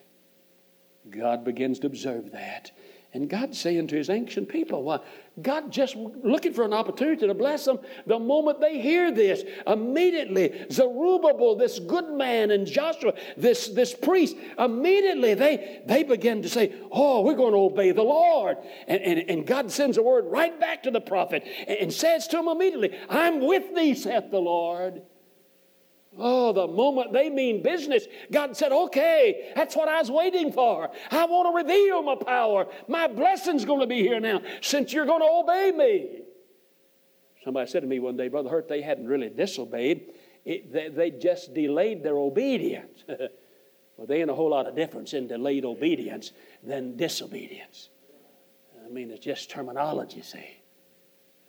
God 1.10 1.44
begins 1.44 1.80
to 1.80 1.88
observe 1.88 2.32
that. 2.32 2.72
And 3.14 3.30
God's 3.30 3.60
saying 3.60 3.88
to 3.88 3.96
his 3.96 4.10
ancient 4.10 4.50
people, 4.50 4.84
well, 4.84 5.04
God 5.40 5.72
just 5.72 5.96
looking 5.96 6.52
for 6.52 6.64
an 6.64 6.74
opportunity 6.74 7.28
to 7.28 7.34
bless 7.36 7.64
them. 7.64 7.78
The 8.08 8.18
moment 8.18 8.60
they 8.60 8.82
hear 8.82 9.12
this, 9.12 9.44
immediately 9.68 10.66
Zerubbabel, 10.72 11.56
this 11.56 11.78
good 11.78 12.10
man, 12.10 12.50
and 12.50 12.66
Joshua, 12.66 13.14
this, 13.38 13.68
this 13.68 13.94
priest, 13.94 14.36
immediately 14.58 15.36
they, 15.36 15.84
they 15.86 16.02
begin 16.02 16.42
to 16.42 16.50
say, 16.50 16.74
Oh, 16.92 17.22
we're 17.22 17.36
going 17.36 17.54
to 17.54 17.60
obey 17.60 17.92
the 17.92 18.02
Lord. 18.04 18.58
And, 18.88 19.02
and, 19.02 19.30
and 19.30 19.46
God 19.46 19.72
sends 19.72 19.98
a 19.98 20.04
word 20.04 20.26
right 20.26 20.60
back 20.60 20.82
to 20.84 20.92
the 20.92 21.02
prophet 21.02 21.44
and, 21.68 21.78
and 21.78 21.94
says 21.94 22.28
to 22.30 22.40
him 22.40 22.48
immediately, 22.48 22.98
I'm 23.10 23.46
with 23.46 23.76
thee, 23.76 23.94
saith 23.94 24.32
the 24.32 24.40
Lord. 24.40 25.04
Oh, 26.18 26.54
the 26.54 26.68
moment 26.68 27.12
they 27.12 27.30
mean 27.30 27.64
business, 27.64 28.06
God 28.32 28.56
said, 28.56 28.72
okay, 28.72 29.52
that's 29.56 29.76
what 29.76 29.90
I 29.90 30.00
was 30.00 30.12
waiting 30.12 30.52
for. 30.52 30.90
I 31.10 31.26
want 31.26 31.48
to 31.52 31.64
reveal 31.64 32.04
my 32.04 32.16
power. 32.16 32.68
My 32.88 33.08
blessing's 33.08 33.66
going 33.66 33.80
to 33.80 33.88
be 33.88 34.02
here 34.02 34.20
now 34.20 34.42
since 34.62 34.94
you're 34.94 35.08
going 35.08 35.22
to 35.22 35.28
obey 35.28 35.72
me. 35.76 36.22
Somebody 37.44 37.70
said 37.70 37.82
to 37.82 37.88
me 37.88 38.00
one 38.00 38.16
day, 38.16 38.28
Brother 38.28 38.50
Hurt, 38.50 38.68
they 38.68 38.82
hadn't 38.82 39.08
really 39.08 39.30
disobeyed, 39.30 40.14
it, 40.46 40.72
they, 40.72 40.90
they 40.90 41.12
just 41.12 41.54
delayed 41.54 42.04
their 42.04 42.18
obedience. 42.18 43.04
well, 43.08 44.08
there 44.08 44.20
ain't 44.20 44.30
a 44.30 44.36
whole 44.36 44.50
lot 44.50 44.68
of 44.68 44.76
difference 44.76 45.14
in 45.14 45.28
delayed 45.28 45.66
obedience 45.66 46.32
than 46.62 46.96
disobedience. 46.96 47.90
I 48.86 48.90
mean, 48.90 49.10
it's 49.10 49.24
just 49.24 49.50
terminology, 49.50 50.22
see. 50.22 50.63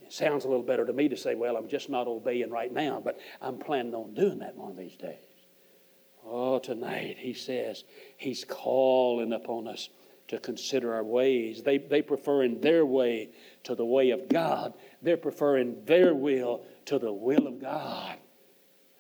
It 0.05 0.13
sounds 0.13 0.45
a 0.45 0.49
little 0.49 0.63
better 0.63 0.85
to 0.85 0.93
me 0.93 1.09
to 1.09 1.17
say, 1.17 1.35
well, 1.35 1.57
I'm 1.57 1.69
just 1.69 1.89
not 1.89 2.07
obeying 2.07 2.51
right 2.51 2.73
now, 2.73 3.01
but 3.03 3.19
I'm 3.41 3.59
planning 3.59 3.95
on 3.95 4.15
doing 4.15 4.39
that 4.41 4.57
one 4.57 4.71
of 4.71 4.77
these 4.77 4.97
days. 4.97 5.17
Oh, 6.27 6.59
tonight, 6.59 7.17
he 7.19 7.35
says, 7.35 7.85
he's 8.17 8.45
calling 8.45 9.33
upon 9.33 9.69
us 9.69 9.89
to 10.29 10.39
consider 10.39 10.95
our 10.95 11.05
ways. 11.05 11.63
They, 11.63 11.79
they 11.79 12.03
preferring 12.03 12.61
their 12.61 12.87
way 12.87 13.31
to 13.65 13.75
the 13.75 13.85
way 13.85 14.11
of 14.11 14.29
God, 14.29 14.75
they're 15.03 15.17
preferring 15.17 15.85
their 15.85 16.15
will 16.15 16.63
to 16.87 16.99
the 16.99 17.13
will 17.13 17.47
of 17.47 17.61
God. 17.61 18.17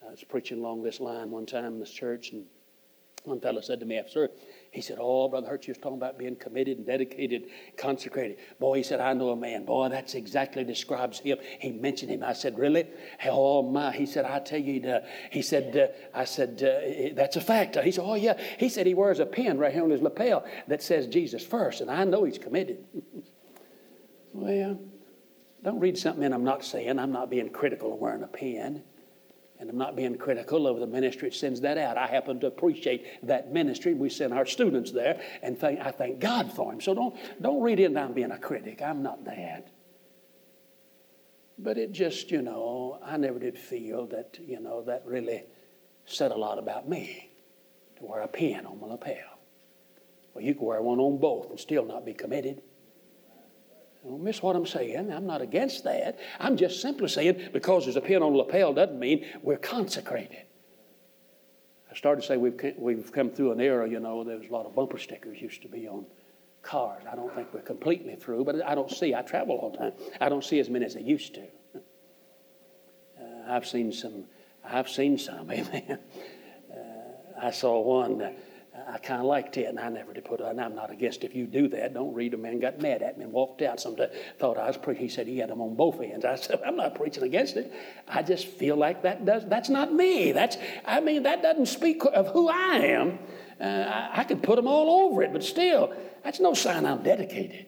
I 0.06 0.10
was 0.10 0.24
preaching 0.24 0.58
along 0.58 0.82
this 0.82 1.00
line 1.00 1.30
one 1.30 1.46
time 1.46 1.74
in 1.74 1.80
this 1.80 1.90
church, 1.90 2.32
and 2.32 2.44
one 3.24 3.40
fellow 3.40 3.62
said 3.62 3.80
to 3.80 3.86
me, 3.86 4.00
sir, 4.08 4.28
He 4.74 4.80
said, 4.80 4.98
Oh, 5.00 5.28
Brother 5.28 5.46
Hurt, 5.46 5.68
you 5.68 5.70
was 5.70 5.78
talking 5.78 5.98
about 5.98 6.18
being 6.18 6.34
committed 6.34 6.78
and 6.78 6.86
dedicated, 6.86 7.44
consecrated. 7.76 8.38
Boy, 8.58 8.78
he 8.78 8.82
said, 8.82 8.98
I 8.98 9.12
know 9.12 9.30
a 9.30 9.36
man. 9.36 9.64
Boy, 9.64 9.88
that's 9.88 10.16
exactly 10.16 10.64
describes 10.64 11.20
him. 11.20 11.38
He 11.60 11.70
mentioned 11.70 12.10
him. 12.10 12.24
I 12.24 12.32
said, 12.32 12.58
Really? 12.58 12.88
Oh, 13.24 13.62
my. 13.62 13.92
He 13.92 14.04
said, 14.04 14.24
I 14.24 14.40
tell 14.40 14.58
you, 14.58 14.84
uh, 14.90 15.00
he 15.30 15.42
said, 15.42 15.76
uh, 15.76 16.18
I 16.18 16.24
said, 16.24 16.60
uh, 16.60 17.14
That's 17.14 17.36
a 17.36 17.40
fact. 17.40 17.76
He 17.76 17.92
said, 17.92 18.02
Oh, 18.04 18.16
yeah. 18.16 18.36
He 18.58 18.68
said 18.68 18.88
he 18.88 18.94
wears 18.94 19.20
a 19.20 19.26
pin 19.26 19.58
right 19.58 19.72
here 19.72 19.84
on 19.84 19.90
his 19.90 20.02
lapel 20.02 20.44
that 20.66 20.82
says 20.82 21.06
Jesus 21.06 21.46
first, 21.46 21.80
and 21.80 21.88
I 21.88 22.02
know 22.02 22.24
he's 22.24 22.38
committed. 22.38 22.84
well, 24.32 24.80
don't 25.62 25.78
read 25.78 25.96
something 25.96 26.24
in 26.24 26.32
I'm 26.32 26.42
not 26.42 26.64
saying. 26.64 26.98
I'm 26.98 27.12
not 27.12 27.30
being 27.30 27.48
critical 27.48 27.92
of 27.92 28.00
wearing 28.00 28.24
a 28.24 28.26
pin. 28.26 28.82
And 29.64 29.70
I'm 29.70 29.78
not 29.78 29.96
being 29.96 30.14
critical 30.18 30.66
of 30.66 30.78
the 30.78 30.86
ministry 30.86 31.30
that 31.30 31.34
sends 31.34 31.62
that 31.62 31.78
out. 31.78 31.96
I 31.96 32.06
happen 32.06 32.38
to 32.40 32.46
appreciate 32.46 33.26
that 33.26 33.50
ministry. 33.50 33.94
We 33.94 34.10
send 34.10 34.34
our 34.34 34.44
students 34.44 34.90
there, 34.90 35.22
and 35.42 35.58
thank, 35.58 35.80
I 35.80 35.90
thank 35.90 36.20
God 36.20 36.52
for 36.52 36.70
them. 36.70 36.82
So 36.82 36.94
don't, 36.94 37.16
don't 37.40 37.62
read 37.62 37.80
into 37.80 37.98
I'm 37.98 38.12
being 38.12 38.30
a 38.30 38.36
critic. 38.36 38.82
I'm 38.82 39.02
not 39.02 39.24
that. 39.24 39.68
But 41.56 41.78
it 41.78 41.92
just, 41.92 42.30
you 42.30 42.42
know, 42.42 42.98
I 43.02 43.16
never 43.16 43.38
did 43.38 43.58
feel 43.58 44.04
that, 44.08 44.38
you 44.38 44.60
know, 44.60 44.82
that 44.82 45.02
really 45.06 45.44
said 46.04 46.30
a 46.30 46.36
lot 46.36 46.58
about 46.58 46.86
me 46.86 47.30
to 47.96 48.04
wear 48.04 48.20
a 48.20 48.28
pin 48.28 48.66
on 48.66 48.78
my 48.78 48.88
lapel. 48.88 49.38
Well, 50.34 50.44
you 50.44 50.54
can 50.54 50.66
wear 50.66 50.82
one 50.82 50.98
on 50.98 51.16
both 51.16 51.48
and 51.48 51.58
still 51.58 51.86
not 51.86 52.04
be 52.04 52.12
committed. 52.12 52.60
Don't 54.04 54.22
miss 54.22 54.42
what 54.42 54.54
I'm 54.54 54.66
saying. 54.66 55.10
I'm 55.10 55.26
not 55.26 55.40
against 55.40 55.84
that. 55.84 56.18
I'm 56.38 56.56
just 56.56 56.82
simply 56.82 57.08
saying 57.08 57.48
because 57.52 57.84
there's 57.84 57.96
a 57.96 58.02
pin 58.02 58.22
on 58.22 58.36
lapel 58.36 58.74
doesn't 58.74 58.98
mean 58.98 59.24
we're 59.42 59.56
consecrated. 59.56 60.42
I 61.90 61.94
started 61.96 62.20
to 62.20 62.26
say 62.26 62.36
we've, 62.36 62.60
we've 62.76 63.10
come 63.12 63.30
through 63.30 63.52
an 63.52 63.60
era, 63.60 63.88
you 63.88 64.00
know, 64.00 64.22
there 64.24 64.36
was 64.36 64.48
a 64.48 64.52
lot 64.52 64.66
of 64.66 64.74
bumper 64.74 64.98
stickers 64.98 65.40
used 65.40 65.62
to 65.62 65.68
be 65.68 65.88
on 65.88 66.04
cars. 66.62 67.02
I 67.10 67.14
don't 67.14 67.34
think 67.34 67.48
we're 67.54 67.60
completely 67.60 68.16
through, 68.16 68.44
but 68.44 68.62
I 68.66 68.74
don't 68.74 68.90
see, 68.90 69.14
I 69.14 69.22
travel 69.22 69.56
all 69.56 69.70
the 69.70 69.78
time. 69.78 69.92
I 70.20 70.28
don't 70.28 70.44
see 70.44 70.58
as 70.58 70.68
many 70.68 70.84
as 70.84 70.96
I 70.96 71.00
used 71.00 71.34
to. 71.34 71.46
Uh, 73.18 73.48
I've 73.48 73.66
seen 73.66 73.92
some, 73.92 74.24
I've 74.64 74.88
seen 74.88 75.16
some, 75.16 75.50
amen. 75.50 75.98
Uh, 76.70 77.40
I 77.40 77.50
saw 77.52 77.80
one. 77.80 78.34
I 78.88 78.98
kind 78.98 79.20
of 79.20 79.26
liked 79.26 79.56
it, 79.56 79.66
and 79.66 79.78
I 79.78 79.88
never 79.88 80.12
did 80.12 80.24
put 80.24 80.40
it. 80.40 80.46
And 80.46 80.60
I'm 80.60 80.74
not 80.74 80.90
against 80.90 81.22
if 81.22 81.34
you 81.34 81.46
do 81.46 81.68
that. 81.68 81.94
Don't 81.94 82.12
read. 82.12 82.34
A 82.34 82.36
man 82.36 82.58
got 82.58 82.80
mad 82.80 83.02
at 83.02 83.16
me 83.16 83.24
and 83.24 83.32
walked 83.32 83.62
out. 83.62 83.78
Sometime 83.78 84.08
thought 84.38 84.58
I 84.58 84.66
was 84.66 84.76
preaching. 84.76 85.02
He 85.04 85.08
said 85.08 85.28
he 85.28 85.38
had 85.38 85.50
them 85.50 85.60
on 85.60 85.76
both 85.76 86.00
ends. 86.00 86.24
I 86.24 86.34
said 86.34 86.60
I'm 86.66 86.76
not 86.76 86.96
preaching 86.96 87.22
against 87.22 87.56
it. 87.56 87.72
I 88.08 88.22
just 88.22 88.46
feel 88.46 88.76
like 88.76 89.02
that 89.02 89.24
does. 89.24 89.44
That's 89.46 89.68
not 89.68 89.92
me. 89.92 90.32
That's. 90.32 90.56
I 90.84 91.00
mean 91.00 91.22
that 91.22 91.40
doesn't 91.40 91.66
speak 91.66 92.02
of 92.04 92.28
who 92.28 92.48
I 92.48 92.78
am. 92.78 93.18
Uh, 93.60 93.64
I, 93.64 94.20
I 94.20 94.24
could 94.24 94.42
put 94.42 94.56
them 94.56 94.66
all 94.66 95.06
over 95.06 95.22
it, 95.22 95.32
but 95.32 95.44
still, 95.44 95.94
that's 96.24 96.40
no 96.40 96.52
sign 96.54 96.84
I'm 96.84 97.04
dedicated. 97.04 97.66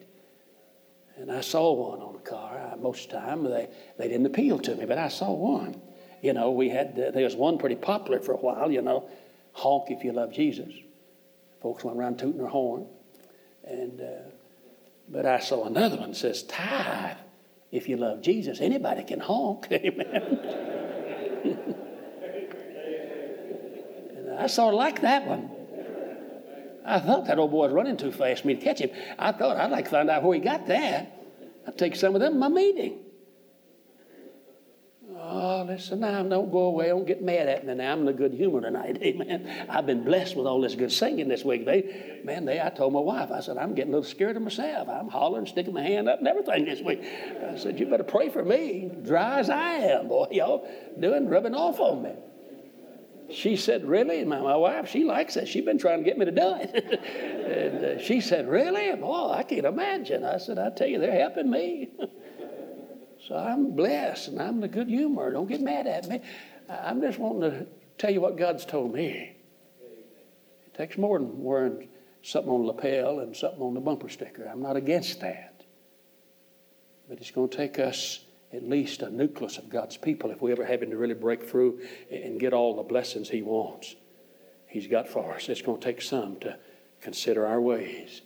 And 1.16 1.30
I 1.30 1.40
saw 1.40 1.72
one 1.72 2.00
on 2.00 2.16
a 2.16 2.28
car. 2.28 2.58
I, 2.58 2.74
most 2.76 3.06
of 3.06 3.12
the 3.12 3.18
time 3.18 3.44
they 3.44 3.68
they 3.96 4.08
didn't 4.08 4.26
appeal 4.26 4.58
to 4.58 4.74
me, 4.74 4.86
but 4.86 4.98
I 4.98 5.06
saw 5.06 5.32
one. 5.32 5.80
You 6.20 6.32
know, 6.32 6.50
we 6.50 6.68
had 6.68 6.98
uh, 6.98 7.12
there 7.12 7.22
was 7.22 7.36
one 7.36 7.58
pretty 7.58 7.76
popular 7.76 8.18
for 8.18 8.32
a 8.32 8.38
while. 8.38 8.72
You 8.72 8.82
know, 8.82 9.08
honk 9.52 9.92
if 9.92 10.02
you 10.02 10.12
love 10.12 10.32
Jesus. 10.32 10.72
Folks 11.60 11.84
went 11.84 11.98
around 11.98 12.18
tooting 12.18 12.38
their 12.38 12.48
horn. 12.48 12.86
And, 13.64 14.00
uh, 14.00 14.30
but 15.08 15.26
I 15.26 15.40
saw 15.40 15.64
another 15.64 15.96
one 15.96 16.10
that 16.10 16.16
says, 16.16 16.42
tithe. 16.44 17.16
If 17.72 17.88
you 17.88 17.96
love 17.96 18.22
Jesus, 18.22 18.60
anybody 18.60 19.02
can 19.02 19.20
honk. 19.20 19.66
Amen. 19.72 20.64
I 24.38 24.46
sort 24.48 24.74
of 24.74 24.78
like 24.78 25.00
that 25.00 25.26
one. 25.26 25.50
I 26.84 27.00
thought 27.00 27.26
that 27.26 27.38
old 27.38 27.50
boy 27.50 27.64
was 27.64 27.72
running 27.72 27.96
too 27.96 28.12
fast 28.12 28.42
for 28.42 28.48
me 28.48 28.54
to 28.54 28.60
catch 28.60 28.78
him. 28.78 28.90
I 29.18 29.32
thought 29.32 29.56
I'd 29.56 29.72
like 29.72 29.86
to 29.86 29.90
find 29.90 30.08
out 30.08 30.22
where 30.22 30.34
he 30.34 30.40
got 30.40 30.66
that. 30.68 31.12
I'd 31.66 31.76
take 31.76 31.96
some 31.96 32.14
of 32.14 32.20
them 32.20 32.34
in 32.34 32.38
my 32.38 32.48
meeting. 32.48 33.00
Oh, 35.38 35.64
listen 35.64 36.00
now, 36.00 36.22
don't 36.22 36.50
go 36.50 36.60
away. 36.60 36.88
Don't 36.88 37.06
get 37.06 37.22
mad 37.22 37.46
at 37.46 37.66
me 37.66 37.74
now. 37.74 37.92
I'm 37.92 38.00
in 38.00 38.08
a 38.08 38.12
good 38.14 38.32
humor 38.32 38.62
tonight. 38.62 38.96
Amen. 39.02 39.66
I've 39.68 39.84
been 39.84 40.02
blessed 40.02 40.34
with 40.34 40.46
all 40.46 40.62
this 40.62 40.74
good 40.74 40.90
singing 40.90 41.28
this 41.28 41.44
week. 41.44 41.66
They, 41.66 42.22
man, 42.24 42.46
they, 42.46 42.58
I 42.58 42.70
told 42.70 42.94
my 42.94 43.00
wife, 43.00 43.30
I 43.30 43.40
said, 43.40 43.58
I'm 43.58 43.74
getting 43.74 43.92
a 43.92 43.96
little 43.96 44.10
scared 44.10 44.36
of 44.36 44.42
myself. 44.42 44.88
I'm 44.88 45.08
hollering, 45.08 45.44
sticking 45.44 45.74
my 45.74 45.82
hand 45.82 46.08
up 46.08 46.20
and 46.20 46.28
everything 46.28 46.64
this 46.64 46.80
week. 46.80 47.02
I 47.02 47.58
said, 47.58 47.78
you 47.78 47.84
better 47.84 48.02
pray 48.02 48.30
for 48.30 48.42
me. 48.42 48.90
Dry 49.02 49.40
as 49.40 49.50
I 49.50 49.72
am, 49.74 50.08
boy. 50.08 50.28
Y'all 50.32 50.66
doing, 50.98 51.28
rubbing 51.28 51.54
off 51.54 51.80
on 51.80 52.02
me. 52.02 52.12
She 53.28 53.56
said, 53.56 53.84
Really? 53.84 54.24
My, 54.24 54.40
my 54.40 54.56
wife, 54.56 54.88
she 54.88 55.04
likes 55.04 55.36
it. 55.36 55.48
She's 55.48 55.64
been 55.64 55.78
trying 55.78 55.98
to 55.98 56.04
get 56.04 56.16
me 56.16 56.26
to 56.26 56.30
do 56.30 56.54
it. 56.60 57.00
and 57.74 57.84
uh, 57.84 58.02
she 58.02 58.20
said, 58.20 58.48
Really? 58.48 58.94
Boy, 58.94 59.32
I 59.32 59.42
can't 59.42 59.66
imagine. 59.66 60.24
I 60.24 60.38
said, 60.38 60.58
I 60.58 60.70
tell 60.70 60.86
you, 60.86 60.98
they're 60.98 61.10
helping 61.10 61.50
me. 61.50 61.90
So 63.26 63.36
I'm 63.36 63.72
blessed 63.74 64.28
and 64.28 64.40
I'm 64.40 64.58
in 64.58 64.62
a 64.64 64.68
good 64.68 64.88
humor. 64.88 65.32
Don't 65.32 65.48
get 65.48 65.60
mad 65.60 65.86
at 65.86 66.08
me. 66.08 66.20
I'm 66.68 67.00
just 67.00 67.18
wanting 67.18 67.50
to 67.50 67.66
tell 67.98 68.10
you 68.10 68.20
what 68.20 68.36
God's 68.36 68.64
told 68.64 68.94
me. 68.94 69.36
It 70.66 70.74
takes 70.74 70.96
more 70.96 71.18
than 71.18 71.42
wearing 71.42 71.88
something 72.22 72.52
on 72.52 72.60
the 72.60 72.66
lapel 72.68 73.20
and 73.20 73.36
something 73.36 73.62
on 73.62 73.74
the 73.74 73.80
bumper 73.80 74.08
sticker. 74.08 74.48
I'm 74.48 74.62
not 74.62 74.76
against 74.76 75.20
that. 75.20 75.64
But 77.08 77.18
it's 77.18 77.30
going 77.32 77.48
to 77.48 77.56
take 77.56 77.78
us 77.80 78.20
at 78.52 78.62
least 78.62 79.02
a 79.02 79.10
nucleus 79.10 79.58
of 79.58 79.68
God's 79.68 79.96
people 79.96 80.30
if 80.30 80.40
we 80.40 80.52
ever 80.52 80.64
happen 80.64 80.90
to 80.90 80.96
really 80.96 81.14
break 81.14 81.48
through 81.48 81.80
and 82.10 82.38
get 82.38 82.52
all 82.52 82.76
the 82.76 82.82
blessings 82.82 83.28
He 83.28 83.42
wants, 83.42 83.96
He's 84.68 84.86
got 84.86 85.08
for 85.08 85.34
us. 85.34 85.48
It's 85.48 85.62
going 85.62 85.80
to 85.80 85.84
take 85.84 86.00
some 86.00 86.36
to 86.40 86.58
consider 87.00 87.46
our 87.46 87.60
ways 87.60 88.22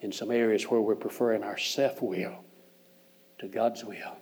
in 0.00 0.12
some 0.12 0.30
areas 0.30 0.64
where 0.64 0.80
we're 0.80 0.94
preferring 0.94 1.42
our 1.42 1.58
self 1.58 2.00
will 2.00 2.43
to 3.38 3.48
God's 3.48 3.84
will. 3.84 4.16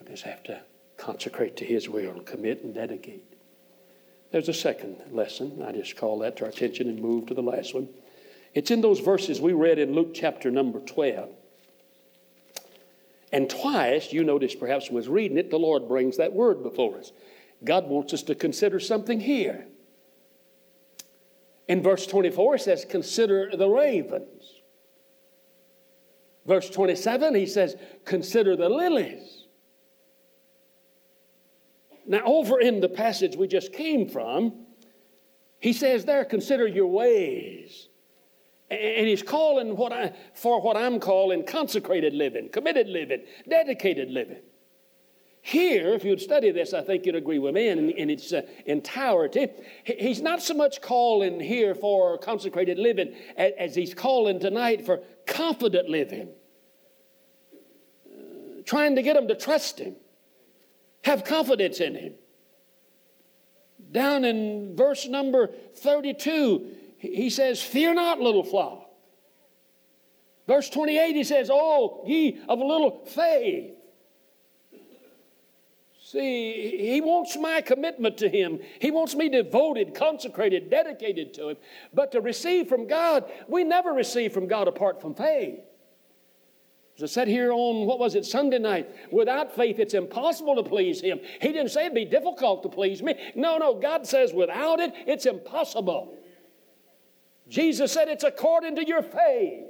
We 0.00 0.06
just 0.10 0.24
have 0.24 0.42
to 0.44 0.60
consecrate 0.96 1.56
to 1.56 1.64
His 1.64 1.88
will, 1.88 2.10
and 2.10 2.26
commit 2.26 2.62
and 2.62 2.74
dedicate. 2.74 3.24
There's 4.30 4.48
a 4.48 4.54
second 4.54 4.96
lesson. 5.10 5.62
I 5.66 5.72
just 5.72 5.96
call 5.96 6.18
that 6.20 6.36
to 6.36 6.44
our 6.44 6.50
attention 6.50 6.88
and 6.88 7.00
move 7.00 7.26
to 7.26 7.34
the 7.34 7.42
last 7.42 7.74
one. 7.74 7.88
It's 8.54 8.70
in 8.70 8.80
those 8.80 9.00
verses 9.00 9.40
we 9.40 9.52
read 9.52 9.78
in 9.78 9.94
Luke 9.94 10.10
chapter 10.14 10.50
number 10.50 10.80
12. 10.80 11.30
And 13.32 13.48
twice, 13.48 14.12
you 14.12 14.24
notice 14.24 14.54
perhaps 14.54 14.90
was 14.90 15.08
reading 15.08 15.38
it, 15.38 15.50
the 15.50 15.58
Lord 15.58 15.88
brings 15.88 16.16
that 16.16 16.32
word 16.32 16.62
before 16.62 16.98
us. 16.98 17.12
God 17.62 17.86
wants 17.86 18.12
us 18.12 18.22
to 18.24 18.34
consider 18.34 18.80
something 18.80 19.20
here. 19.20 19.66
In 21.68 21.82
verse 21.82 22.06
24, 22.06 22.56
it 22.56 22.62
says, 22.62 22.84
Consider 22.84 23.54
the 23.56 23.68
ravens. 23.68 24.39
Verse 26.50 26.68
27, 26.68 27.36
he 27.36 27.46
says, 27.46 27.76
Consider 28.04 28.56
the 28.56 28.68
lilies. 28.68 29.44
Now, 32.08 32.22
over 32.24 32.58
in 32.58 32.80
the 32.80 32.88
passage 32.88 33.36
we 33.36 33.46
just 33.46 33.72
came 33.72 34.08
from, 34.08 34.66
he 35.60 35.72
says 35.72 36.06
there, 36.06 36.24
Consider 36.24 36.66
your 36.66 36.88
ways. 36.88 37.88
And 38.68 39.06
he's 39.06 39.22
calling 39.22 39.76
what 39.76 39.92
I, 39.92 40.12
for 40.34 40.60
what 40.60 40.76
I'm 40.76 40.98
calling 40.98 41.46
consecrated 41.46 42.14
living, 42.14 42.48
committed 42.48 42.88
living, 42.88 43.22
dedicated 43.48 44.10
living. 44.10 44.40
Here, 45.42 45.94
if 45.94 46.04
you'd 46.04 46.20
study 46.20 46.50
this, 46.50 46.74
I 46.74 46.82
think 46.82 47.06
you'd 47.06 47.14
agree 47.14 47.38
with 47.38 47.54
me 47.54 47.68
in, 47.68 47.90
in 47.90 48.10
its 48.10 48.32
uh, 48.32 48.42
entirety. 48.66 49.46
He's 49.84 50.20
not 50.20 50.42
so 50.42 50.54
much 50.54 50.82
calling 50.82 51.38
here 51.38 51.76
for 51.76 52.18
consecrated 52.18 52.76
living 52.76 53.14
as, 53.36 53.52
as 53.56 53.74
he's 53.76 53.94
calling 53.94 54.40
tonight 54.40 54.84
for 54.84 55.00
confident 55.26 55.88
living 55.88 56.30
trying 58.70 58.94
to 58.94 59.02
get 59.02 59.14
them 59.14 59.26
to 59.26 59.34
trust 59.34 59.80
him, 59.80 59.96
have 61.02 61.24
confidence 61.24 61.80
in 61.80 61.96
him. 61.96 62.14
Down 63.90 64.24
in 64.24 64.76
verse 64.76 65.08
number 65.08 65.48
32, 65.74 66.68
he 66.98 67.30
says, 67.30 67.60
Fear 67.60 67.94
not, 67.94 68.20
little 68.20 68.44
flock. 68.44 68.88
Verse 70.46 70.70
28, 70.70 71.16
he 71.16 71.24
says, 71.24 71.50
Oh, 71.52 72.04
ye 72.06 72.40
of 72.48 72.60
a 72.60 72.64
little 72.64 73.04
faith. 73.06 73.72
See, 76.00 76.76
he 76.78 77.00
wants 77.00 77.36
my 77.36 77.62
commitment 77.62 78.18
to 78.18 78.28
him. 78.28 78.60
He 78.80 78.92
wants 78.92 79.16
me 79.16 79.28
devoted, 79.28 79.96
consecrated, 79.96 80.70
dedicated 80.70 81.34
to 81.34 81.48
him. 81.48 81.56
But 81.92 82.12
to 82.12 82.20
receive 82.20 82.68
from 82.68 82.86
God, 82.86 83.28
we 83.48 83.64
never 83.64 83.92
receive 83.92 84.32
from 84.32 84.46
God 84.46 84.68
apart 84.68 85.00
from 85.00 85.16
faith. 85.16 85.58
As 87.00 87.04
I 87.04 87.06
said 87.06 87.28
here 87.28 87.50
on, 87.50 87.86
what 87.86 87.98
was 87.98 88.14
it, 88.14 88.26
Sunday 88.26 88.58
night, 88.58 88.94
without 89.10 89.56
faith 89.56 89.78
it's 89.78 89.94
impossible 89.94 90.54
to 90.56 90.62
please 90.62 91.00
Him. 91.00 91.18
He 91.40 91.48
didn't 91.48 91.70
say 91.70 91.86
it'd 91.86 91.94
be 91.94 92.04
difficult 92.04 92.62
to 92.62 92.68
please 92.68 93.02
me. 93.02 93.14
No, 93.34 93.56
no, 93.56 93.74
God 93.74 94.06
says 94.06 94.34
without 94.34 94.80
it, 94.80 94.92
it's 95.06 95.24
impossible. 95.24 96.14
Jesus 97.48 97.90
said 97.90 98.08
it's 98.08 98.22
according 98.22 98.76
to 98.76 98.86
your 98.86 99.02
faith. 99.02 99.64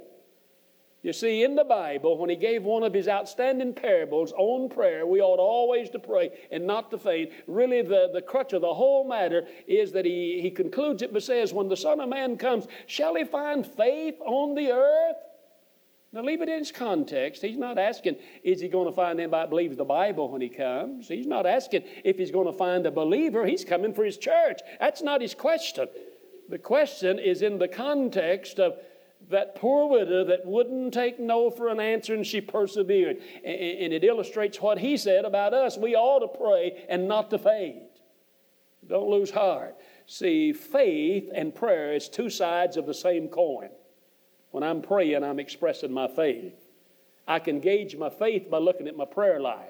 You 1.03 1.13
see, 1.13 1.45
in 1.45 1.55
the 1.55 1.63
Bible, 1.63 2.17
when 2.17 2.29
he 2.29 2.35
gave 2.35 2.63
one 2.63 2.83
of 2.83 2.93
his 2.93 3.07
outstanding 3.07 3.75
parables 3.75 4.33
on 4.33 4.67
prayer, 4.67 5.05
we 5.05 5.21
ought 5.21 5.39
always 5.39 5.89
to 5.91 5.99
pray 5.99 6.31
and 6.51 6.67
not 6.67 6.91
to 6.91 6.97
faint. 6.97 7.31
Really, 7.47 7.81
the, 7.81 8.09
the 8.13 8.21
crutch 8.21 8.51
of 8.51 8.61
the 8.61 8.73
whole 8.73 9.07
matter 9.07 9.47
is 9.67 9.93
that 9.93 10.03
he, 10.03 10.41
he 10.41 10.51
concludes 10.51 11.01
it 11.01 11.13
by 11.13 11.19
says, 11.19 11.53
When 11.53 11.69
the 11.69 11.77
Son 11.77 12.01
of 12.01 12.09
Man 12.09 12.35
comes, 12.35 12.67
shall 12.87 13.15
he 13.15 13.23
find 13.23 13.65
faith 13.65 14.15
on 14.19 14.53
the 14.53 14.73
earth? 14.73 15.15
Now, 16.13 16.23
leave 16.23 16.41
it 16.41 16.49
in 16.49 16.59
its 16.59 16.71
context. 16.71 17.41
He's 17.41 17.57
not 17.57 17.77
asking, 17.77 18.17
is 18.43 18.59
he 18.59 18.67
going 18.67 18.87
to 18.87 18.91
find 18.91 19.17
anybody 19.17 19.43
that 19.43 19.49
believes 19.49 19.77
the 19.77 19.85
Bible 19.85 20.29
when 20.29 20.41
he 20.41 20.49
comes? 20.49 21.07
He's 21.07 21.25
not 21.25 21.45
asking 21.45 21.83
if 22.03 22.17
he's 22.17 22.31
going 22.31 22.47
to 22.47 22.57
find 22.57 22.85
a 22.85 22.91
believer. 22.91 23.45
He's 23.45 23.63
coming 23.63 23.93
for 23.93 24.03
his 24.03 24.17
church. 24.17 24.59
That's 24.79 25.01
not 25.01 25.21
his 25.21 25.33
question. 25.33 25.87
The 26.49 26.57
question 26.57 27.17
is 27.17 27.41
in 27.41 27.59
the 27.59 27.69
context 27.69 28.59
of 28.59 28.77
that 29.29 29.55
poor 29.55 29.87
widow 29.87 30.25
that 30.25 30.45
wouldn't 30.45 30.93
take 30.93 31.17
no 31.17 31.49
for 31.49 31.69
an 31.69 31.79
answer 31.79 32.13
and 32.13 32.27
she 32.27 32.41
persevered. 32.41 33.17
And 33.45 33.93
it 33.93 34.03
illustrates 34.03 34.59
what 34.59 34.79
he 34.79 34.97
said 34.97 35.23
about 35.23 35.53
us. 35.53 35.77
We 35.77 35.95
ought 35.95 36.19
to 36.19 36.37
pray 36.37 36.85
and 36.89 37.07
not 37.07 37.29
to 37.29 37.37
faint. 37.37 37.83
Don't 38.85 39.09
lose 39.09 39.31
heart. 39.31 39.77
See, 40.07 40.51
faith 40.51 41.29
and 41.33 41.55
prayer 41.55 41.93
is 41.93 42.09
two 42.09 42.29
sides 42.29 42.75
of 42.75 42.85
the 42.85 42.93
same 42.93 43.29
coin. 43.29 43.69
When 44.51 44.63
I'm 44.63 44.81
praying, 44.81 45.23
I'm 45.23 45.39
expressing 45.39 45.91
my 45.91 46.07
faith. 46.07 46.53
I 47.27 47.39
can 47.39 47.59
gauge 47.59 47.95
my 47.95 48.09
faith 48.09 48.49
by 48.49 48.57
looking 48.57 48.87
at 48.87 48.95
my 48.95 49.05
prayer 49.05 49.39
life. 49.39 49.67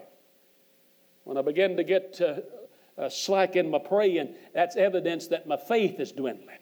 When 1.24 1.38
I 1.38 1.42
begin 1.44 1.78
to 1.78 1.84
get 1.84 2.20
uh, 2.22 3.10
slack 3.10 3.56
in 3.56 3.70
my 3.70 3.80
praying, 3.80 4.34
that's 4.54 4.76
evidence 4.76 5.28
that 5.28 5.48
my 5.48 5.58
faith 5.58 6.00
is 6.00 6.12
dwindling. 6.12 6.58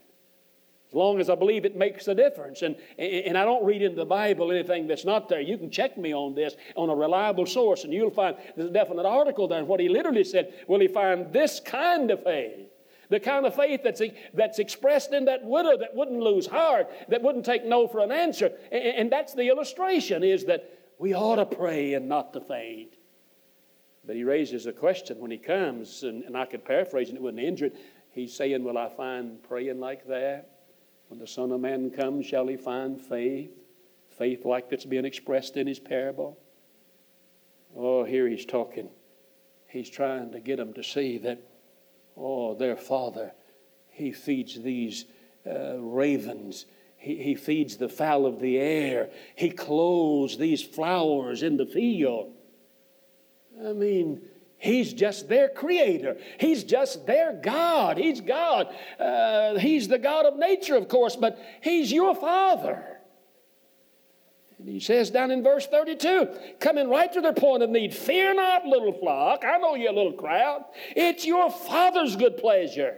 As 0.90 0.96
long 0.96 1.20
as 1.20 1.30
I 1.30 1.36
believe 1.36 1.66
it 1.66 1.78
makes 1.78 2.08
a 2.08 2.16
difference. 2.16 2.64
And, 2.64 2.76
and 2.98 3.38
I 3.38 3.46
don't 3.46 3.64
read 3.64 3.84
in 3.84 3.96
the 3.96 4.06
Bible 4.06 4.52
anything 4.52 4.88
that's 4.88 5.06
not 5.06 5.30
there. 5.30 5.40
You 5.40 5.58
can 5.58 5.70
check 5.70 5.98
me 5.98 6.16
on 6.16 6.34
this 6.34 6.56
on 6.76 6.90
a 6.90 6.96
reliable 6.96 7.46
source, 7.46 7.84
and 7.84 7.94
you'll 7.94 8.10
find 8.10 8.36
there's 8.56 8.70
a 8.70 8.74
definite 8.74 9.06
article 9.06 9.48
there. 9.48 9.60
And 9.60 9.68
what 9.68 9.80
he 9.80 9.88
literally 9.88 10.24
said, 10.24 10.52
will 10.68 10.80
he 10.80 10.88
find 10.88 11.32
this 11.32 11.60
kind 11.60 12.10
of 12.10 12.24
faith? 12.24 12.68
The 13.10 13.20
kind 13.20 13.45
of 13.45 13.55
faith 13.55 13.82
that's, 13.84 14.01
that's 14.34 14.60
expressed 14.60 15.14
in 15.14 15.26
that 15.26 15.43
widow 15.43 15.78
that 15.78 15.95
wouldn't 15.95 16.20
lose 16.20 16.45
heart, 16.45 16.89
that 17.10 17.24
wouldn't 17.24 17.45
take 17.45 17.66
no 17.66 17.88
for 17.88 18.01
an 18.01 18.12
answer. 18.12 18.51
And, 18.72 18.84
and 18.84 19.12
that's 19.12 19.34
the 19.34 19.49
illustration 19.49 20.24
is 20.24 20.45
that 20.45 20.72
we 20.99 21.16
ought 21.16 21.38
to 21.38 21.45
pray 21.45 21.95
and 21.95 22.07
not 22.07 22.34
to 22.34 22.41
faint. 22.41 22.93
But 24.05 24.16
he 24.16 24.24
raises 24.24 24.66
a 24.66 24.74
question 24.74 25.20
when 25.20 25.32
he 25.32 25.38
comes, 25.38 26.03
and, 26.03 26.24
and 26.24 26.38
I 26.38 26.45
could 26.45 26.66
paraphrase 26.66 27.10
and 27.10 27.18
it 27.18 27.22
wouldn't 27.22 27.43
injure 27.43 27.68
it. 27.68 27.76
He's 28.12 28.36
saying, 28.36 28.64
Will 28.64 28.78
I 28.78 28.89
find 28.89 29.41
praying 29.43 29.80
like 29.80 30.07
that? 30.07 30.60
When 31.07 31.20
the 31.20 31.28
Son 31.28 31.51
of 31.51 31.62
Man 31.62 31.89
comes, 31.89 32.26
shall 32.26 32.47
he 32.47 32.57
find 32.57 33.01
faith? 33.01 33.51
Faith 34.18 34.45
like 34.45 34.70
that's 34.70 34.86
being 34.86 35.05
expressed 35.05 35.57
in 35.57 35.66
his 35.66 35.80
parable? 35.80 36.38
Oh, 37.76 38.03
here 38.03 38.28
he's 38.28 38.45
talking. 38.45 38.89
He's 39.68 39.89
trying 39.89 40.32
to 40.32 40.39
get 40.39 40.57
them 40.57 40.74
to 40.74 40.84
see 40.84 41.18
that, 41.20 41.39
oh, 42.20 42.56
their 42.56 42.76
Father, 42.76 43.32
he 43.90 44.12
feeds 44.12 44.60
these 44.62 45.06
uh, 45.50 45.78
ravens. 45.80 46.66
He, 46.98 47.16
he 47.24 47.36
feeds 47.36 47.78
the 47.78 47.90
fowl 47.90 48.26
of 48.26 48.40
the 48.40 48.58
air. 48.58 49.10
He 49.36 49.50
clothes 49.50 50.38
these 50.38 50.62
flowers 50.62 51.44
in 51.44 51.58
the 51.58 51.66
field. 51.66 52.34
I 53.66 53.74
mean, 53.74 54.22
He's 54.60 54.92
just 54.92 55.30
their 55.30 55.48
creator. 55.48 56.18
He's 56.38 56.66
just 56.66 57.08
their 57.08 57.32
God. 57.32 57.98
He's 57.98 58.20
God. 58.20 58.68
Uh, 59.00 59.58
he's 59.58 59.88
the 59.88 59.98
God 59.98 60.26
of 60.26 60.38
nature, 60.38 60.76
of 60.76 60.90
course, 60.90 61.16
but 61.16 61.40
He's 61.62 61.92
your 61.92 62.14
Father. 62.14 62.89
And 64.60 64.68
he 64.68 64.82
says 64.82 65.10
down 65.10 65.32
in 65.32 65.41
verse 65.41 65.66
32, 65.68 66.28
coming 66.60 66.89
right 66.89 67.12
to 67.14 67.22
their 67.22 67.34
point 67.34 67.64
of 67.64 67.70
need, 67.70 67.93
fear 67.93 68.34
not, 68.34 68.66
little 68.66 68.91
flock. 68.91 69.45
I 69.45 69.57
know 69.57 69.76
you're 69.76 69.91
a 69.91 69.95
little 69.95 70.14
crowd. 70.14 70.66
It's 70.95 71.26
your 71.26 71.49
Father's 71.49 72.18
good 72.18 72.38
pleasure 72.38 72.97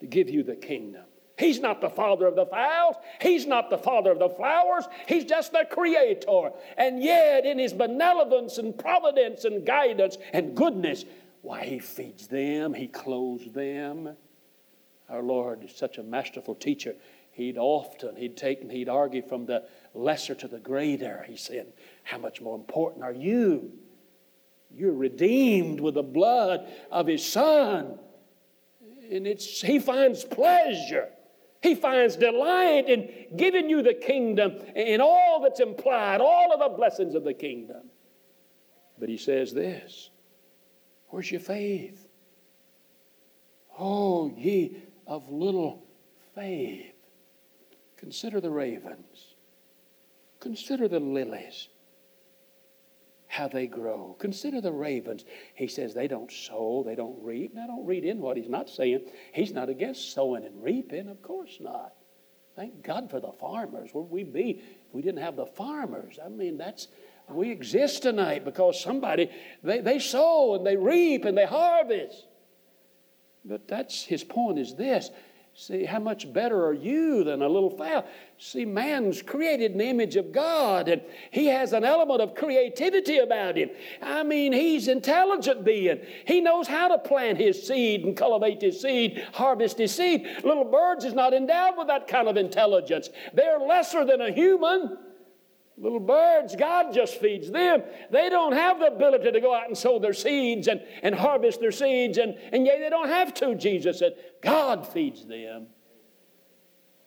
to 0.00 0.06
give 0.06 0.30
you 0.30 0.42
the 0.42 0.56
kingdom. 0.56 1.04
He's 1.36 1.58
not 1.58 1.80
the 1.80 1.90
father 1.90 2.26
of 2.26 2.36
the 2.36 2.46
fowls. 2.46 2.94
He's 3.20 3.44
not 3.44 3.68
the 3.68 3.78
father 3.78 4.12
of 4.12 4.20
the 4.20 4.28
flowers. 4.28 4.84
He's 5.08 5.24
just 5.24 5.50
the 5.52 5.66
creator. 5.68 6.52
And 6.76 7.02
yet, 7.02 7.44
in 7.44 7.58
his 7.58 7.72
benevolence 7.72 8.58
and 8.58 8.78
providence 8.78 9.44
and 9.44 9.66
guidance 9.66 10.16
and 10.32 10.56
goodness, 10.56 11.04
why, 11.42 11.64
he 11.64 11.80
feeds 11.80 12.28
them, 12.28 12.72
he 12.72 12.86
clothes 12.86 13.50
them. 13.52 14.16
Our 15.08 15.22
Lord 15.22 15.64
is 15.64 15.74
such 15.74 15.98
a 15.98 16.02
masterful 16.02 16.54
teacher. 16.54 16.94
He'd 17.34 17.58
often, 17.58 18.16
he'd 18.16 18.36
take 18.36 18.60
and 18.60 18.70
he'd 18.70 18.88
argue 18.88 19.22
from 19.22 19.46
the 19.46 19.64
lesser 19.92 20.34
to 20.36 20.48
the 20.48 20.58
greater. 20.58 21.24
He 21.28 21.36
said, 21.36 21.72
How 22.02 22.18
much 22.18 22.40
more 22.40 22.56
important 22.56 23.04
are 23.04 23.12
you? 23.12 23.72
You're 24.72 24.92
redeemed 24.92 25.80
with 25.80 25.94
the 25.94 26.02
blood 26.02 26.66
of 26.90 27.06
his 27.06 27.24
son. 27.24 27.98
And 29.10 29.26
it's, 29.26 29.60
he 29.60 29.78
finds 29.78 30.24
pleasure 30.24 31.08
he 31.64 31.74
finds 31.74 32.16
delight 32.16 32.90
in 32.90 33.10
giving 33.36 33.70
you 33.70 33.82
the 33.82 33.94
kingdom 33.94 34.58
and 34.76 35.00
all 35.00 35.40
that's 35.42 35.60
implied, 35.60 36.20
all 36.20 36.52
of 36.52 36.60
the 36.60 36.76
blessings 36.76 37.14
of 37.14 37.24
the 37.24 37.32
kingdom. 37.32 37.88
But 38.98 39.08
he 39.08 39.16
says 39.16 39.54
this 39.54 40.10
Where's 41.08 41.30
your 41.30 41.40
faith? 41.40 42.06
Oh, 43.78 44.30
ye 44.36 44.76
of 45.06 45.30
little 45.30 45.86
faith. 46.34 46.93
Consider 48.04 48.38
the 48.38 48.50
ravens, 48.50 49.34
consider 50.38 50.88
the 50.88 51.00
lilies 51.00 51.68
how 53.28 53.48
they 53.48 53.66
grow. 53.66 54.14
Consider 54.18 54.60
the 54.60 54.70
ravens. 54.70 55.24
He 55.54 55.66
says 55.66 55.94
they 55.94 56.06
don't 56.06 56.30
sow, 56.30 56.82
they 56.84 56.96
don't 56.96 57.16
reap. 57.22 57.54
Now, 57.54 57.66
don't 57.66 57.86
read 57.86 58.04
in 58.04 58.18
what 58.18 58.36
he's 58.36 58.50
not 58.50 58.68
saying. 58.68 59.06
He's 59.32 59.54
not 59.54 59.70
against 59.70 60.12
sowing 60.12 60.44
and 60.44 60.62
reaping, 60.62 61.08
of 61.08 61.22
course 61.22 61.56
not. 61.60 61.94
Thank 62.54 62.82
God 62.82 63.08
for 63.08 63.20
the 63.20 63.32
farmers. 63.32 63.88
Where 63.94 64.04
would 64.04 64.12
we 64.12 64.22
be 64.22 64.62
if 64.86 64.92
we 64.92 65.00
didn't 65.00 65.22
have 65.22 65.36
the 65.36 65.46
farmers? 65.46 66.18
I 66.22 66.28
mean, 66.28 66.58
that's 66.58 66.88
we 67.30 67.50
exist 67.50 68.02
tonight 68.02 68.44
because 68.44 68.82
somebody 68.82 69.30
they, 69.62 69.80
they 69.80 69.98
sow 69.98 70.56
and 70.56 70.66
they 70.66 70.76
reap 70.76 71.24
and 71.24 71.38
they 71.38 71.46
harvest. 71.46 72.26
But 73.46 73.66
that's 73.66 74.02
his 74.02 74.22
point 74.22 74.58
is 74.58 74.74
this 74.74 75.10
See, 75.56 75.84
how 75.84 76.00
much 76.00 76.32
better 76.32 76.66
are 76.66 76.72
you 76.72 77.22
than 77.22 77.40
a 77.40 77.48
little 77.48 77.70
fowl? 77.70 78.04
See, 78.38 78.64
man's 78.64 79.22
created 79.22 79.70
in 79.70 79.78
the 79.78 79.86
image 79.86 80.16
of 80.16 80.32
God, 80.32 80.88
and 80.88 81.00
he 81.30 81.46
has 81.46 81.72
an 81.72 81.84
element 81.84 82.20
of 82.20 82.34
creativity 82.34 83.18
about 83.18 83.56
him. 83.56 83.70
I 84.02 84.24
mean, 84.24 84.52
he's 84.52 84.88
intelligent 84.88 85.64
being. 85.64 86.00
He 86.26 86.40
knows 86.40 86.66
how 86.66 86.88
to 86.88 86.98
plant 86.98 87.38
his 87.38 87.64
seed 87.64 88.04
and 88.04 88.16
cultivate 88.16 88.62
his 88.62 88.82
seed, 88.82 89.24
harvest 89.32 89.78
his 89.78 89.94
seed. 89.94 90.26
Little 90.42 90.64
birds 90.64 91.04
is 91.04 91.14
not 91.14 91.32
endowed 91.32 91.78
with 91.78 91.86
that 91.86 92.08
kind 92.08 92.26
of 92.26 92.36
intelligence. 92.36 93.10
They're 93.32 93.60
lesser 93.60 94.04
than 94.04 94.22
a 94.22 94.32
human. 94.32 94.98
Little 95.76 96.00
birds, 96.00 96.54
God 96.54 96.94
just 96.94 97.20
feeds 97.20 97.50
them. 97.50 97.82
They 98.10 98.28
don't 98.28 98.52
have 98.52 98.78
the 98.78 98.86
ability 98.86 99.32
to 99.32 99.40
go 99.40 99.52
out 99.52 99.66
and 99.66 99.76
sow 99.76 99.98
their 99.98 100.12
seeds 100.12 100.68
and, 100.68 100.80
and 101.02 101.14
harvest 101.14 101.60
their 101.60 101.72
seeds, 101.72 102.18
and, 102.18 102.38
and 102.52 102.64
yet 102.64 102.78
they 102.78 102.90
don't 102.90 103.08
have 103.08 103.34
to, 103.34 103.56
Jesus 103.56 103.98
said. 103.98 104.14
God 104.40 104.86
feeds 104.86 105.26
them. 105.26 105.66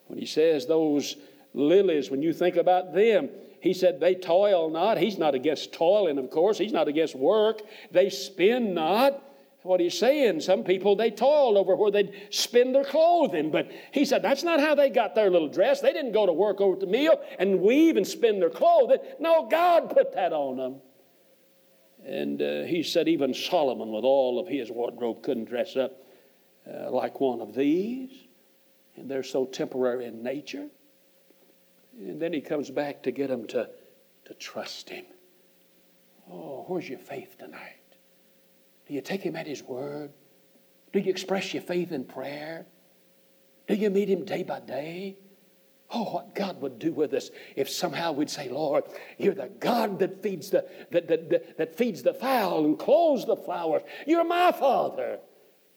When 0.08 0.20
he 0.20 0.26
says 0.26 0.66
those 0.66 1.16
lilies, 1.54 2.12
when 2.12 2.22
you 2.22 2.34
think 2.34 2.58
about 2.58 2.94
them, 2.94 3.30
he 3.62 3.74
said 3.74 4.00
they 4.00 4.16
toil 4.16 4.70
not. 4.70 4.98
He's 4.98 5.18
not 5.18 5.34
against 5.34 5.74
toiling, 5.74 6.18
of 6.18 6.30
course. 6.30 6.58
He's 6.58 6.74
not 6.74 6.88
against 6.88 7.16
work. 7.16 7.62
They 7.92 8.10
spin 8.10 8.74
not 8.74 9.22
what 9.68 9.80
he's 9.80 9.98
saying. 9.98 10.40
Some 10.40 10.64
people, 10.64 10.96
they 10.96 11.12
toiled 11.12 11.58
over 11.58 11.76
where 11.76 11.92
they'd 11.92 12.14
spin 12.30 12.72
their 12.72 12.84
clothing. 12.84 13.52
But 13.52 13.70
he 13.92 14.06
said 14.06 14.22
that's 14.22 14.44
not 14.44 14.60
how 14.60 14.74
they 14.74 14.90
got 14.90 15.14
their 15.14 15.30
little 15.30 15.50
dress. 15.50 15.82
They 15.82 15.94
didn't 15.94 16.14
go 16.14 16.26
to 16.26 16.34
work 16.34 16.62
over 16.62 16.80
the 16.80 16.88
mill 16.88 17.22
and 17.38 17.62
weave 17.62 17.98
and 17.98 18.08
spin 18.08 18.40
their 18.40 18.50
clothing. 18.50 18.98
No, 19.20 19.48
God 19.48 19.90
put 19.90 20.14
that 20.14 20.34
on 20.34 20.58
them. 20.58 20.76
And 22.06 22.42
uh, 22.42 22.64
he 22.64 22.84
said 22.84 23.08
even 23.08 23.34
Solomon, 23.34 23.92
with 23.92 24.06
all 24.06 24.40
of 24.40 24.48
his 24.48 24.72
wardrobe, 24.72 25.24
couldn't 25.24 25.46
dress 25.46 25.76
up 25.76 25.92
uh, 26.66 26.90
like 26.90 27.20
one 27.20 27.42
of 27.42 27.54
these. 27.54 28.12
And 28.96 29.12
they're 29.12 29.24
so 29.24 29.46
temporary 29.46 30.06
in 30.06 30.24
nature. 30.24 30.68
And 32.00 32.22
then 32.22 32.32
he 32.32 32.42
comes 32.42 32.70
back 32.70 33.04
to 33.04 33.12
get 33.12 33.28
them 33.28 33.48
to, 33.48 33.70
to 34.26 34.34
trust 34.36 34.90
him. 34.90 35.06
Oh, 36.32 36.66
where's 36.68 36.88
your 36.88 37.00
faith 37.00 37.38
tonight? 37.38 37.87
Do 38.88 38.94
you 38.94 39.02
take 39.02 39.22
Him 39.22 39.36
at 39.36 39.48
His 39.48 39.64
word? 39.64 40.12
Do 40.94 41.00
you 41.00 41.10
express 41.10 41.54
your 41.54 41.64
faith 41.64 41.92
in 41.92 42.06
prayer? 42.06 42.66
Do 43.68 43.76
you 43.76 43.90
meet 43.90 44.10
Him 44.10 44.26
day 44.26 44.44
by 44.44 44.60
day? 44.60 45.18
Oh, 45.90 46.04
what 46.04 46.36
God 46.36 46.62
would 46.62 46.80
do 46.80 46.92
with 46.92 47.14
us 47.14 47.30
if 47.56 47.70
somehow 47.70 48.12
we'd 48.12 48.30
say, 48.30 48.50
Lord, 48.50 48.84
you're 49.18 49.34
the 49.34 49.50
God 49.60 50.00
that 50.00 50.22
feeds 50.22 50.50
the, 50.50 50.66
that, 50.92 51.08
that, 51.08 51.30
that, 51.30 51.58
that 51.58 51.78
feeds 51.78 52.04
the 52.04 52.14
fowl 52.14 52.66
and 52.66 52.78
clothes 52.78 53.26
the 53.26 53.38
flowers. 53.38 53.84
You're 54.06 54.26
my 54.26 54.52
Father. 54.52 55.20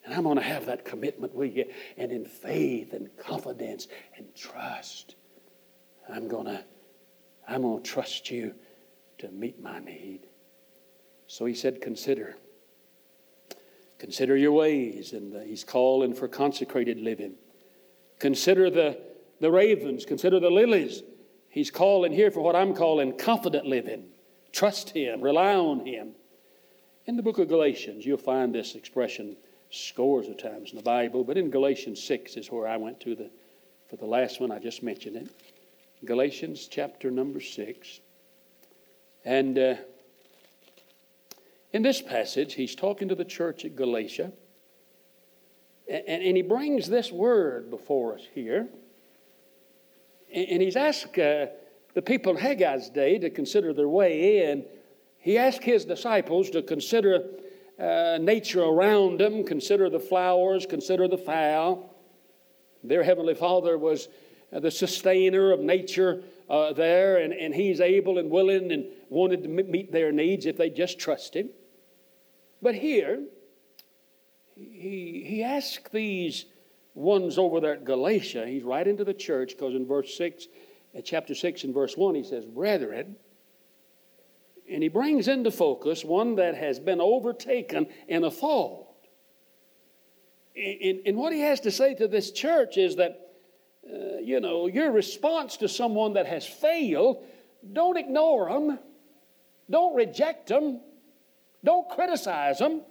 And 0.04 0.14
I'm 0.14 0.24
going 0.24 0.36
to 0.36 0.42
have 0.42 0.66
that 0.66 0.84
commitment 0.84 1.34
with 1.34 1.54
you. 1.54 1.66
And 1.96 2.10
in 2.10 2.24
faith 2.24 2.92
and 2.92 3.08
confidence 3.18 3.86
and 4.16 4.34
trust, 4.34 5.14
I'm 6.08 6.26
going 6.26 6.46
to 6.46 6.64
I'm 7.46 7.62
going 7.62 7.82
to 7.82 7.90
trust 7.90 8.30
you 8.30 8.54
to 9.18 9.28
meet 9.28 9.60
my 9.60 9.80
need. 9.80 10.20
So 11.26 11.46
he 11.46 11.54
said, 11.54 11.80
Consider. 11.80 12.36
Consider 14.00 14.34
your 14.34 14.52
ways. 14.52 15.12
And 15.12 15.36
uh, 15.36 15.40
he's 15.40 15.62
calling 15.62 16.14
for 16.14 16.26
consecrated 16.26 16.98
living. 16.98 17.34
Consider 18.18 18.70
the, 18.70 18.98
the 19.40 19.50
ravens. 19.50 20.06
Consider 20.06 20.40
the 20.40 20.50
lilies. 20.50 21.02
He's 21.50 21.70
calling 21.70 22.10
here 22.10 22.30
for 22.30 22.40
what 22.40 22.56
I'm 22.56 22.74
calling 22.74 23.16
confident 23.16 23.66
living. 23.66 24.06
Trust 24.52 24.90
him. 24.90 25.20
Rely 25.20 25.54
on 25.54 25.84
him. 25.84 26.12
In 27.06 27.16
the 27.16 27.22
book 27.22 27.38
of 27.38 27.48
Galatians, 27.48 28.06
you'll 28.06 28.16
find 28.16 28.54
this 28.54 28.74
expression 28.74 29.36
scores 29.70 30.28
of 30.28 30.38
times 30.38 30.70
in 30.70 30.78
the 30.78 30.82
Bible, 30.82 31.22
but 31.22 31.36
in 31.36 31.50
Galatians 31.50 32.02
6 32.02 32.36
is 32.36 32.50
where 32.50 32.66
I 32.66 32.78
went 32.78 33.00
to 33.00 33.14
the, 33.14 33.30
for 33.88 33.96
the 33.96 34.06
last 34.06 34.40
one. 34.40 34.50
I 34.50 34.58
just 34.58 34.82
mentioned 34.82 35.16
it. 35.16 35.28
Galatians 36.06 36.68
chapter 36.70 37.10
number 37.10 37.40
6. 37.40 38.00
And 39.26 39.58
uh, 39.58 39.74
in 41.72 41.82
this 41.82 42.02
passage, 42.02 42.54
he's 42.54 42.74
talking 42.74 43.08
to 43.08 43.14
the 43.14 43.24
church 43.24 43.64
at 43.64 43.76
Galatia, 43.76 44.32
and, 45.88 46.22
and 46.22 46.36
he 46.36 46.42
brings 46.42 46.88
this 46.88 47.10
word 47.10 47.70
before 47.70 48.14
us 48.14 48.22
here. 48.34 48.68
And, 50.34 50.48
and 50.48 50.62
he's 50.62 50.76
asked 50.76 51.18
uh, 51.18 51.46
the 51.94 52.02
people 52.02 52.36
in 52.36 52.42
Haggai's 52.42 52.90
day 52.90 53.18
to 53.18 53.30
consider 53.30 53.72
their 53.72 53.88
way 53.88 54.50
in. 54.50 54.64
He 55.18 55.36
asked 55.36 55.62
his 55.62 55.84
disciples 55.84 56.50
to 56.50 56.62
consider 56.62 57.24
uh, 57.78 58.18
nature 58.20 58.62
around 58.62 59.20
them, 59.20 59.44
consider 59.44 59.88
the 59.88 60.00
flowers, 60.00 60.66
consider 60.66 61.08
the 61.08 61.18
fowl. 61.18 61.94
Their 62.82 63.02
Heavenly 63.02 63.34
Father 63.34 63.76
was 63.78 64.08
uh, 64.52 64.60
the 64.60 64.70
sustainer 64.70 65.52
of 65.52 65.60
nature 65.60 66.22
uh, 66.48 66.72
there, 66.72 67.18
and, 67.18 67.32
and 67.32 67.54
He's 67.54 67.80
able 67.80 68.18
and 68.18 68.30
willing 68.30 68.72
and 68.72 68.86
wanted 69.08 69.42
to 69.44 69.48
meet 69.48 69.92
their 69.92 70.12
needs 70.12 70.46
if 70.46 70.56
they 70.56 70.70
just 70.70 70.98
trust 70.98 71.34
Him. 71.34 71.50
But 72.62 72.74
here, 72.74 73.24
he, 74.54 75.24
he 75.26 75.42
asked 75.42 75.92
these 75.92 76.46
ones 76.94 77.38
over 77.38 77.60
there 77.60 77.74
at 77.74 77.84
Galatia, 77.84 78.46
he's 78.46 78.62
right 78.62 78.86
into 78.86 79.04
the 79.04 79.14
church 79.14 79.52
because 79.56 79.74
in 79.74 79.86
verse 79.86 80.16
6, 80.16 80.46
uh, 80.96 81.00
chapter 81.02 81.34
6 81.34 81.64
and 81.64 81.74
verse 81.74 81.96
1, 81.96 82.14
he 82.14 82.24
says, 82.24 82.44
Brethren, 82.44 83.16
and 84.68 84.82
he 84.82 84.88
brings 84.88 85.28
into 85.28 85.50
focus 85.50 86.04
one 86.04 86.36
that 86.36 86.54
has 86.54 86.78
been 86.78 87.00
overtaken 87.00 87.88
in 88.08 88.24
a 88.24 88.30
fault. 88.30 88.86
And, 90.54 91.00
and 91.06 91.16
what 91.16 91.32
he 91.32 91.40
has 91.40 91.60
to 91.60 91.70
say 91.70 91.94
to 91.94 92.06
this 92.06 92.30
church 92.30 92.76
is 92.76 92.96
that, 92.96 93.30
uh, 93.88 94.18
you 94.22 94.40
know, 94.40 94.66
your 94.66 94.92
response 94.92 95.56
to 95.58 95.68
someone 95.68 96.12
that 96.14 96.26
has 96.26 96.46
failed, 96.46 97.24
don't 97.72 97.96
ignore 97.96 98.48
them, 98.48 98.78
don't 99.68 99.94
reject 99.94 100.48
them, 100.48 100.80
don't 101.64 101.88
criticize 101.88 102.58
them. 102.58 102.82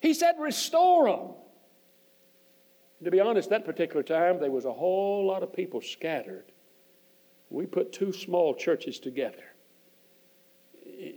He 0.00 0.14
said, 0.14 0.34
restore 0.38 1.08
them. 1.08 1.28
To 3.04 3.10
be 3.10 3.20
honest, 3.20 3.50
that 3.50 3.64
particular 3.64 4.02
time, 4.02 4.40
there 4.40 4.50
was 4.50 4.64
a 4.64 4.72
whole 4.72 5.26
lot 5.26 5.42
of 5.42 5.52
people 5.52 5.80
scattered. 5.80 6.52
We 7.50 7.66
put 7.66 7.92
two 7.92 8.12
small 8.12 8.54
churches 8.54 8.98
together. 8.98 9.44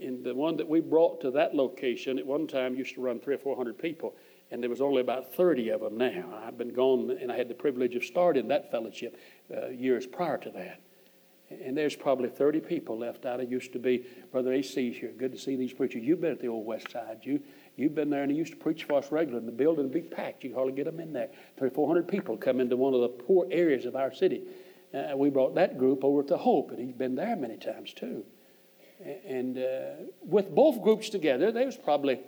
And 0.02 0.24
the 0.24 0.34
one 0.34 0.56
that 0.56 0.68
we 0.68 0.80
brought 0.80 1.20
to 1.22 1.30
that 1.32 1.54
location 1.54 2.18
at 2.18 2.26
one 2.26 2.46
time 2.46 2.74
used 2.74 2.94
to 2.94 3.00
run 3.00 3.20
three 3.20 3.34
or 3.34 3.38
four 3.38 3.56
hundred 3.56 3.78
people, 3.78 4.14
and 4.50 4.62
there 4.62 4.70
was 4.70 4.80
only 4.80 5.00
about 5.00 5.34
30 5.34 5.70
of 5.70 5.80
them 5.80 5.96
now. 5.96 6.40
I've 6.44 6.58
been 6.58 6.72
gone, 6.72 7.16
and 7.20 7.30
I 7.30 7.36
had 7.36 7.48
the 7.48 7.54
privilege 7.54 7.94
of 7.94 8.04
starting 8.04 8.48
that 8.48 8.70
fellowship 8.70 9.16
uh, 9.54 9.68
years 9.68 10.06
prior 10.06 10.38
to 10.38 10.50
that. 10.50 10.80
And 11.50 11.76
there's 11.76 11.96
probably 11.96 12.28
30 12.28 12.60
people 12.60 12.98
left 12.98 13.24
out. 13.24 13.40
It 13.40 13.48
used 13.48 13.72
to 13.72 13.78
be 13.78 14.04
Brother 14.30 14.52
A.C.'s 14.52 14.96
here. 14.96 15.12
Good 15.16 15.32
to 15.32 15.38
see 15.38 15.56
these 15.56 15.72
preachers. 15.72 16.02
You've 16.02 16.20
been 16.20 16.32
at 16.32 16.40
the 16.40 16.48
old 16.48 16.66
West 16.66 16.90
Side. 16.90 17.20
You, 17.22 17.40
you've 17.76 17.94
been 17.94 18.10
there, 18.10 18.22
and 18.22 18.30
he 18.30 18.36
used 18.36 18.52
to 18.52 18.58
preach 18.58 18.84
for 18.84 18.98
us 18.98 19.10
regularly. 19.10 19.46
In 19.46 19.46
the 19.46 19.56
building 19.56 19.84
would 19.84 19.92
be 19.92 20.02
packed. 20.02 20.44
You 20.44 20.54
hardly 20.54 20.74
get 20.74 20.84
them 20.84 21.00
in 21.00 21.12
there. 21.12 21.30
Three, 21.56 21.70
400 21.70 22.06
people 22.06 22.36
come 22.36 22.60
into 22.60 22.76
one 22.76 22.92
of 22.92 23.00
the 23.00 23.08
poor 23.08 23.46
areas 23.50 23.86
of 23.86 23.96
our 23.96 24.12
city. 24.12 24.42
Uh, 24.92 25.16
we 25.16 25.30
brought 25.30 25.54
that 25.54 25.78
group 25.78 26.04
over 26.04 26.22
to 26.24 26.36
Hope, 26.36 26.70
and 26.70 26.78
he's 26.78 26.94
been 26.94 27.14
there 27.14 27.36
many 27.36 27.56
times 27.56 27.92
too. 27.94 28.24
And 29.26 29.58
uh, 29.58 30.04
with 30.22 30.54
both 30.54 30.82
groups 30.82 31.08
together, 31.08 31.52
there 31.52 31.66
was 31.66 31.76
probably 31.76 32.20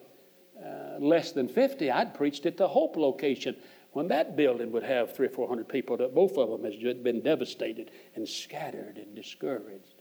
uh, 0.63 0.99
less 0.99 1.33
than 1.33 1.49
50. 1.49 1.91
I'd 1.91 2.15
preached 2.15 2.47
at 2.47 2.57
the 2.57 2.69
Hope 2.69 2.97
location 2.97 3.57
when 3.93 4.09
that 4.09 4.37
building 4.37 4.71
would 4.73 4.85
have 4.85 5.17
three 5.17 5.27
or 5.27 5.31
four 5.31 5.49
hundred 5.49 5.69
people, 5.69 5.97
that 5.97 6.15
both 6.15 6.37
of 6.37 6.49
them 6.49 6.65
has 6.65 6.77
been 7.03 7.21
devastated 7.23 7.91
and 8.15 8.29
scattered 8.29 8.97
and 8.97 9.17
discouraged. 9.17 9.95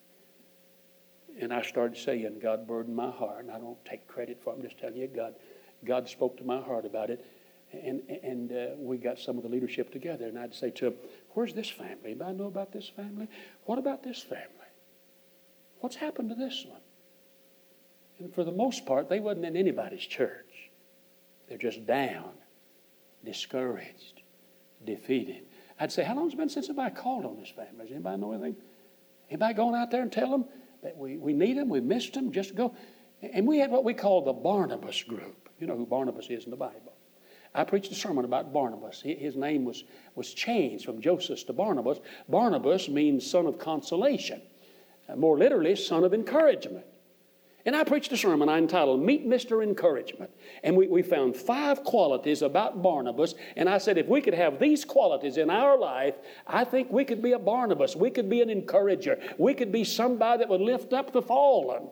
And 1.40 1.54
I 1.54 1.62
started 1.62 1.98
saying, 1.98 2.40
God 2.42 2.68
burdened 2.68 2.96
my 2.96 3.10
heart, 3.10 3.44
and 3.46 3.52
I 3.52 3.58
don't 3.58 3.84
take 3.86 4.08
credit 4.08 4.40
for 4.44 4.54
it. 4.54 4.58
I'm 4.58 4.62
just 4.62 4.78
telling 4.78 4.98
you, 4.98 5.08
God, 5.08 5.36
God 5.86 6.08
spoke 6.08 6.38
to 6.38 6.44
my 6.44 6.60
heart 6.60 6.86
about 6.86 7.10
it. 7.10 7.26
And, 7.72 8.02
and 8.24 8.52
uh, 8.52 8.66
we 8.78 8.98
got 8.98 9.20
some 9.20 9.38
of 9.38 9.44
the 9.44 9.50
leadership 9.50 9.92
together, 9.92 10.26
and 10.26 10.38
I'd 10.38 10.56
say 10.56 10.72
to 10.72 10.86
them, 10.86 10.96
Where's 11.34 11.54
this 11.54 11.70
family? 11.70 11.98
Anybody 12.06 12.34
know 12.36 12.48
about 12.48 12.72
this 12.72 12.90
family? 12.90 13.28
What 13.66 13.78
about 13.78 14.04
this 14.04 14.22
family? 14.22 14.48
What's 15.80 15.96
happened 15.96 16.30
to 16.30 16.36
this 16.36 16.66
one? 16.68 16.82
And 18.20 18.34
for 18.34 18.44
the 18.44 18.52
most 18.52 18.86
part, 18.86 19.08
they 19.08 19.20
wasn't 19.20 19.46
in 19.46 19.56
anybody's 19.56 20.06
church. 20.06 20.72
They're 21.48 21.60
just 21.60 21.86
down 21.86 22.32
discouraged, 23.24 24.22
defeated. 24.86 25.46
I'd 25.80 25.92
say, 25.92 26.04
How 26.04 26.16
long 26.16 26.26
has 26.26 26.34
it 26.34 26.38
been 26.38 26.50
since 26.50 26.68
anybody 26.68 26.96
called 26.96 27.26
on 27.26 27.38
this 27.38 27.50
family? 27.50 27.86
Does 27.86 27.92
anybody 27.92 28.22
know 28.22 28.34
anything? 28.34 28.56
Anybody 29.30 29.54
going 29.54 29.76
out 29.76 29.92
there 29.92 30.02
and 30.02 30.12
tell 30.12 30.30
them 30.30 30.46
that 30.84 30.98
we, 30.98 31.18
we 31.18 31.34
need 31.34 31.58
them, 31.58 31.70
we 31.70 31.82
missed 31.82 32.14
them, 32.14 32.32
just 32.32 32.56
go? 32.56 32.76
And 33.22 33.48
we 33.48 33.60
had 33.60 33.70
what 33.70 33.84
we 33.84 33.94
call 33.94 34.24
the 34.24 34.34
Barnabas 34.34 35.04
group. 35.04 35.50
You 35.60 35.68
know 35.68 35.76
who 35.76 35.86
Barnabas 35.86 36.28
is 36.30 36.46
in 36.46 36.52
the 36.52 36.58
Bible. 36.58 36.94
I 37.54 37.64
preached 37.64 37.92
a 37.92 37.96
sermon 37.96 38.26
about 38.26 38.54
Barnabas. 38.54 39.02
His 39.02 39.36
name 39.36 39.66
was, 39.66 39.84
was 40.16 40.34
changed 40.34 40.86
from 40.86 41.02
Joseph 41.02 41.46
to 41.48 41.54
Barnabas. 41.54 42.00
Barnabas 42.28 42.88
means 42.88 43.30
son 43.30 43.48
of 43.48 43.58
consolation, 43.58 44.42
more 45.16 45.38
literally, 45.38 45.76
son 45.76 46.04
of 46.04 46.14
encouragement. 46.14 46.86
And 47.66 47.76
I 47.76 47.84
preached 47.84 48.12
a 48.12 48.18
sermon 48.18 48.48
I 48.48 48.58
entitled 48.58 49.02
Meet 49.02 49.28
Mr. 49.28 49.62
Encouragement. 49.62 50.32
And 50.64 50.78
we, 50.78 50.88
we 50.88 51.02
found 51.02 51.36
five 51.36 51.84
qualities 51.84 52.42
about 52.42 52.82
Barnabas. 52.82 53.36
And 53.58 53.68
I 53.68 53.78
said, 53.80 53.98
if 53.98 54.08
we 54.08 54.22
could 54.22 54.34
have 54.34 54.60
these 54.60 54.86
qualities 54.86 55.38
in 55.38 55.50
our 55.50 55.78
life, 55.78 56.16
I 56.48 56.64
think 56.64 56.90
we 56.92 57.04
could 57.04 57.22
be 57.22 57.34
a 57.34 57.40
Barnabas. 57.40 57.96
We 57.96 58.12
could 58.12 58.30
be 58.30 58.42
an 58.42 58.50
encourager. 58.50 59.20
We 59.38 59.54
could 59.54 59.72
be 59.72 59.84
somebody 59.84 60.40
that 60.40 60.50
would 60.50 60.62
lift 60.62 60.94
up 60.94 61.12
the 61.12 61.22
fallen. 61.22 61.90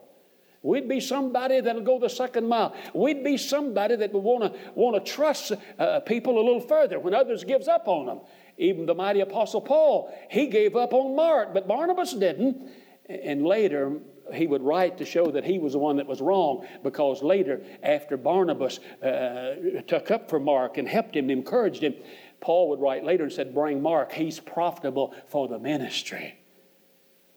We'd 0.62 0.88
be 0.88 1.00
somebody 1.00 1.60
that'll 1.60 1.82
go 1.82 2.00
the 2.00 2.08
second 2.08 2.48
mile. 2.48 2.74
We'd 2.92 3.22
be 3.22 3.36
somebody 3.36 3.94
that 3.96 4.12
would 4.12 4.24
want 4.24 4.52
to 4.52 4.60
want 4.74 5.04
to 5.04 5.12
trust 5.12 5.52
uh, 5.78 6.00
people 6.00 6.36
a 6.36 6.42
little 6.42 6.60
further 6.60 6.98
when 6.98 7.14
others 7.14 7.44
gives 7.44 7.68
up 7.68 7.86
on 7.86 8.06
them. 8.06 8.20
Even 8.56 8.86
the 8.86 8.94
mighty 8.94 9.20
apostle 9.20 9.60
Paul, 9.60 10.12
he 10.28 10.48
gave 10.48 10.74
up 10.74 10.92
on 10.92 11.14
Mark, 11.14 11.54
but 11.54 11.68
Barnabas 11.68 12.12
didn't. 12.12 12.68
And 13.08 13.46
later, 13.46 13.98
he 14.32 14.46
would 14.46 14.62
write 14.62 14.98
to 14.98 15.04
show 15.04 15.30
that 15.30 15.44
he 15.44 15.58
was 15.58 15.72
the 15.72 15.78
one 15.78 15.96
that 15.96 16.06
was 16.06 16.20
wrong 16.20 16.66
because 16.82 17.22
later, 17.22 17.62
after 17.82 18.16
Barnabas 18.16 18.78
uh, 19.02 19.82
took 19.86 20.10
up 20.10 20.28
for 20.28 20.40
Mark 20.40 20.78
and 20.78 20.88
helped 20.88 21.16
him, 21.16 21.30
encouraged 21.30 21.82
him, 21.82 21.94
Paul 22.40 22.68
would 22.70 22.80
write 22.80 23.04
later 23.04 23.24
and 23.24 23.32
said, 23.32 23.54
Bring 23.54 23.82
Mark, 23.82 24.12
he's 24.12 24.40
profitable 24.40 25.14
for 25.28 25.48
the 25.48 25.58
ministry. 25.58 26.38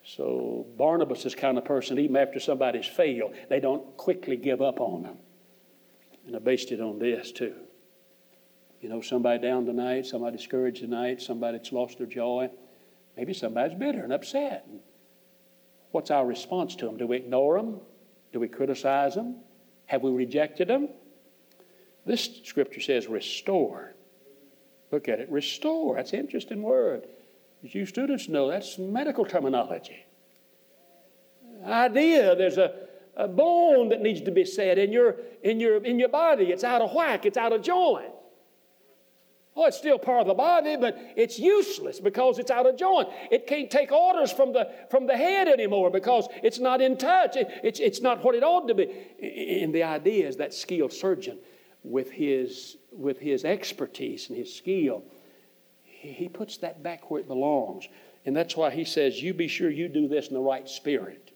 So 0.03 0.65
Barnabas 0.77 1.25
is 1.25 1.35
kind 1.35 1.57
of 1.57 1.65
person, 1.65 1.99
even 1.99 2.17
after 2.17 2.39
somebody's 2.39 2.87
failed, 2.87 3.33
they 3.49 3.59
don't 3.59 3.95
quickly 3.97 4.35
give 4.35 4.61
up 4.61 4.79
on 4.79 5.03
them. 5.03 5.17
And 6.25 6.35
I 6.35 6.39
based 6.39 6.71
it 6.71 6.81
on 6.81 6.99
this 6.99 7.31
too. 7.31 7.55
You 8.81 8.89
know, 8.89 9.01
somebody 9.01 9.39
down 9.39 9.65
tonight, 9.65 10.07
somebody 10.07 10.37
discouraged 10.37 10.81
tonight, 10.81 11.21
somebody 11.21 11.57
that's 11.57 11.71
lost 11.71 11.99
their 11.99 12.07
joy. 12.07 12.49
Maybe 13.15 13.33
somebody's 13.33 13.77
bitter 13.77 14.03
and 14.03 14.11
upset. 14.11 14.65
And 14.67 14.79
What's 15.91 16.11
our 16.11 16.25
response 16.25 16.75
to 16.77 16.85
them? 16.85 16.97
Do 16.97 17.07
we 17.07 17.17
ignore 17.17 17.57
them? 17.57 17.79
Do 18.31 18.39
we 18.39 18.47
criticize 18.47 19.15
them? 19.15 19.37
Have 19.87 20.03
we 20.03 20.11
rejected 20.11 20.67
them? 20.67 20.89
This 22.05 22.41
scripture 22.43 22.81
says 22.81 23.07
restore. 23.07 23.93
Look 24.91 25.07
at 25.07 25.19
it. 25.19 25.29
Restore. 25.29 25.95
That's 25.95 26.13
an 26.13 26.19
interesting 26.19 26.61
word. 26.61 27.07
As 27.63 27.75
you 27.75 27.85
students 27.85 28.27
know, 28.27 28.49
that's 28.49 28.77
medical 28.77 29.25
terminology. 29.25 30.05
Idea 31.65 32.35
there's 32.35 32.57
a, 32.57 32.73
a 33.15 33.27
bone 33.27 33.89
that 33.89 34.01
needs 34.01 34.21
to 34.21 34.31
be 34.31 34.45
set 34.45 34.77
in 34.77 34.91
your, 34.91 35.17
in, 35.43 35.59
your, 35.59 35.83
in 35.83 35.99
your 35.99 36.09
body. 36.09 36.45
It's 36.45 36.63
out 36.63 36.81
of 36.81 36.93
whack, 36.93 37.25
it's 37.25 37.37
out 37.37 37.53
of 37.53 37.61
joint. 37.61 38.11
Oh, 39.55 39.65
it's 39.65 39.77
still 39.77 39.99
part 39.99 40.21
of 40.21 40.27
the 40.27 40.33
body, 40.33 40.77
but 40.77 40.97
it's 41.17 41.37
useless 41.37 41.99
because 41.99 42.39
it's 42.39 42.49
out 42.49 42.65
of 42.65 42.77
joint. 42.77 43.09
It 43.31 43.47
can't 43.47 43.69
take 43.69 43.91
orders 43.91 44.31
from 44.31 44.53
the, 44.53 44.69
from 44.89 45.07
the 45.07 45.17
head 45.17 45.49
anymore 45.49 45.91
because 45.91 46.27
it's 46.41 46.59
not 46.59 46.79
in 46.79 46.95
touch. 46.95 47.35
It, 47.35 47.51
it's, 47.61 47.79
it's 47.81 48.01
not 48.01 48.23
what 48.23 48.33
it 48.33 48.43
ought 48.43 48.67
to 48.69 48.73
be. 48.73 48.87
And 49.61 49.75
the 49.75 49.83
idea 49.83 50.27
is 50.27 50.37
that 50.37 50.53
skilled 50.53 50.93
surgeon, 50.93 51.37
with 51.83 52.11
his, 52.11 52.77
with 52.91 53.19
his 53.19 53.43
expertise 53.45 54.29
and 54.29 54.37
his 54.37 54.53
skill, 54.53 55.03
he, 55.83 56.29
puts 56.29 56.57
that 56.57 56.81
back 56.81 57.09
where 57.09 57.19
it 57.19 57.27
belongs. 57.27 57.87
And 58.25 58.35
that's 58.35 58.55
why 58.55 58.71
he 58.71 58.85
says, 58.85 59.21
You 59.21 59.33
be 59.33 59.47
sure 59.47 59.69
you 59.69 59.87
do 59.87 60.07
this 60.07 60.27
in 60.27 60.33
the 60.33 60.41
right 60.41 60.67
spirit. 60.67 61.31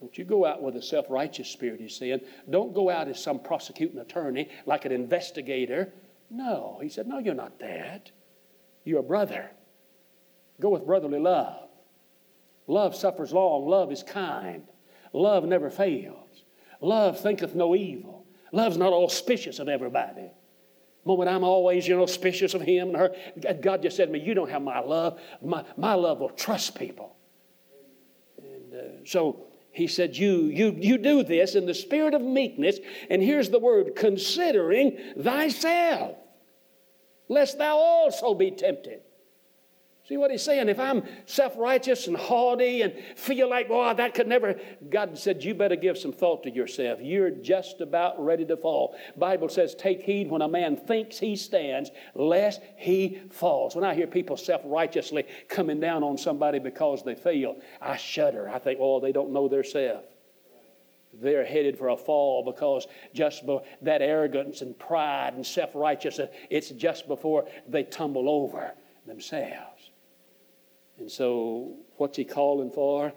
Don't 0.00 0.16
you 0.16 0.24
go 0.24 0.46
out 0.46 0.62
with 0.62 0.76
a 0.76 0.82
self 0.82 1.06
righteous 1.10 1.48
spirit, 1.48 1.80
he's 1.80 1.96
saying. 1.96 2.20
Don't 2.48 2.72
go 2.72 2.88
out 2.88 3.08
as 3.08 3.22
some 3.22 3.38
prosecuting 3.38 3.98
attorney, 3.98 4.48
like 4.66 4.84
an 4.84 4.92
investigator. 4.92 5.92
No. 6.30 6.78
He 6.82 6.88
said, 6.88 7.06
No, 7.06 7.18
you're 7.18 7.34
not 7.34 7.58
that. 7.58 8.10
You're 8.84 9.00
a 9.00 9.04
brother. 9.04 9.50
Go 10.60 10.70
with 10.70 10.86
brotherly 10.86 11.18
love. 11.18 11.68
Love 12.66 12.94
suffers 12.94 13.32
long. 13.32 13.68
Love 13.68 13.90
is 13.90 14.02
kind. 14.02 14.64
Love 15.12 15.44
never 15.44 15.70
fails. 15.70 16.44
Love 16.80 17.18
thinketh 17.18 17.54
no 17.54 17.74
evil. 17.74 18.24
Love's 18.52 18.76
not 18.76 18.92
auspicious 18.92 19.58
of 19.58 19.68
everybody. 19.68 20.30
Moment 21.04 21.30
I'm 21.30 21.44
always, 21.44 21.88
you 21.88 21.96
know, 21.96 22.06
suspicious 22.06 22.54
of 22.54 22.60
him 22.60 22.88
and 22.88 22.96
her. 22.96 23.54
God 23.60 23.82
just 23.82 23.96
said 23.96 24.06
to 24.06 24.12
me, 24.12 24.20
You 24.20 24.34
don't 24.34 24.50
have 24.50 24.62
my 24.62 24.80
love. 24.80 25.20
My, 25.42 25.64
my 25.76 25.94
love 25.94 26.20
will 26.20 26.30
trust 26.30 26.78
people. 26.78 27.16
And 28.38 28.74
uh, 28.74 28.82
so 29.04 29.46
he 29.72 29.86
said, 29.86 30.16
you, 30.16 30.44
you, 30.46 30.76
you 30.78 30.98
do 30.98 31.22
this 31.22 31.54
in 31.54 31.66
the 31.66 31.74
spirit 31.74 32.14
of 32.14 32.22
meekness. 32.22 32.78
And 33.08 33.22
here's 33.22 33.50
the 33.50 33.58
word 33.58 33.94
considering 33.94 34.98
thyself, 35.18 36.16
lest 37.30 37.56
thou 37.58 37.76
also 37.78 38.34
be 38.34 38.50
tempted. 38.50 39.00
See 40.06 40.16
what 40.16 40.32
he's 40.32 40.42
saying? 40.42 40.68
If 40.68 40.80
I'm 40.80 41.04
self 41.24 41.56
righteous 41.56 42.08
and 42.08 42.16
haughty 42.16 42.82
and 42.82 42.92
feel 43.14 43.48
like, 43.48 43.68
oh, 43.70 43.94
that 43.94 44.12
could 44.12 44.26
never, 44.26 44.58
God 44.90 45.16
said, 45.16 45.44
you 45.44 45.54
better 45.54 45.76
give 45.76 45.96
some 45.96 46.10
thought 46.12 46.42
to 46.42 46.50
yourself. 46.50 46.98
You're 47.00 47.30
just 47.30 47.80
about 47.80 48.22
ready 48.22 48.44
to 48.46 48.56
fall. 48.56 48.96
Bible 49.16 49.48
says, 49.48 49.76
take 49.76 50.02
heed 50.02 50.28
when 50.28 50.42
a 50.42 50.48
man 50.48 50.76
thinks 50.76 51.20
he 51.20 51.36
stands, 51.36 51.92
lest 52.16 52.60
he 52.76 53.20
falls. 53.30 53.76
When 53.76 53.84
I 53.84 53.94
hear 53.94 54.08
people 54.08 54.36
self 54.36 54.62
righteously 54.64 55.24
coming 55.48 55.78
down 55.78 56.02
on 56.02 56.18
somebody 56.18 56.58
because 56.58 57.04
they 57.04 57.14
fail, 57.14 57.54
I 57.80 57.96
shudder. 57.96 58.50
I 58.50 58.58
think, 58.58 58.80
oh, 58.82 58.98
they 58.98 59.12
don't 59.12 59.30
know 59.30 59.46
their 59.46 59.62
self 59.62 60.02
they're 61.20 61.44
headed 61.44 61.78
for 61.78 61.88
a 61.88 61.96
fall 61.96 62.44
because 62.44 62.86
just 63.14 63.44
that 63.82 64.02
arrogance 64.02 64.62
and 64.62 64.78
pride 64.78 65.34
and 65.34 65.44
self 65.44 65.70
righteousness, 65.74 66.30
it's 66.48 66.70
just 66.70 67.08
before 67.08 67.46
they 67.68 67.82
tumble 67.84 68.28
over 68.28 68.72
themselves. 69.06 69.90
And 70.98 71.10
so, 71.10 71.74
what's 71.96 72.16
he 72.16 72.24
calling 72.24 72.70
for? 72.70 73.12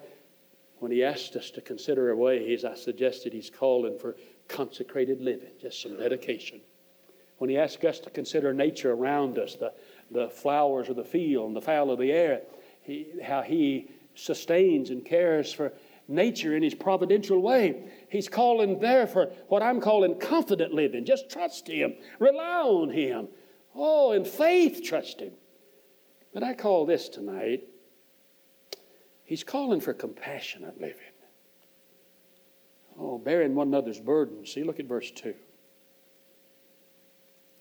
When 0.79 0.91
he 0.91 1.03
asked 1.03 1.35
us 1.35 1.49
to 1.51 1.61
consider 1.61 2.09
our 2.09 2.15
ways, 2.15 2.65
I 2.65 2.75
suggested 2.75 3.33
he's 3.33 3.49
calling 3.49 3.97
for 3.97 4.15
consecrated 4.47 5.21
living, 5.21 5.51
just 5.61 5.81
some 5.81 5.97
dedication. 5.97 6.61
When 7.37 7.49
he 7.49 7.57
asked 7.57 7.83
us 7.85 7.99
to 7.99 8.09
consider 8.09 8.53
nature 8.53 8.91
around 8.91 9.37
us, 9.37 9.55
the, 9.55 9.73
the 10.11 10.29
flowers 10.29 10.89
of 10.89 10.95
the 10.95 11.03
field 11.03 11.47
and 11.47 11.55
the 11.55 11.61
fowl 11.61 11.91
of 11.91 11.99
the 11.99 12.11
air, 12.11 12.41
he, 12.81 13.07
how 13.23 13.41
he 13.41 13.89
sustains 14.15 14.89
and 14.89 15.05
cares 15.05 15.51
for 15.51 15.73
nature 16.07 16.55
in 16.55 16.63
his 16.63 16.73
providential 16.73 17.39
way. 17.41 17.89
He's 18.09 18.27
calling 18.27 18.79
there 18.79 19.07
for 19.07 19.31
what 19.47 19.63
I'm 19.63 19.79
calling 19.79 20.19
confident 20.19 20.73
living. 20.73 21.05
Just 21.05 21.29
trust 21.29 21.67
him, 21.67 21.95
rely 22.19 22.61
on 22.61 22.89
him. 22.89 23.27
Oh, 23.75 24.11
in 24.11 24.25
faith, 24.25 24.81
trust 24.83 25.19
him. 25.19 25.33
But 26.33 26.43
I 26.43 26.53
call 26.53 26.85
this 26.85 27.09
tonight 27.09 27.63
He's 29.23 29.43
calling 29.43 29.79
for 29.79 29.93
compassionate 29.93 30.79
living. 30.79 30.99
Oh, 32.99 33.17
bearing 33.17 33.55
one 33.55 33.69
another's 33.69 33.99
burdens. 33.99 34.53
See, 34.53 34.63
look 34.63 34.79
at 34.79 34.85
verse 34.85 35.09
2. 35.11 35.33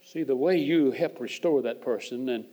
See, 0.05 0.23
the 0.23 0.35
way 0.35 0.57
you 0.57 0.91
help 0.91 1.19
restore 1.19 1.61
that 1.63 1.81
person 1.81 2.29
and 2.29 2.45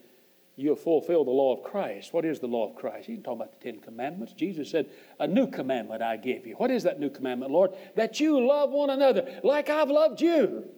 you 0.61 0.77
fulfill 0.77 1.24
the 1.24 1.31
law 1.31 1.57
of 1.57 1.62
Christ. 1.62 2.12
What 2.12 2.24
is 2.24 2.39
the 2.39 2.47
law 2.47 2.69
of 2.69 2.77
Christ? 2.77 3.07
He's 3.07 3.19
talking 3.19 3.41
about 3.41 3.59
the 3.59 3.73
Ten 3.73 3.81
Commandments. 3.81 4.35
Jesus 4.35 4.70
said, 4.70 4.91
A 5.19 5.27
new 5.27 5.47
commandment 5.47 6.03
I 6.03 6.16
give 6.16 6.47
you. 6.47 6.55
What 6.55 6.70
is 6.70 6.82
that 6.82 7.01
new 7.01 7.11
commandment, 7.11 7.51
Lord? 7.51 7.73
That 7.97 8.20
you 8.20 8.47
love 8.47 8.70
one 8.70 8.91
another 8.91 9.41
like 9.43 9.70
I've 9.70 9.91
loved 9.91 10.20
you. 10.20 10.69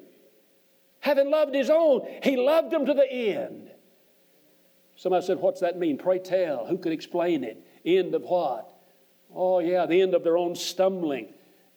Having 1.00 1.30
loved 1.30 1.54
his 1.54 1.68
own, 1.68 2.06
he 2.22 2.36
loved 2.36 2.70
them 2.70 2.86
to 2.86 2.94
the 2.94 3.10
end. 3.12 3.70
Somebody 4.94 5.26
said, 5.26 5.38
What's 5.38 5.60
that 5.60 5.78
mean? 5.78 5.98
Pray 5.98 6.20
tell. 6.20 6.66
Who 6.66 6.78
could 6.78 6.92
explain 6.92 7.42
it? 7.42 7.66
End 7.84 8.14
of 8.14 8.22
what? 8.22 8.72
Oh, 9.34 9.58
yeah, 9.58 9.86
the 9.86 10.00
end 10.00 10.14
of 10.14 10.22
their 10.22 10.36
own 10.36 10.54
stumbling, 10.54 11.28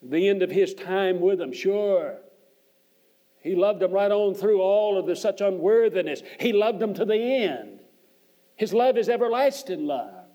the 0.04 0.28
end 0.28 0.44
of 0.44 0.52
his 0.52 0.74
time 0.74 1.22
with 1.22 1.40
them, 1.40 1.54
sure. 1.54 2.18
He 3.40 3.56
loved 3.56 3.80
them 3.80 3.92
right 3.92 4.12
on 4.12 4.34
through 4.34 4.62
all 4.62 4.98
of 4.98 5.06
the 5.06 5.16
such 5.16 5.40
unworthiness. 5.40 6.22
He 6.40 6.52
loved 6.52 6.80
them 6.80 6.94
to 6.96 7.06
the 7.06 7.16
end. 7.16 7.80
His 8.56 8.74
love 8.74 8.98
is 8.98 9.10
everlasting 9.10 9.86
love. 9.86 10.26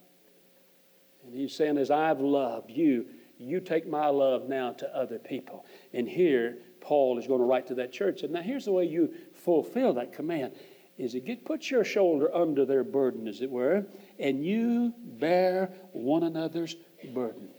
And 1.24 1.34
he's 1.34 1.55
saying, 1.55 1.78
As 1.78 1.90
I've 1.90 2.20
loved 2.20 2.70
you, 2.70 3.06
you 3.38 3.60
take 3.60 3.88
my 3.88 4.09
love 4.09 4.48
now 4.48 4.72
to 4.72 4.97
other 4.97 5.18
people. 5.18 5.64
And 5.94 6.09
here, 6.09 6.59
Paul 6.80 7.18
is 7.18 7.26
going 7.26 7.40
to 7.40 7.47
write 7.47 7.66
to 7.68 7.74
that 7.76 7.92
church. 7.92 8.22
And 8.22 8.32
now 8.32 8.42
here's 8.42 8.66
the 8.66 8.72
way 8.72 8.84
you 8.84 9.14
fulfill 9.32 9.94
that 9.94 10.12
command 10.12 10.52
is 10.98 11.14
it 11.14 11.24
get 11.24 11.47
put 11.47 11.70
your 11.70 11.82
shoulder 11.82 12.34
under 12.34 12.66
their 12.66 12.84
burden, 12.84 13.26
as 13.26 13.40
it 13.40 13.51
were, 13.51 13.86
and 14.18 14.44
you 14.44 14.92
bear 14.98 15.72
one 15.92 16.22
another's 16.22 16.76
burdens. 17.14 17.55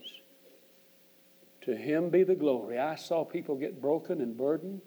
To 1.62 1.76
him 1.76 2.08
be 2.08 2.22
the 2.22 2.36
glory. 2.36 2.78
I 2.78 2.94
saw 2.94 3.24
people 3.24 3.56
get 3.56 3.80
broken 3.80 4.20
and 4.20 4.36
burdened, 4.36 4.80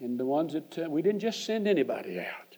and 0.00 0.18
the 0.18 0.24
ones 0.24 0.54
that 0.54 0.78
uh, 0.78 0.88
we 0.88 1.02
didn't 1.02 1.20
just 1.20 1.44
send 1.44 1.68
anybody 1.68 2.18
out. 2.18 2.49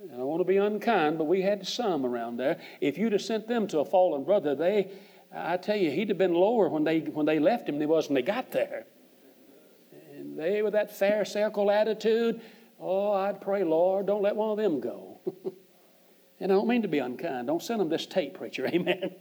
And 0.00 0.20
I 0.20 0.24
want 0.24 0.40
to 0.40 0.44
be 0.44 0.58
unkind, 0.58 1.18
but 1.18 1.24
we 1.24 1.42
had 1.42 1.66
some 1.66 2.06
around 2.06 2.36
there. 2.36 2.60
If 2.80 2.98
you'd 2.98 3.12
have 3.12 3.22
sent 3.22 3.48
them 3.48 3.66
to 3.68 3.80
a 3.80 3.84
fallen 3.84 4.24
brother, 4.24 4.54
they, 4.54 4.92
I 5.34 5.56
tell 5.56 5.76
you, 5.76 5.90
he'd 5.90 6.08
have 6.08 6.18
been 6.18 6.34
lower 6.34 6.68
when 6.68 6.84
they 6.84 7.00
when 7.00 7.26
they 7.26 7.38
left 7.40 7.68
him 7.68 7.74
than 7.74 7.80
he 7.80 7.86
was 7.86 8.08
when 8.08 8.14
they 8.14 8.22
got 8.22 8.52
there. 8.52 8.86
And 10.12 10.38
they, 10.38 10.62
with 10.62 10.74
that 10.74 10.96
pharisaical 10.96 11.70
attitude, 11.70 12.40
oh, 12.78 13.12
I'd 13.12 13.40
pray, 13.40 13.64
Lord, 13.64 14.06
don't 14.06 14.22
let 14.22 14.36
one 14.36 14.50
of 14.50 14.56
them 14.56 14.80
go. 14.80 15.20
And 16.40 16.52
I 16.52 16.54
don't 16.54 16.68
mean 16.68 16.82
to 16.82 16.88
be 16.88 16.98
unkind. 16.98 17.46
Don't 17.46 17.62
send 17.62 17.80
them 17.80 17.88
this 17.88 18.06
tape, 18.06 18.38
preacher. 18.38 18.66
Amen. 18.72 19.16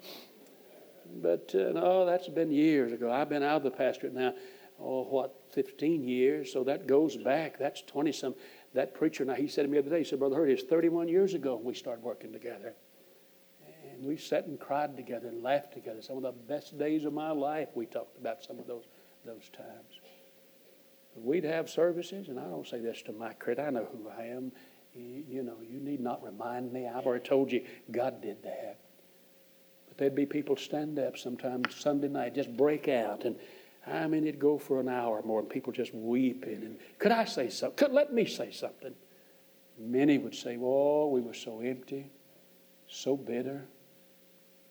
But 1.15 1.53
uh, 1.55 1.71
no, 1.71 2.05
that's 2.05 2.27
been 2.27 2.51
years 2.51 2.91
ago. 2.91 3.11
I've 3.11 3.29
been 3.29 3.43
out 3.43 3.57
of 3.57 3.63
the 3.63 3.71
pastorate 3.71 4.13
now, 4.13 4.33
oh, 4.79 5.03
what, 5.03 5.33
15 5.53 6.03
years? 6.03 6.51
So 6.53 6.63
that 6.65 6.85
goes 6.85 7.17
back. 7.17 7.57
That's 7.57 7.81
20 7.81 8.11
some. 8.11 8.35
That 8.73 8.93
preacher, 8.93 9.25
now 9.25 9.33
he 9.33 9.47
said 9.47 9.63
to 9.63 9.67
me 9.67 9.77
the 9.77 9.87
other 9.87 9.89
day, 9.89 9.99
he 9.99 10.03
said, 10.03 10.19
Brother 10.19 10.35
Hurt, 10.35 10.49
it's 10.49 10.63
31 10.63 11.07
years 11.07 11.33
ago 11.33 11.59
we 11.61 11.73
started 11.73 12.03
working 12.03 12.31
together. 12.31 12.73
And 13.93 14.05
we 14.05 14.17
sat 14.17 14.45
and 14.45 14.59
cried 14.59 14.95
together 14.95 15.27
and 15.27 15.41
laughed 15.41 15.73
together. 15.73 16.01
Some 16.01 16.17
of 16.17 16.23
the 16.23 16.31
best 16.31 16.77
days 16.77 17.05
of 17.05 17.13
my 17.13 17.31
life, 17.31 17.69
we 17.73 17.85
talked 17.85 18.17
about 18.19 18.43
some 18.43 18.59
of 18.59 18.67
those, 18.67 18.83
those 19.25 19.49
times. 19.55 19.99
But 21.15 21.23
we'd 21.23 21.43
have 21.45 21.69
services, 21.69 22.27
and 22.27 22.39
I 22.39 22.43
don't 22.43 22.67
say 22.67 22.79
this 22.79 23.01
to 23.03 23.13
my 23.13 23.33
credit. 23.33 23.63
I 23.63 23.69
know 23.71 23.87
who 23.91 24.09
I 24.09 24.25
am 24.25 24.51
you 24.97 25.43
know, 25.43 25.57
you 25.61 25.79
need 25.79 25.99
not 25.99 26.23
remind 26.23 26.71
me. 26.71 26.87
I've 26.87 27.05
already 27.05 27.23
told 27.23 27.51
you 27.51 27.63
God 27.91 28.21
did 28.21 28.43
that. 28.43 28.79
But 29.87 29.97
there'd 29.97 30.15
be 30.15 30.25
people 30.25 30.55
stand 30.55 30.99
up 30.99 31.17
sometimes 31.17 31.75
Sunday 31.75 32.07
night, 32.07 32.35
just 32.35 32.55
break 32.55 32.87
out. 32.87 33.23
And 33.25 33.37
I 33.89 34.07
mean, 34.07 34.27
it'd 34.27 34.39
go 34.39 34.57
for 34.57 34.79
an 34.79 34.89
hour 34.89 35.19
or 35.19 35.23
more, 35.23 35.39
and 35.39 35.49
people 35.49 35.71
just 35.71 35.93
weeping. 35.93 36.63
And 36.63 36.77
could 36.99 37.11
I 37.11 37.25
say 37.25 37.49
something? 37.49 37.77
Could 37.77 37.93
let 37.93 38.13
me 38.13 38.25
say 38.25 38.51
something? 38.51 38.93
Many 39.79 40.17
would 40.17 40.35
say, 40.35 40.57
"Oh, 40.59 41.07
we 41.07 41.21
were 41.21 41.33
so 41.33 41.59
empty, 41.59 42.09
so 42.87 43.15
bitter," 43.15 43.67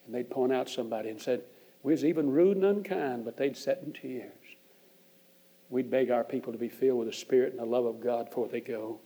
and 0.04 0.14
they'd 0.14 0.28
point 0.28 0.52
out 0.52 0.68
somebody 0.68 1.08
and 1.10 1.20
said, 1.20 1.44
"We 1.82 1.92
was 1.92 2.04
even 2.04 2.30
rude 2.30 2.56
and 2.56 2.66
unkind," 2.66 3.24
but 3.24 3.36
they'd 3.36 3.56
set 3.56 3.82
in 3.82 3.92
tears. 3.92 4.32
We'd 5.70 5.90
beg 5.90 6.10
our 6.10 6.24
people 6.24 6.52
to 6.52 6.58
be 6.58 6.68
filled 6.68 6.98
with 6.98 7.08
the 7.08 7.14
Spirit 7.14 7.52
and 7.52 7.60
the 7.60 7.66
love 7.66 7.86
of 7.86 8.00
God 8.00 8.26
before 8.26 8.48
they 8.48 8.60
go. 8.60 9.00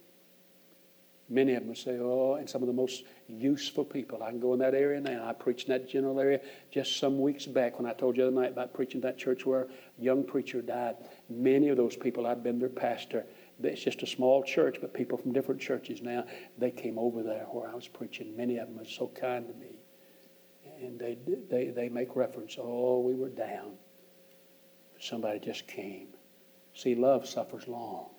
Many 1.33 1.55
of 1.55 1.65
them 1.65 1.77
say, 1.77 1.97
oh, 2.01 2.35
and 2.35 2.51
some 2.51 2.61
of 2.61 2.67
the 2.67 2.75
most 2.75 3.05
useful 3.29 3.85
people. 3.85 4.21
I 4.21 4.31
can 4.31 4.41
go 4.41 4.53
in 4.53 4.59
that 4.59 4.75
area 4.75 5.01
now. 5.01 5.25
I 5.29 5.33
preached 5.33 5.69
in 5.69 5.73
that 5.73 5.89
general 5.89 6.19
area 6.19 6.41
just 6.73 6.99
some 6.99 7.21
weeks 7.21 7.47
back 7.47 7.79
when 7.79 7.89
I 7.89 7.95
told 7.95 8.17
you 8.17 8.25
the 8.25 8.29
other 8.29 8.41
night 8.41 8.51
about 8.51 8.75
preaching 8.75 9.01
that 9.03 9.17
church 9.17 9.47
where 9.47 9.63
a 9.63 9.69
young 10.03 10.25
preacher 10.25 10.61
died. 10.61 10.97
Many 11.29 11.69
of 11.69 11.77
those 11.77 11.95
people, 11.95 12.27
I've 12.27 12.43
been 12.43 12.59
their 12.59 12.69
pastor. 12.69 13.25
It's 13.63 13.81
just 13.81 14.03
a 14.03 14.09
small 14.09 14.43
church, 14.43 14.79
but 14.81 14.93
people 14.93 15.19
from 15.19 15.33
different 15.33 15.61
churches 15.61 16.03
now, 16.03 16.25
they 16.59 16.73
came 16.73 16.99
over 16.99 17.23
there 17.23 17.47
where 17.53 17.71
I 17.71 17.77
was 17.77 17.87
preaching. 17.87 18.37
Many 18.37 18.59
of 18.59 18.67
them 18.67 18.79
were 18.79 18.85
so 18.85 19.07
kind 19.07 19.47
to 19.47 19.55
me. 19.55 19.79
And 20.83 20.99
they, 20.99 21.17
they, 21.49 21.69
they 21.69 21.89
make 21.89 22.17
reference, 22.17 22.57
oh, 22.59 23.01
we 23.01 23.15
were 23.15 23.29
down. 23.29 23.75
Somebody 24.99 25.39
just 25.39 25.69
came. 25.69 26.09
See, 26.75 26.97
love 26.97 27.29
suffers 27.29 27.69
long. 27.69 28.11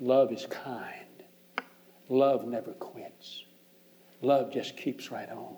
Love 0.00 0.32
is 0.32 0.46
kind. 0.46 1.06
Love 2.10 2.44
never 2.44 2.72
quits. 2.72 3.44
Love 4.20 4.52
just 4.52 4.76
keeps 4.76 5.12
right 5.12 5.30
on. 5.30 5.56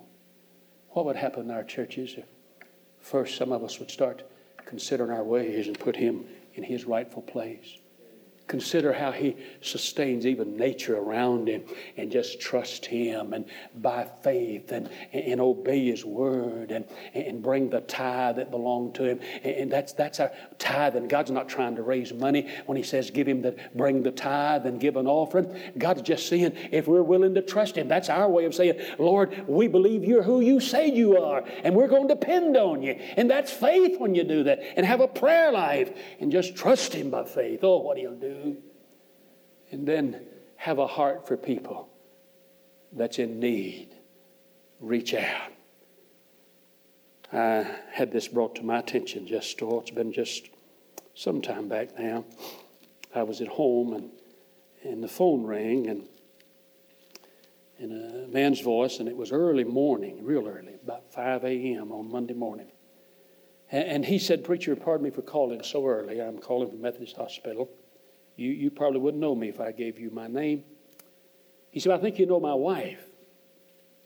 What 0.89 1.05
would 1.05 1.15
happen 1.15 1.45
in 1.45 1.51
our 1.51 1.63
churches 1.63 2.13
if 2.15 2.25
first 2.99 3.35
some 3.35 3.51
of 3.51 3.63
us 3.63 3.79
would 3.79 3.89
start 3.89 4.23
considering 4.63 5.09
our 5.09 5.23
ways 5.23 5.67
and 5.67 5.77
put 5.77 5.95
Him 5.95 6.25
in 6.53 6.61
His 6.63 6.85
rightful 6.85 7.23
place? 7.23 7.79
Consider 8.47 8.91
how 8.91 9.11
he 9.11 9.37
sustains 9.61 10.25
even 10.25 10.57
nature 10.57 10.97
around 10.97 11.47
him 11.47 11.63
and 11.95 12.11
just 12.11 12.41
trust 12.41 12.85
him 12.85 13.31
and 13.31 13.45
by 13.81 14.05
faith 14.21 14.73
and, 14.73 14.89
and 15.13 15.39
obey 15.39 15.85
his 15.85 16.03
word 16.03 16.71
and, 16.71 16.85
and 17.13 17.41
bring 17.41 17.69
the 17.69 17.79
tithe 17.81 18.35
that 18.35 18.51
belonged 18.51 18.95
to 18.95 19.05
him. 19.05 19.19
And 19.43 19.71
that's, 19.71 19.93
that's 19.93 20.19
our 20.19 20.31
tithe. 20.59 20.97
And 20.97 21.09
God's 21.09 21.31
not 21.31 21.47
trying 21.47 21.77
to 21.77 21.83
raise 21.83 22.13
money 22.13 22.49
when 22.65 22.75
he 22.75 22.83
says 22.83 23.11
give 23.11 23.27
him 23.27 23.41
the, 23.41 23.55
bring 23.75 24.03
the 24.03 24.11
tithe 24.11 24.65
and 24.65 24.77
give 24.77 24.97
an 24.97 25.07
offering. 25.07 25.57
God's 25.77 26.01
just 26.01 26.27
saying 26.27 26.53
if 26.71 26.85
we're 26.85 27.01
willing 27.01 27.33
to 27.35 27.41
trust 27.41 27.77
him, 27.77 27.87
that's 27.87 28.09
our 28.09 28.29
way 28.29 28.43
of 28.43 28.53
saying, 28.53 28.79
Lord, 28.99 29.47
we 29.47 29.69
believe 29.69 30.03
you're 30.03 30.23
who 30.23 30.41
you 30.41 30.59
say 30.59 30.89
you 30.89 31.17
are 31.17 31.45
and 31.63 31.73
we're 31.75 31.87
going 31.87 32.09
to 32.09 32.13
depend 32.13 32.57
on 32.57 32.83
you. 32.83 32.99
And 33.15 33.31
that's 33.31 33.51
faith 33.51 33.99
when 33.99 34.15
you 34.15 34.25
do 34.25 34.43
that. 34.43 34.59
And 34.75 34.85
have 34.85 34.99
a 34.99 35.07
prayer 35.07 35.51
life 35.51 35.97
and 36.19 36.29
just 36.29 36.57
trust 36.57 36.93
him 36.93 37.09
by 37.09 37.23
faith. 37.23 37.63
Oh, 37.63 37.77
what 37.77 37.97
he'll 37.97 38.13
do 38.13 38.32
and 39.71 39.87
then 39.87 40.21
have 40.57 40.79
a 40.79 40.87
heart 40.87 41.27
for 41.27 41.37
people 41.37 41.89
that's 42.91 43.19
in 43.19 43.39
need. 43.39 43.89
Reach 44.79 45.13
out. 45.13 45.51
I 47.31 47.65
had 47.91 48.11
this 48.11 48.27
brought 48.27 48.55
to 48.55 48.63
my 48.63 48.79
attention 48.79 49.25
just, 49.25 49.61
oh, 49.61 49.79
it's 49.79 49.91
been 49.91 50.13
just 50.13 50.49
some 51.15 51.41
time 51.41 51.67
back 51.67 51.97
now. 51.97 52.25
I 53.15 53.23
was 53.23 53.41
at 53.41 53.47
home 53.47 53.93
and, 53.93 54.09
and 54.83 55.03
the 55.03 55.07
phone 55.07 55.43
rang 55.43 55.87
and 55.87 56.07
in 57.79 57.91
a 57.91 58.27
man's 58.31 58.61
voice, 58.61 58.99
and 58.99 59.09
it 59.09 59.17
was 59.17 59.31
early 59.31 59.63
morning, 59.63 60.23
real 60.23 60.47
early, 60.47 60.75
about 60.83 61.11
5 61.11 61.43
a.m. 61.43 61.91
on 61.91 62.09
Monday 62.09 62.33
morning. 62.33 62.71
And, 63.71 63.87
and 63.87 64.05
he 64.05 64.19
said, 64.19 64.43
Preacher, 64.43 64.75
pardon 64.75 65.03
me 65.03 65.09
for 65.09 65.21
calling 65.21 65.63
so 65.63 65.85
early. 65.85 66.21
I'm 66.21 66.37
calling 66.37 66.69
from 66.69 66.81
Methodist 66.81 67.17
Hospital. 67.17 67.69
You, 68.35 68.51
you 68.51 68.71
probably 68.71 68.99
wouldn't 68.99 69.21
know 69.21 69.35
me 69.35 69.49
if 69.49 69.59
I 69.59 69.71
gave 69.71 69.99
you 69.99 70.09
my 70.09 70.27
name. 70.27 70.63
He 71.71 71.79
said, 71.79 71.91
I 71.91 71.97
think 71.97 72.19
you 72.19 72.25
know 72.25 72.39
my 72.39 72.53
wife. 72.53 73.03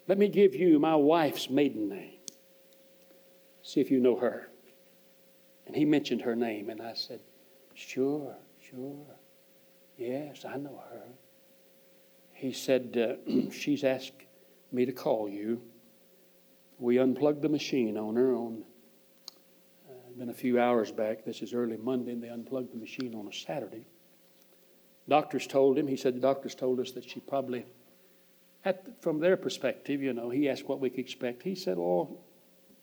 Let 0.07 0.17
me 0.17 0.29
give 0.29 0.55
you 0.55 0.79
my 0.79 0.95
wife's 0.95 1.49
maiden 1.49 1.89
name. 1.89 2.19
See 3.61 3.81
if 3.81 3.91
you 3.91 3.99
know 3.99 4.17
her. 4.17 4.49
And 5.65 5.75
he 5.75 5.83
mentioned 5.83 6.21
her 6.21 6.35
name, 6.35 6.69
and 6.69 6.81
I 6.81 6.93
said, 6.93 7.19
Sure, 7.73 8.35
sure. 8.71 9.05
Yes, 9.97 10.45
I 10.45 10.55
know 10.57 10.81
her. 10.89 11.03
He 12.31 12.53
said, 12.53 12.97
uh, 12.97 13.49
She's 13.51 13.83
asked 13.83 14.13
me 14.71 14.85
to 14.85 14.93
call 14.93 15.27
you. 15.27 15.61
We 16.79 16.99
unplugged 16.99 17.41
the 17.41 17.49
machine 17.49 17.97
on 17.97 18.15
her 18.15 18.33
on 18.33 18.63
uh, 19.89 19.93
been 20.17 20.29
a 20.29 20.33
few 20.33 20.59
hours 20.59 20.91
back. 20.91 21.25
This 21.25 21.41
is 21.41 21.53
early 21.53 21.77
Monday, 21.77 22.11
and 22.11 22.23
they 22.23 22.29
unplugged 22.29 22.73
the 22.73 22.77
machine 22.77 23.15
on 23.15 23.27
a 23.27 23.33
Saturday. 23.33 23.85
Doctors 25.09 25.47
told 25.47 25.77
him, 25.77 25.87
he 25.87 25.95
said, 25.95 26.15
the 26.15 26.19
doctors 26.19 26.53
told 26.53 26.79
us 26.79 26.91
that 26.91 27.09
she 27.09 27.19
probably, 27.21 27.65
at, 28.65 29.01
from 29.01 29.19
their 29.19 29.37
perspective, 29.37 30.01
you 30.01 30.13
know, 30.13 30.29
he 30.29 30.49
asked 30.49 30.67
what 30.67 30.79
we 30.79 30.89
could 30.89 30.99
expect. 30.99 31.43
He 31.43 31.55
said, 31.55 31.77
oh, 31.77 32.19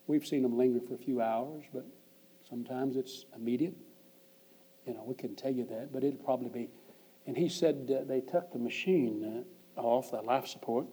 we've 0.07 0.25
seen 0.25 0.41
them 0.41 0.57
linger 0.57 0.79
for 0.79 0.95
a 0.95 0.97
few 0.97 1.21
hours, 1.21 1.63
but 1.73 1.85
sometimes 2.49 2.95
it's 2.95 3.25
immediate. 3.35 3.75
You 4.87 4.93
know, 4.93 5.03
we 5.05 5.15
can 5.15 5.35
tell 5.35 5.51
you 5.51 5.65
that, 5.65 5.93
but 5.93 6.03
it'll 6.03 6.23
probably 6.23 6.49
be. 6.49 6.69
And 7.27 7.37
he 7.37 7.49
said 7.49 7.91
uh, 7.95 8.03
they 8.05 8.21
took 8.21 8.51
the 8.51 8.59
machine 8.59 9.45
uh, 9.77 9.81
off, 9.81 10.11
the 10.11 10.21
life 10.21 10.47
support, 10.47 10.85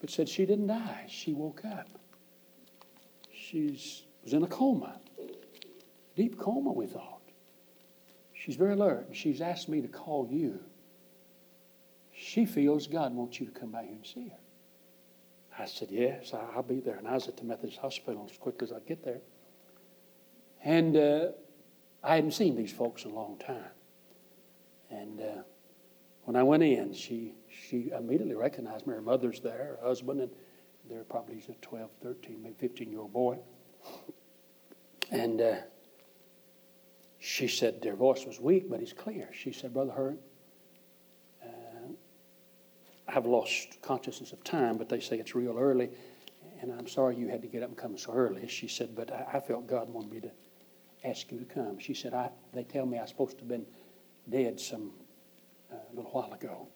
but 0.00 0.10
said 0.10 0.28
she 0.28 0.46
didn't 0.46 0.68
die. 0.68 1.06
She 1.08 1.32
woke 1.32 1.64
up. 1.64 1.88
She 3.32 3.70
was 4.24 4.32
in 4.32 4.42
a 4.42 4.46
coma, 4.46 5.00
deep 6.16 6.38
coma, 6.38 6.72
we 6.72 6.86
thought. 6.86 7.11
She's 8.44 8.56
very 8.56 8.72
alert. 8.72 9.06
She's 9.12 9.40
asked 9.40 9.68
me 9.68 9.80
to 9.82 9.86
call 9.86 10.26
you. 10.28 10.58
She 12.12 12.44
feels 12.44 12.88
God 12.88 13.14
wants 13.14 13.38
you 13.38 13.46
to 13.46 13.52
come 13.52 13.70
by 13.70 13.84
here 13.84 13.92
and 13.92 14.04
see 14.04 14.30
her. 14.30 15.62
I 15.62 15.66
said, 15.66 15.92
Yes, 15.92 16.34
I'll 16.34 16.64
be 16.64 16.80
there. 16.80 16.96
And 16.96 17.06
I 17.06 17.12
was 17.14 17.28
at 17.28 17.36
the 17.36 17.44
Methodist 17.44 17.78
Hospital 17.78 18.28
as 18.28 18.36
quickly 18.36 18.66
as 18.66 18.72
I 18.72 18.80
get 18.80 19.04
there. 19.04 19.20
And 20.64 20.96
uh, 20.96 21.28
I 22.02 22.16
hadn't 22.16 22.32
seen 22.32 22.56
these 22.56 22.72
folks 22.72 23.04
in 23.04 23.12
a 23.12 23.14
long 23.14 23.38
time. 23.38 23.70
And 24.90 25.20
uh, 25.20 25.42
when 26.24 26.34
I 26.34 26.42
went 26.42 26.64
in, 26.64 26.92
she, 26.94 27.34
she 27.48 27.92
immediately 27.96 28.34
recognized 28.34 28.88
me. 28.88 28.94
Her 28.94 29.02
mother's 29.02 29.38
there, 29.38 29.78
her 29.80 29.86
husband, 29.86 30.20
and 30.20 30.30
they're 30.90 31.04
probably 31.04 31.40
a 31.48 31.52
12, 31.64 31.90
13, 32.02 32.42
maybe 32.42 32.56
15 32.58 32.90
year 32.90 33.02
old 33.02 33.12
boy. 33.12 33.38
And 35.12 35.40
uh, 35.40 35.54
she 37.24 37.46
said 37.46 37.80
their 37.80 37.94
voice 37.94 38.26
was 38.26 38.40
weak, 38.40 38.68
but 38.68 38.80
it's 38.80 38.92
clear. 38.92 39.28
She 39.32 39.52
said, 39.52 39.72
Brother 39.72 39.92
Hurt, 39.92 40.18
uh, 41.40 41.92
I've 43.06 43.26
lost 43.26 43.80
consciousness 43.80 44.32
of 44.32 44.42
time, 44.42 44.76
but 44.76 44.88
they 44.88 44.98
say 44.98 45.20
it's 45.20 45.32
real 45.32 45.56
early, 45.56 45.88
and 46.60 46.72
I'm 46.72 46.88
sorry 46.88 47.14
you 47.14 47.28
had 47.28 47.40
to 47.42 47.46
get 47.46 47.62
up 47.62 47.68
and 47.68 47.78
come 47.78 47.96
so 47.96 48.12
early. 48.12 48.48
She 48.48 48.66
said, 48.66 48.96
but 48.96 49.12
I, 49.12 49.34
I 49.34 49.40
felt 49.40 49.68
God 49.68 49.88
wanted 49.88 50.10
me 50.10 50.20
to 50.22 50.30
ask 51.04 51.30
you 51.30 51.38
to 51.38 51.44
come. 51.44 51.78
She 51.78 51.94
said, 51.94 52.12
I, 52.12 52.28
they 52.52 52.64
tell 52.64 52.86
me 52.86 52.98
I 52.98 53.02
was 53.02 53.10
supposed 53.10 53.36
to 53.38 53.42
have 53.42 53.48
been 53.48 53.66
dead 54.28 54.58
some 54.58 54.90
uh, 55.72 55.76
little 55.94 56.10
while 56.10 56.32
ago. 56.32 56.66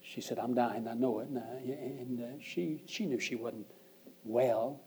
She 0.00 0.22
said, 0.22 0.38
I'm 0.38 0.54
dying, 0.54 0.88
I 0.88 0.94
know 0.94 1.18
it. 1.18 1.28
And, 1.28 1.36
uh, 1.36 1.42
and 1.42 2.20
uh, 2.22 2.42
she, 2.42 2.84
she 2.86 3.04
knew 3.04 3.20
she 3.20 3.34
wasn't 3.34 3.66
well, 4.24 4.80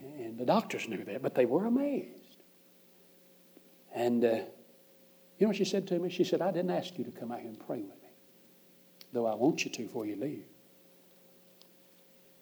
and 0.00 0.38
the 0.38 0.46
doctors 0.46 0.86
knew 0.86 1.02
that, 1.06 1.22
but 1.22 1.34
they 1.34 1.44
were 1.44 1.66
amazed. 1.66 2.21
And 3.94 4.24
uh, 4.24 4.28
you 4.28 5.46
know 5.46 5.48
what 5.48 5.56
she 5.56 5.64
said 5.64 5.86
to 5.88 5.98
me? 5.98 6.10
She 6.10 6.24
said, 6.24 6.40
I 6.40 6.50
didn't 6.50 6.70
ask 6.70 6.98
you 6.98 7.04
to 7.04 7.10
come 7.10 7.32
out 7.32 7.40
here 7.40 7.48
and 7.48 7.58
pray 7.58 7.80
with 7.80 8.02
me, 8.02 8.10
though 9.12 9.26
I 9.26 9.34
want 9.34 9.64
you 9.64 9.70
to 9.70 9.82
before 9.82 10.06
you 10.06 10.16
leave. 10.16 10.44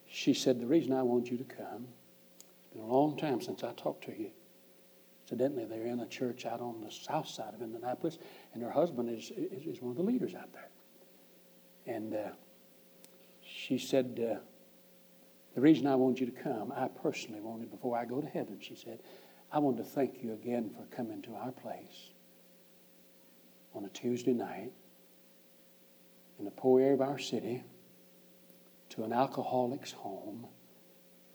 She 0.09 0.35
said, 0.35 0.60
The 0.60 0.66
reason 0.66 0.93
I 0.93 1.02
want 1.02 1.31
you 1.31 1.39
to 1.39 1.44
come, 1.44 1.89
it's 2.39 2.74
been 2.74 2.82
a 2.82 2.86
long 2.86 3.16
time 3.16 3.40
since 3.40 3.64
I 3.64 3.72
talked 3.72 4.05
to 4.05 4.12
you. 4.18 4.31
Incidentally, 5.24 5.64
they're 5.64 5.86
in 5.86 6.01
a 6.01 6.06
church 6.06 6.44
out 6.44 6.60
on 6.60 6.81
the 6.81 6.90
south 6.90 7.28
side 7.28 7.55
of 7.55 7.62
Indianapolis, 7.62 8.18
and 8.52 8.62
her 8.62 8.70
husband 8.70 9.09
is, 9.09 9.31
is, 9.31 9.66
is 9.66 9.81
one 9.81 9.93
of 9.93 9.97
the 9.97 10.02
leaders 10.02 10.35
out 10.35 10.52
there. 10.52 10.68
And 11.86 12.14
uh, 12.14 12.31
she 13.43 13.78
said, 13.78 14.20
uh, 14.20 14.40
The 15.55 15.60
reason 15.60 15.86
I 15.86 15.94
want 15.94 16.20
you 16.20 16.27
to 16.27 16.32
come, 16.32 16.72
I 16.77 16.89
personally 16.89 17.40
wanted, 17.40 17.70
before 17.70 17.97
I 17.97 18.05
go 18.05 18.20
to 18.20 18.27
heaven, 18.27 18.59
she 18.60 18.74
said, 18.74 19.01
I 19.52 19.59
want 19.59 19.77
to 19.78 19.85
thank 19.85 20.22
you 20.22 20.32
again 20.32 20.70
for 20.70 20.85
coming 20.94 21.22
to 21.22 21.35
our 21.35 21.51
place 21.51 22.10
on 23.74 23.85
a 23.85 23.89
Tuesday 23.89 24.32
night 24.32 24.72
in 26.39 26.44
the 26.44 26.51
poor 26.51 26.81
area 26.81 26.94
of 26.94 27.01
our 27.01 27.18
city 27.18 27.64
to 28.90 29.05
an 29.05 29.12
alcoholic's 29.12 29.93
home. 29.93 30.47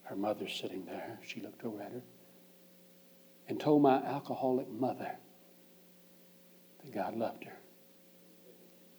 Her 0.04 0.16
mother's 0.16 0.54
sitting 0.54 0.86
there. 0.86 1.20
She 1.26 1.42
looked 1.42 1.64
over 1.66 1.82
at 1.82 1.92
her 1.92 2.02
and 3.48 3.60
told 3.60 3.82
my 3.82 3.98
alcoholic 4.04 4.70
mother 4.70 5.12
that 6.84 6.94
God 6.94 7.16
loved 7.16 7.44
her 7.44 7.58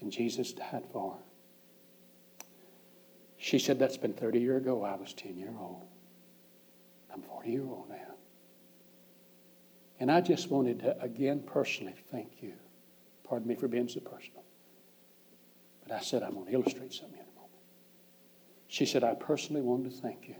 and 0.01 0.12
Jesus 0.12 0.52
died 0.52 0.84
for 0.93 1.12
her. 1.12 2.47
She 3.38 3.59
said, 3.59 3.78
That's 3.78 3.97
been 3.97 4.12
30 4.12 4.40
years 4.40 4.62
ago. 4.62 4.82
I 4.82 4.97
was 4.97 5.12
10 5.14 5.36
year 5.36 5.55
old. 5.59 5.82
I'm 7.12 7.22
40 7.22 7.51
year 7.51 7.64
old 7.64 7.88
now. 7.88 8.06
And 9.98 10.10
I 10.10 10.20
just 10.20 10.51
wanted 10.51 10.81
to, 10.81 11.01
again, 11.01 11.43
personally 11.47 11.94
thank 12.10 12.43
you. 12.43 12.52
Pardon 13.24 13.48
me 13.48 13.55
for 13.55 13.68
being 13.68 13.89
so 13.89 14.01
personal. 14.01 14.44
But 15.82 15.94
I 15.94 16.01
said, 16.01 16.23
I'm 16.23 16.35
going 16.35 16.47
to 16.47 16.52
illustrate 16.52 16.93
something 16.93 17.18
in 17.18 17.24
a 17.24 17.35
moment. 17.35 17.62
She 18.68 18.86
said, 18.86 19.05
I 19.05 19.14
personally 19.14 19.62
wanted 19.62 19.90
to 19.90 19.97
thank 20.01 20.28
you 20.28 20.36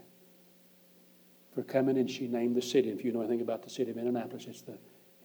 for 1.55 1.63
coming, 1.63 1.97
and 1.97 2.09
she 2.09 2.27
named 2.27 2.55
the 2.55 2.61
city. 2.61 2.89
If 2.89 3.03
you 3.03 3.11
know 3.11 3.21
anything 3.21 3.41
about 3.41 3.63
the 3.63 3.69
city 3.69 3.89
of 3.89 3.97
Indianapolis, 3.97 4.45
it's 4.47 4.61
the, 4.61 4.77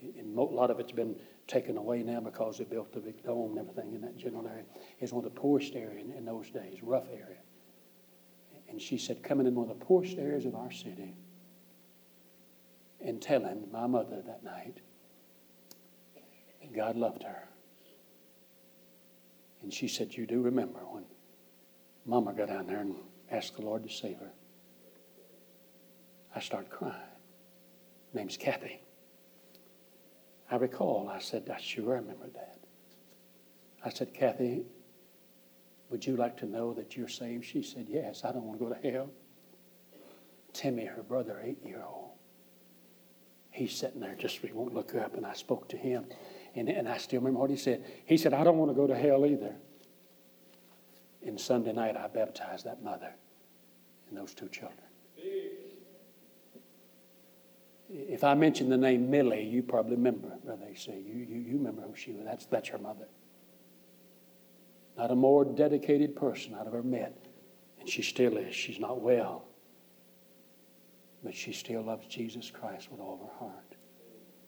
a 0.02 0.24
lot 0.24 0.70
of 0.70 0.80
it's 0.80 0.92
been 0.92 1.16
taken 1.46 1.76
away 1.76 2.02
now 2.02 2.20
because 2.20 2.58
they 2.58 2.64
built 2.64 2.92
the 2.92 3.00
big 3.00 3.22
dome 3.22 3.58
and 3.58 3.68
everything 3.68 3.94
in 3.94 4.00
that 4.00 4.16
general 4.16 4.46
area. 4.46 4.64
It's 4.98 5.12
one 5.12 5.24
of 5.24 5.34
the 5.34 5.38
poorest 5.38 5.74
areas 5.74 6.06
in, 6.06 6.12
in 6.16 6.24
those 6.24 6.50
days, 6.50 6.78
rough 6.82 7.08
area. 7.12 7.40
And 8.68 8.80
she 8.80 8.96
said, 8.96 9.22
coming 9.22 9.46
in 9.46 9.54
one 9.54 9.68
of 9.68 9.78
the 9.78 9.84
poorest 9.84 10.16
areas 10.16 10.46
of 10.46 10.54
our 10.54 10.70
city, 10.72 11.14
and 13.04 13.20
telling 13.20 13.68
my 13.72 13.86
mother 13.86 14.22
that 14.26 14.42
night 14.42 14.78
that 16.60 16.74
God 16.74 16.96
loved 16.96 17.22
her. 17.22 17.48
And 19.62 19.72
she 19.72 19.88
said, 19.88 20.14
You 20.14 20.26
do 20.26 20.42
remember 20.42 20.80
when 20.80 21.04
Mama 22.04 22.32
got 22.32 22.48
down 22.48 22.66
there 22.66 22.80
and 22.80 22.94
asked 23.30 23.56
the 23.56 23.62
Lord 23.62 23.84
to 23.84 23.90
save 23.90 24.18
her. 24.18 24.32
I 26.34 26.40
started 26.40 26.70
crying. 26.70 26.94
Name's 28.14 28.36
Kathy. 28.36 28.82
I 30.50 30.56
recall, 30.56 31.08
I 31.08 31.18
said, 31.18 31.50
I 31.54 31.60
sure 31.60 31.94
remember 31.94 32.28
that. 32.34 32.58
I 33.84 33.90
said, 33.90 34.12
Kathy, 34.12 34.64
would 35.90 36.06
you 36.06 36.16
like 36.16 36.36
to 36.38 36.46
know 36.46 36.72
that 36.74 36.96
you're 36.96 37.08
saved? 37.08 37.44
She 37.44 37.62
said, 37.62 37.86
Yes, 37.88 38.22
I 38.24 38.32
don't 38.32 38.44
want 38.44 38.58
to 38.58 38.66
go 38.66 38.72
to 38.72 38.90
hell. 38.90 39.10
Timmy, 40.52 40.84
her 40.84 41.02
brother, 41.02 41.40
eight 41.42 41.58
year 41.64 41.82
old, 41.86 42.11
he's 43.52 43.72
sitting 43.76 44.00
there 44.00 44.14
just 44.18 44.38
he 44.38 44.52
won't 44.52 44.74
look 44.74 44.94
up 44.94 45.14
and 45.14 45.24
i 45.24 45.32
spoke 45.32 45.68
to 45.68 45.76
him 45.76 46.04
And, 46.54 46.68
and 46.68 46.88
I 46.88 46.98
still 46.98 47.20
remember 47.20 47.40
what 47.40 47.50
he 47.50 47.56
said. 47.56 47.84
He 48.04 48.16
said, 48.16 48.34
I 48.34 48.44
don't 48.44 48.58
want 48.58 48.70
to 48.70 48.74
go 48.74 48.86
to 48.86 48.94
hell 48.94 49.24
either. 49.24 49.54
And 51.24 51.40
Sunday 51.40 51.72
night, 51.72 51.96
I 51.96 52.08
baptized 52.08 52.66
that 52.66 52.82
mother 52.82 53.14
and 54.08 54.18
those 54.18 54.34
two 54.34 54.48
children. 54.48 54.78
If 57.88 58.24
I 58.24 58.34
mention 58.34 58.68
the 58.70 58.76
name 58.76 59.10
Millie, 59.10 59.44
you 59.44 59.62
probably 59.62 59.96
remember, 59.96 60.28
Brother 60.44 60.66
AC. 60.70 60.90
You, 60.90 61.26
you, 61.28 61.40
you 61.40 61.56
remember 61.58 61.82
who 61.82 61.94
she 61.94 62.12
was. 62.12 62.24
That's, 62.24 62.46
that's 62.46 62.68
her 62.70 62.78
mother. 62.78 63.06
Not 64.96 65.10
a 65.10 65.14
more 65.14 65.44
dedicated 65.44 66.16
person 66.16 66.54
I've 66.54 66.66
ever 66.66 66.82
met. 66.82 67.16
And 67.80 67.88
she 67.88 68.02
still 68.02 68.36
is. 68.36 68.54
She's 68.54 68.78
not 68.78 69.00
well. 69.00 69.44
But 71.22 71.34
she 71.34 71.52
still 71.52 71.82
loves 71.82 72.06
Jesus 72.06 72.50
Christ 72.50 72.90
with 72.90 73.00
all 73.00 73.18
her 73.32 73.46
heart. 73.46 73.76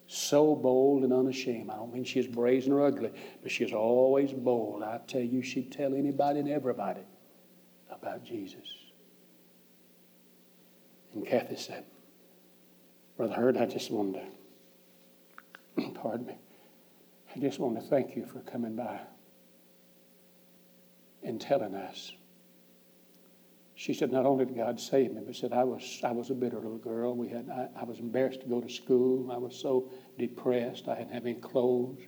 So 0.07 0.55
bold 0.55 1.03
and 1.03 1.13
unashamed. 1.13 1.69
I 1.69 1.75
don't 1.75 1.93
mean 1.93 2.03
she's 2.03 2.27
brazen 2.27 2.73
or 2.73 2.85
ugly, 2.85 3.11
but 3.41 3.51
she's 3.51 3.73
always 3.73 4.31
bold. 4.31 4.83
I 4.83 4.99
tell 5.07 5.21
you, 5.21 5.41
she'd 5.41 5.71
tell 5.71 5.95
anybody 5.95 6.39
and 6.39 6.49
everybody 6.49 7.01
about 7.89 8.23
Jesus. 8.23 8.67
And 11.13 11.25
Kathy 11.25 11.55
said, 11.55 11.85
Brother 13.17 13.33
Hurt, 13.33 13.57
I 13.57 13.65
just 13.65 13.89
wanted 13.89 14.21
to, 15.77 15.89
pardon 15.95 16.27
me, 16.27 16.35
I 17.35 17.39
just 17.39 17.57
want 17.59 17.75
to 17.75 17.81
thank 17.81 18.15
you 18.15 18.25
for 18.25 18.39
coming 18.41 18.75
by 18.75 18.99
and 21.23 21.41
telling 21.41 21.73
us. 21.73 22.11
She 23.85 23.93
said, 23.93 24.11
not 24.11 24.25
only 24.25 24.45
did 24.45 24.55
God 24.57 24.79
save 24.79 25.13
me, 25.13 25.21
but 25.23 25.35
said 25.35 25.53
I 25.53 25.63
was 25.63 26.01
I 26.03 26.11
was 26.11 26.31
a 26.31 26.33
bitter 26.33 26.55
little 26.55 26.79
girl. 26.79 27.15
We 27.15 27.29
had 27.29 27.47
I, 27.51 27.81
I 27.81 27.83
was 27.83 27.99
embarrassed 27.99 28.41
to 28.41 28.47
go 28.47 28.59
to 28.59 28.67
school. 28.67 29.31
I 29.31 29.37
was 29.37 29.55
so 29.55 29.91
depressed. 30.17 30.87
I 30.87 30.95
didn't 30.95 31.11
have 31.11 31.27
any 31.27 31.35
clothes. 31.35 31.99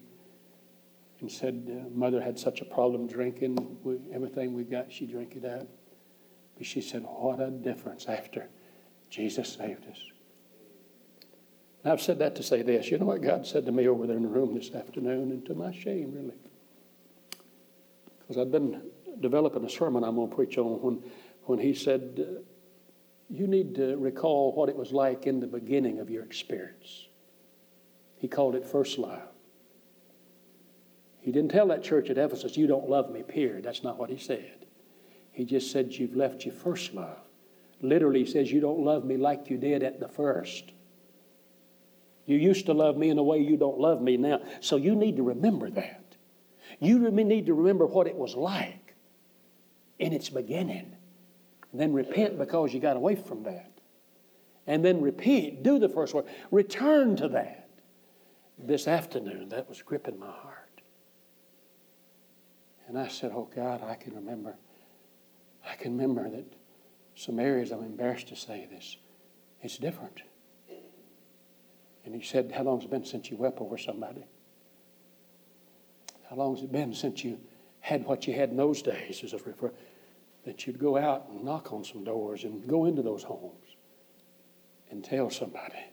And 1.20 1.32
said, 1.32 1.70
uh, 1.70 1.88
mother 1.96 2.20
had 2.20 2.40
such 2.40 2.62
a 2.62 2.66
problem 2.66 3.06
drinking. 3.06 3.78
We, 3.84 4.00
everything 4.12 4.56
we 4.56 4.64
got, 4.64 4.92
she 4.92 5.06
drank 5.06 5.36
it 5.36 5.46
out. 5.46 5.68
But 6.58 6.66
she 6.66 6.82
said, 6.82 7.04
what 7.04 7.40
a 7.40 7.52
difference 7.52 8.08
after 8.08 8.50
Jesus 9.12 9.54
saved 9.54 9.88
us. 9.88 10.00
And 11.84 11.94
I've 11.94 12.02
said 12.02 12.18
that 12.18 12.36
to 12.38 12.44
say 12.44 12.64
this. 12.64 12.90
You 12.90 12.98
know 12.98 13.06
what 13.06 13.22
God 13.22 13.46
said 13.46 13.68
to 13.68 13.72
me 13.72 13.88
over 13.88 14.08
there 14.08 14.18
in 14.18 14.24
the 14.24 14.30
room 14.30 14.56
this 14.56 14.74
afternoon, 14.74 15.30
and 15.30 15.46
to 15.46 15.54
my 15.54 15.72
shame, 15.72 16.12
really. 16.12 16.38
Because 18.22 18.40
I've 18.40 18.52
been 18.52 18.82
developing 19.20 19.64
a 19.64 19.70
sermon 19.70 20.04
I'm 20.04 20.16
going 20.16 20.30
to 20.30 20.36
preach 20.36 20.58
on 20.58 20.82
when, 20.82 21.04
when 21.48 21.60
He 21.60 21.74
said, 21.74 22.44
You 23.30 23.48
need 23.48 23.76
to 23.76 23.98
recall 23.98 24.54
what 24.54 24.70
it 24.70 24.76
was 24.76 24.92
like 24.92 25.26
in 25.26 25.40
the 25.40 25.48
beginning 25.48 26.00
of 26.00 26.10
your 26.10 26.24
experience. 26.24 27.08
He 28.18 28.28
called 28.28 28.56
it 28.56 28.66
first 28.66 28.98
love. 28.98 29.28
He 31.22 31.32
didn't 31.32 31.52
tell 31.52 31.68
that 31.68 31.84
church 31.84 32.10
at 32.10 32.18
Ephesus, 32.18 32.56
You 32.56 32.68
don't 32.68 32.90
love 32.90 33.10
me, 33.10 33.24
period. 33.24 33.64
That's 33.64 33.84
not 33.84 33.98
what 33.98 34.10
He 34.10 34.18
said. 34.18 34.66
He 35.32 35.46
just 35.46 35.72
said, 35.72 35.94
You've 35.94 36.16
left 36.16 36.46
your 36.46 36.54
first 36.54 36.94
love. 36.94 37.20
Literally, 37.82 38.24
he 38.24 38.32
says, 38.32 38.52
You 38.52 38.60
don't 38.60 38.80
love 38.80 39.06
me 39.06 39.18
like 39.18 39.50
you 39.50 39.58
did 39.58 39.84
at 39.84 40.00
the 40.00 40.08
first. 40.08 40.72
You 42.26 42.38
used 42.38 42.66
to 42.66 42.74
love 42.74 42.98
me 42.98 43.10
in 43.10 43.18
a 43.18 43.24
way 43.24 43.40
you 43.40 43.56
don't 43.56 43.80
love 43.80 44.02
me 44.02 44.18
now. 44.18 44.42
So 44.60 44.76
you 44.76 44.96
need 44.96 45.16
to 45.18 45.24
remember 45.24 45.70
that. 45.70 46.04
You 46.80 47.00
need 47.10 47.46
to 47.46 47.54
remember 47.54 47.86
what 47.86 48.08
it 48.08 48.16
was 48.16 48.36
like 48.36 48.96
in 49.98 50.12
its 50.12 50.30
beginning. 50.30 50.97
Then 51.78 51.94
repent 51.94 52.38
because 52.38 52.74
you 52.74 52.80
got 52.80 52.98
away 52.98 53.16
from 53.16 53.44
that. 53.44 53.72
And 54.66 54.84
then 54.84 55.02
repeat, 55.02 55.64
do 55.64 55.80
the 55.80 55.90
first 55.90 56.14
word, 56.14 56.26
return 56.52 57.16
to 57.18 57.28
that. 57.30 57.70
This 58.60 58.88
afternoon, 58.88 59.50
that 59.50 59.70
was 59.70 59.82
gripping 59.82 60.20
my 60.20 60.32
heart. 60.32 60.82
And 62.88 62.98
I 62.98 63.08
said, 63.08 63.32
Oh 63.34 63.50
God, 63.56 63.84
I 63.84 63.96
can 63.96 64.16
remember. 64.16 64.56
I 65.70 65.76
can 65.76 65.98
remember 65.98 66.30
that 66.30 66.46
some 67.16 67.40
areas 67.40 67.72
I'm 67.72 67.84
embarrassed 67.84 68.30
to 68.30 68.36
say 68.36 68.68
this. 68.70 68.98
It's 69.62 69.78
different. 69.78 70.22
And 72.06 72.16
he 72.16 72.22
said, 72.22 72.52
How 72.52 72.64
long 72.64 72.78
has 72.78 72.86
it 72.86 72.92
been 72.92 73.06
since 73.06 73.30
you 73.30 73.38
wept 73.38 73.60
over 73.60 73.78
somebody? 73.78 74.26
How 76.30 76.36
long 76.36 76.56
has 76.56 76.64
it 76.64 76.72
been 76.72 76.94
since 76.94 77.24
you 77.24 77.40
had 77.80 78.06
what 78.06 78.28
you 78.28 78.34
had 78.34 78.50
in 78.50 78.58
those 78.58 78.82
days, 78.82 79.22
as 79.24 79.34
a 79.34 79.38
refer, 79.38 79.72
that 80.48 80.66
you'd 80.66 80.80
go 80.80 80.98
out 80.98 81.28
and 81.30 81.44
knock 81.44 81.74
on 81.74 81.84
some 81.84 82.06
doors 82.06 82.46
and 82.46 82.66
go 82.70 82.86
into 82.86 83.02
those 83.02 83.22
homes 83.22 83.76
and 84.90 85.04
tell 85.04 85.30
somebody 85.30 85.92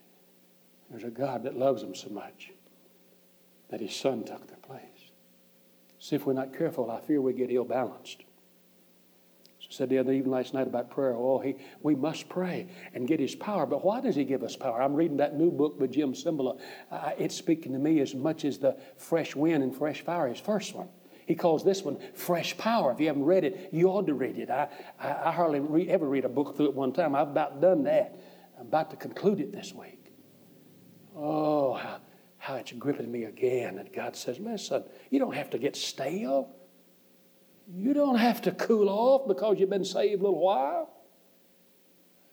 there's 0.89 1.03
a 1.03 1.11
God 1.11 1.43
that 1.43 1.59
loves 1.59 1.83
them 1.83 1.93
so 1.93 2.09
much 2.09 2.53
that 3.71 3.81
his 3.81 3.93
son 3.97 4.23
took 4.23 4.47
their 4.47 4.59
place. 4.59 5.11
See, 5.99 6.15
if 6.15 6.25
we're 6.25 6.35
not 6.35 6.57
careful, 6.57 6.89
I 6.89 7.01
fear 7.01 7.21
we 7.21 7.33
get 7.33 7.51
ill 7.51 7.65
balanced 7.65 8.23
So 9.59 9.67
I 9.71 9.73
said 9.73 9.89
the 9.89 9.99
other 9.99 10.13
evening 10.13 10.31
last 10.31 10.55
night 10.55 10.69
about 10.69 10.89
prayer. 10.89 11.17
Oh, 11.17 11.41
he, 11.41 11.57
we 11.83 11.97
must 11.97 12.29
pray 12.29 12.69
and 12.95 13.09
get 13.09 13.19
his 13.19 13.35
power. 13.35 13.67
But 13.67 13.85
why 13.85 14.01
does 14.01 14.15
he 14.15 14.23
give 14.23 14.45
us 14.45 14.55
power? 14.55 14.81
I'm 14.81 14.95
reading 14.95 15.17
that 15.17 15.37
new 15.37 15.51
book 15.51 15.81
by 15.81 15.89
Jim 15.89 16.13
Cymbala. 16.13 16.61
Uh, 16.93 17.11
it's 17.19 17.35
speaking 17.35 17.73
to 17.73 17.81
me 17.81 17.99
as 17.99 18.15
much 18.15 18.45
as 18.45 18.59
the 18.59 18.77
fresh 18.99 19.35
wind 19.35 19.65
and 19.65 19.75
fresh 19.75 20.03
fire, 20.03 20.29
his 20.29 20.39
first 20.39 20.77
one. 20.77 20.91
He 21.27 21.35
calls 21.35 21.65
this 21.65 21.83
one 21.83 21.99
fresh 22.15 22.57
power. 22.59 22.93
If 22.93 23.01
you 23.01 23.07
haven't 23.07 23.25
read 23.25 23.45
it, 23.45 23.71
you 23.73 23.89
ought 23.89 24.07
to 24.07 24.15
read 24.15 24.39
it. 24.39 24.51
I, 24.51 24.69
I, 24.99 25.29
I 25.29 25.33
hardly 25.33 25.61
re- 25.61 25.89
ever 25.89 26.07
read 26.07 26.25
a 26.25 26.29
book 26.29 26.57
through 26.57 26.67
it 26.67 26.75
one 26.75 26.93
time. 26.93 27.15
I've 27.15 27.29
about 27.29 27.61
done 27.61 27.85
that. 27.85 28.19
I'm 28.59 28.67
about 28.67 28.91
to 28.91 28.97
conclude 28.97 29.41
it 29.41 29.53
this 29.53 29.73
week. 29.73 30.13
Oh, 31.17 31.75
how, 31.75 31.99
how 32.39 32.55
it's 32.57 32.73
gripping 32.73 33.11
me 33.11 33.25
again. 33.25 33.79
And 33.79 33.93
God 33.93 34.17
says, 34.17 34.39
listen, 34.39 34.85
you 35.11 35.19
don't 35.19 35.35
have 35.35 35.51
to 35.51 35.59
get 35.59 35.77
stale. 35.77 36.51
You 37.73 37.95
don't 37.95 38.19
have 38.19 38.43
to 38.43 38.53
cool 38.53 38.89
off 38.89 39.27
because 39.27 39.59
you've 39.59 39.71
been 39.71 39.85
saved 39.85 40.21
a 40.21 40.25
little 40.25 40.41
while. 40.41 40.91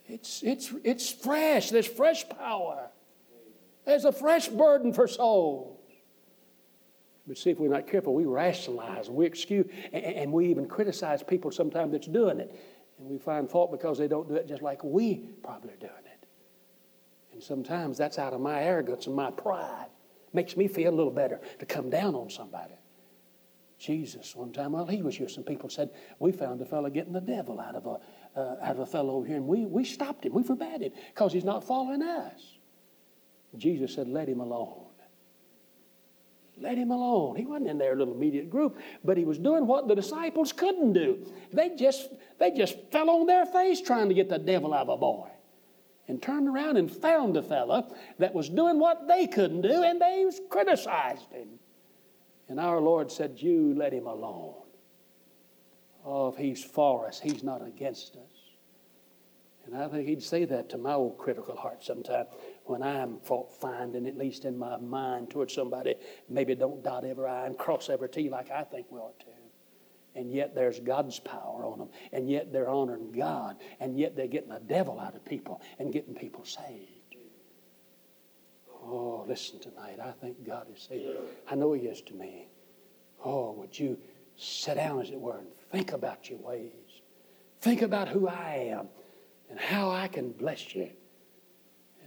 It's, 0.08 0.44
it's, 0.44 0.74
it's 0.84 1.10
fresh. 1.10 1.70
There's 1.70 1.88
fresh 1.88 2.28
power. 2.28 2.90
There's 3.86 4.04
a 4.04 4.12
fresh 4.12 4.50
burden 4.50 4.94
for 4.94 5.08
souls. 5.08 5.81
But 7.28 7.38
see, 7.38 7.52
if 7.52 7.60
we're 7.60 7.70
not 7.70 7.88
careful, 7.88 8.14
we 8.14 8.26
rationalize 8.26 9.08
and 9.08 9.16
we 9.16 9.26
excuse, 9.26 9.68
and, 9.94 10.04
and 10.04 10.34
we 10.34 10.48
even 10.50 10.68
criticize 10.68 11.22
people 11.22 11.52
sometimes 11.52 11.92
that's 11.92 12.08
doing 12.08 12.40
it. 12.40 12.56
And 12.98 13.10
we 13.10 13.18
find 13.18 13.50
fault 13.50 13.72
because 13.72 13.98
they 13.98 14.08
don't 14.08 14.28
do 14.28 14.36
it 14.36 14.48
just 14.48 14.62
like 14.62 14.84
we 14.84 15.30
probably 15.44 15.74
are 15.74 15.78
doing 15.78 15.92
it. 16.06 16.28
And 17.34 17.42
sometimes 17.42 17.98
that's 17.98 18.20
out 18.20 18.34
of 18.34 18.42
my 18.42 18.62
arrogance 18.64 19.08
and 19.08 19.16
my 19.16 19.32
pride. 19.32 19.88
Makes 20.34 20.56
me 20.56 20.68
feel 20.68 20.94
a 20.94 20.96
little 20.96 21.12
better 21.12 21.42
to 21.60 21.66
come 21.66 21.90
down 21.90 22.16
on 22.16 22.30
somebody. 22.30 22.74
Jesus 23.82 24.36
one 24.36 24.52
time 24.52 24.74
while 24.74 24.86
he 24.86 25.02
was 25.02 25.18
here, 25.18 25.28
some 25.28 25.44
people 25.44 25.68
said, 25.68 25.90
We 26.20 26.32
found 26.32 26.62
a 26.62 26.66
fellow 26.66 26.90
getting 26.90 27.14
the 27.14 27.20
devil 27.22 27.60
out 27.60 27.76
of 27.76 27.88
a, 27.88 28.40
uh, 28.40 28.56
out 28.62 28.76
of 28.76 28.80
a 28.80 28.86
fellow 28.86 29.16
over 29.16 29.26
here, 29.26 29.38
and 29.38 29.48
we, 29.48 29.66
we 29.66 29.84
stopped 29.84 30.24
him. 30.24 30.34
We 30.34 30.44
forbade 30.44 30.82
him 30.82 30.92
because 31.14 31.34
he's 31.34 31.44
not 31.44 31.64
following 31.64 32.04
us. 32.04 32.60
Jesus 33.58 33.96
said, 33.96 34.08
Let 34.08 34.30
him 34.30 34.40
alone. 34.40 34.81
Let 36.60 36.78
him 36.78 36.92
alone. 36.92 37.36
He 37.36 37.46
wasn't 37.46 37.70
in 37.70 37.78
their 37.78 37.96
little 37.96 38.14
immediate 38.14 38.50
group, 38.50 38.78
but 39.04 39.18
he 39.18 39.26
was 39.26 39.40
doing 39.40 39.66
what 39.66 39.88
the 39.88 39.96
disciples 39.96 40.52
couldn't 40.52 40.94
do. 40.94 41.26
They 41.52 41.76
just, 41.76 42.10
they 42.40 42.52
just 42.52 42.76
fell 42.92 43.10
on 43.10 43.26
their 43.26 43.46
face 43.46 43.82
trying 43.82 44.10
to 44.10 44.16
get 44.16 44.30
the 44.30 44.38
devil 44.38 44.74
out 44.74 44.84
of 44.84 44.90
a 44.90 44.98
boy. 44.98 45.30
And 46.08 46.22
turned 46.22 46.48
around 46.48 46.78
and 46.78 46.92
found 46.92 47.38
a 47.38 47.42
fellow 47.42 47.94
that 48.20 48.34
was 48.34 48.50
doing 48.50 48.80
what 48.80 49.08
they 49.08 49.28
couldn't 49.28 49.62
do, 49.62 49.84
and 49.84 50.02
they 50.02 50.30
criticized 50.50 51.32
him. 51.32 51.48
And 52.50 52.60
our 52.60 52.82
Lord 52.82 53.12
said, 53.12 53.36
You 53.38 53.74
let 53.76 53.94
him 53.94 54.08
alone. 54.08 54.56
Oh, 56.04 56.30
if 56.30 56.36
he's 56.36 56.64
for 56.64 57.08
us, 57.08 57.20
he's 57.20 57.44
not 57.44 57.66
against 57.66 58.16
us. 58.16 58.42
And 59.66 59.76
I 59.76 59.88
think 59.88 60.08
he'd 60.08 60.24
say 60.24 60.46
that 60.46 60.70
to 60.72 60.78
my 60.78 60.94
old 60.94 61.18
critical 61.18 61.56
heart 61.56 61.84
sometime 61.84 62.26
when 62.72 62.82
I'm 62.82 63.20
fault 63.20 63.54
finding, 63.60 64.08
at 64.08 64.18
least 64.18 64.46
in 64.46 64.58
my 64.58 64.78
mind, 64.78 65.30
towards 65.30 65.54
somebody. 65.54 65.96
Maybe 66.30 66.56
don't 66.56 66.82
dot 66.82 67.04
every 67.04 67.28
I 67.28 67.46
and 67.46 67.58
cross 67.58 67.90
every 67.90 68.08
T 68.08 68.30
like 68.30 68.50
I 68.50 68.64
think 68.64 68.88
we 68.90 68.98
ought 68.98 69.20
to. 69.20 69.26
And 70.16 70.32
yet 70.32 70.56
there's 70.56 70.80
God's 70.80 71.20
power 71.20 71.66
on 71.66 71.80
them. 71.80 71.90
And 72.14 72.30
yet 72.30 72.52
they're 72.52 72.70
honoring 72.70 73.12
God. 73.12 73.58
And 73.80 74.00
yet 74.00 74.16
they're 74.16 74.28
getting 74.28 74.50
the 74.50 74.60
devil 74.60 75.00
out 75.00 75.16
of 75.16 75.24
people 75.26 75.62
and 75.80 75.92
getting 75.92 76.16
people 76.16 76.46
saved. 76.46 77.16
Oh, 78.84 79.26
listen 79.28 79.60
tonight. 79.60 80.00
I 80.04 80.12
think 80.12 80.46
God 80.46 80.68
is 80.74 80.88
saying, 80.90 81.16
I 81.50 81.56
know 81.56 81.74
He 81.74 81.82
is 81.84 82.02
to 82.04 82.14
me. 82.14 82.48
Oh, 83.24 83.52
would 83.52 83.78
you 83.78 83.98
sit 84.38 84.76
down, 84.76 85.02
as 85.02 85.12
it 85.12 85.20
were, 85.20 85.38
and 85.38 85.48
think 85.72 85.92
about 85.92 86.30
your 86.30 86.40
ways? 86.40 86.72
Think 87.60 87.82
about 87.82 88.08
who 88.08 88.28
I 88.28 88.70
am 88.72 88.88
and 89.50 89.60
how 89.60 89.92
I 89.92 90.08
can 90.08 90.32
bless 90.32 90.74
you. 90.74 90.90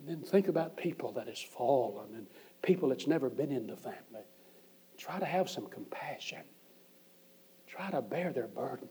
And 0.06 0.22
then 0.22 0.22
think 0.22 0.48
about 0.48 0.76
people 0.76 1.12
that 1.12 1.28
has 1.28 1.40
fallen 1.40 2.14
and 2.14 2.26
people 2.60 2.90
that's 2.90 3.06
never 3.06 3.30
been 3.30 3.50
in 3.50 3.66
the 3.66 3.76
family. 3.76 4.26
Try 4.98 5.18
to 5.18 5.24
have 5.24 5.48
some 5.48 5.66
compassion. 5.66 6.42
Try 7.66 7.90
to 7.90 8.02
bear 8.02 8.30
their 8.30 8.46
burdens. 8.46 8.90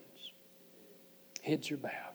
Heads 1.43 1.69
are 1.69 1.77
bowed. 1.77 2.12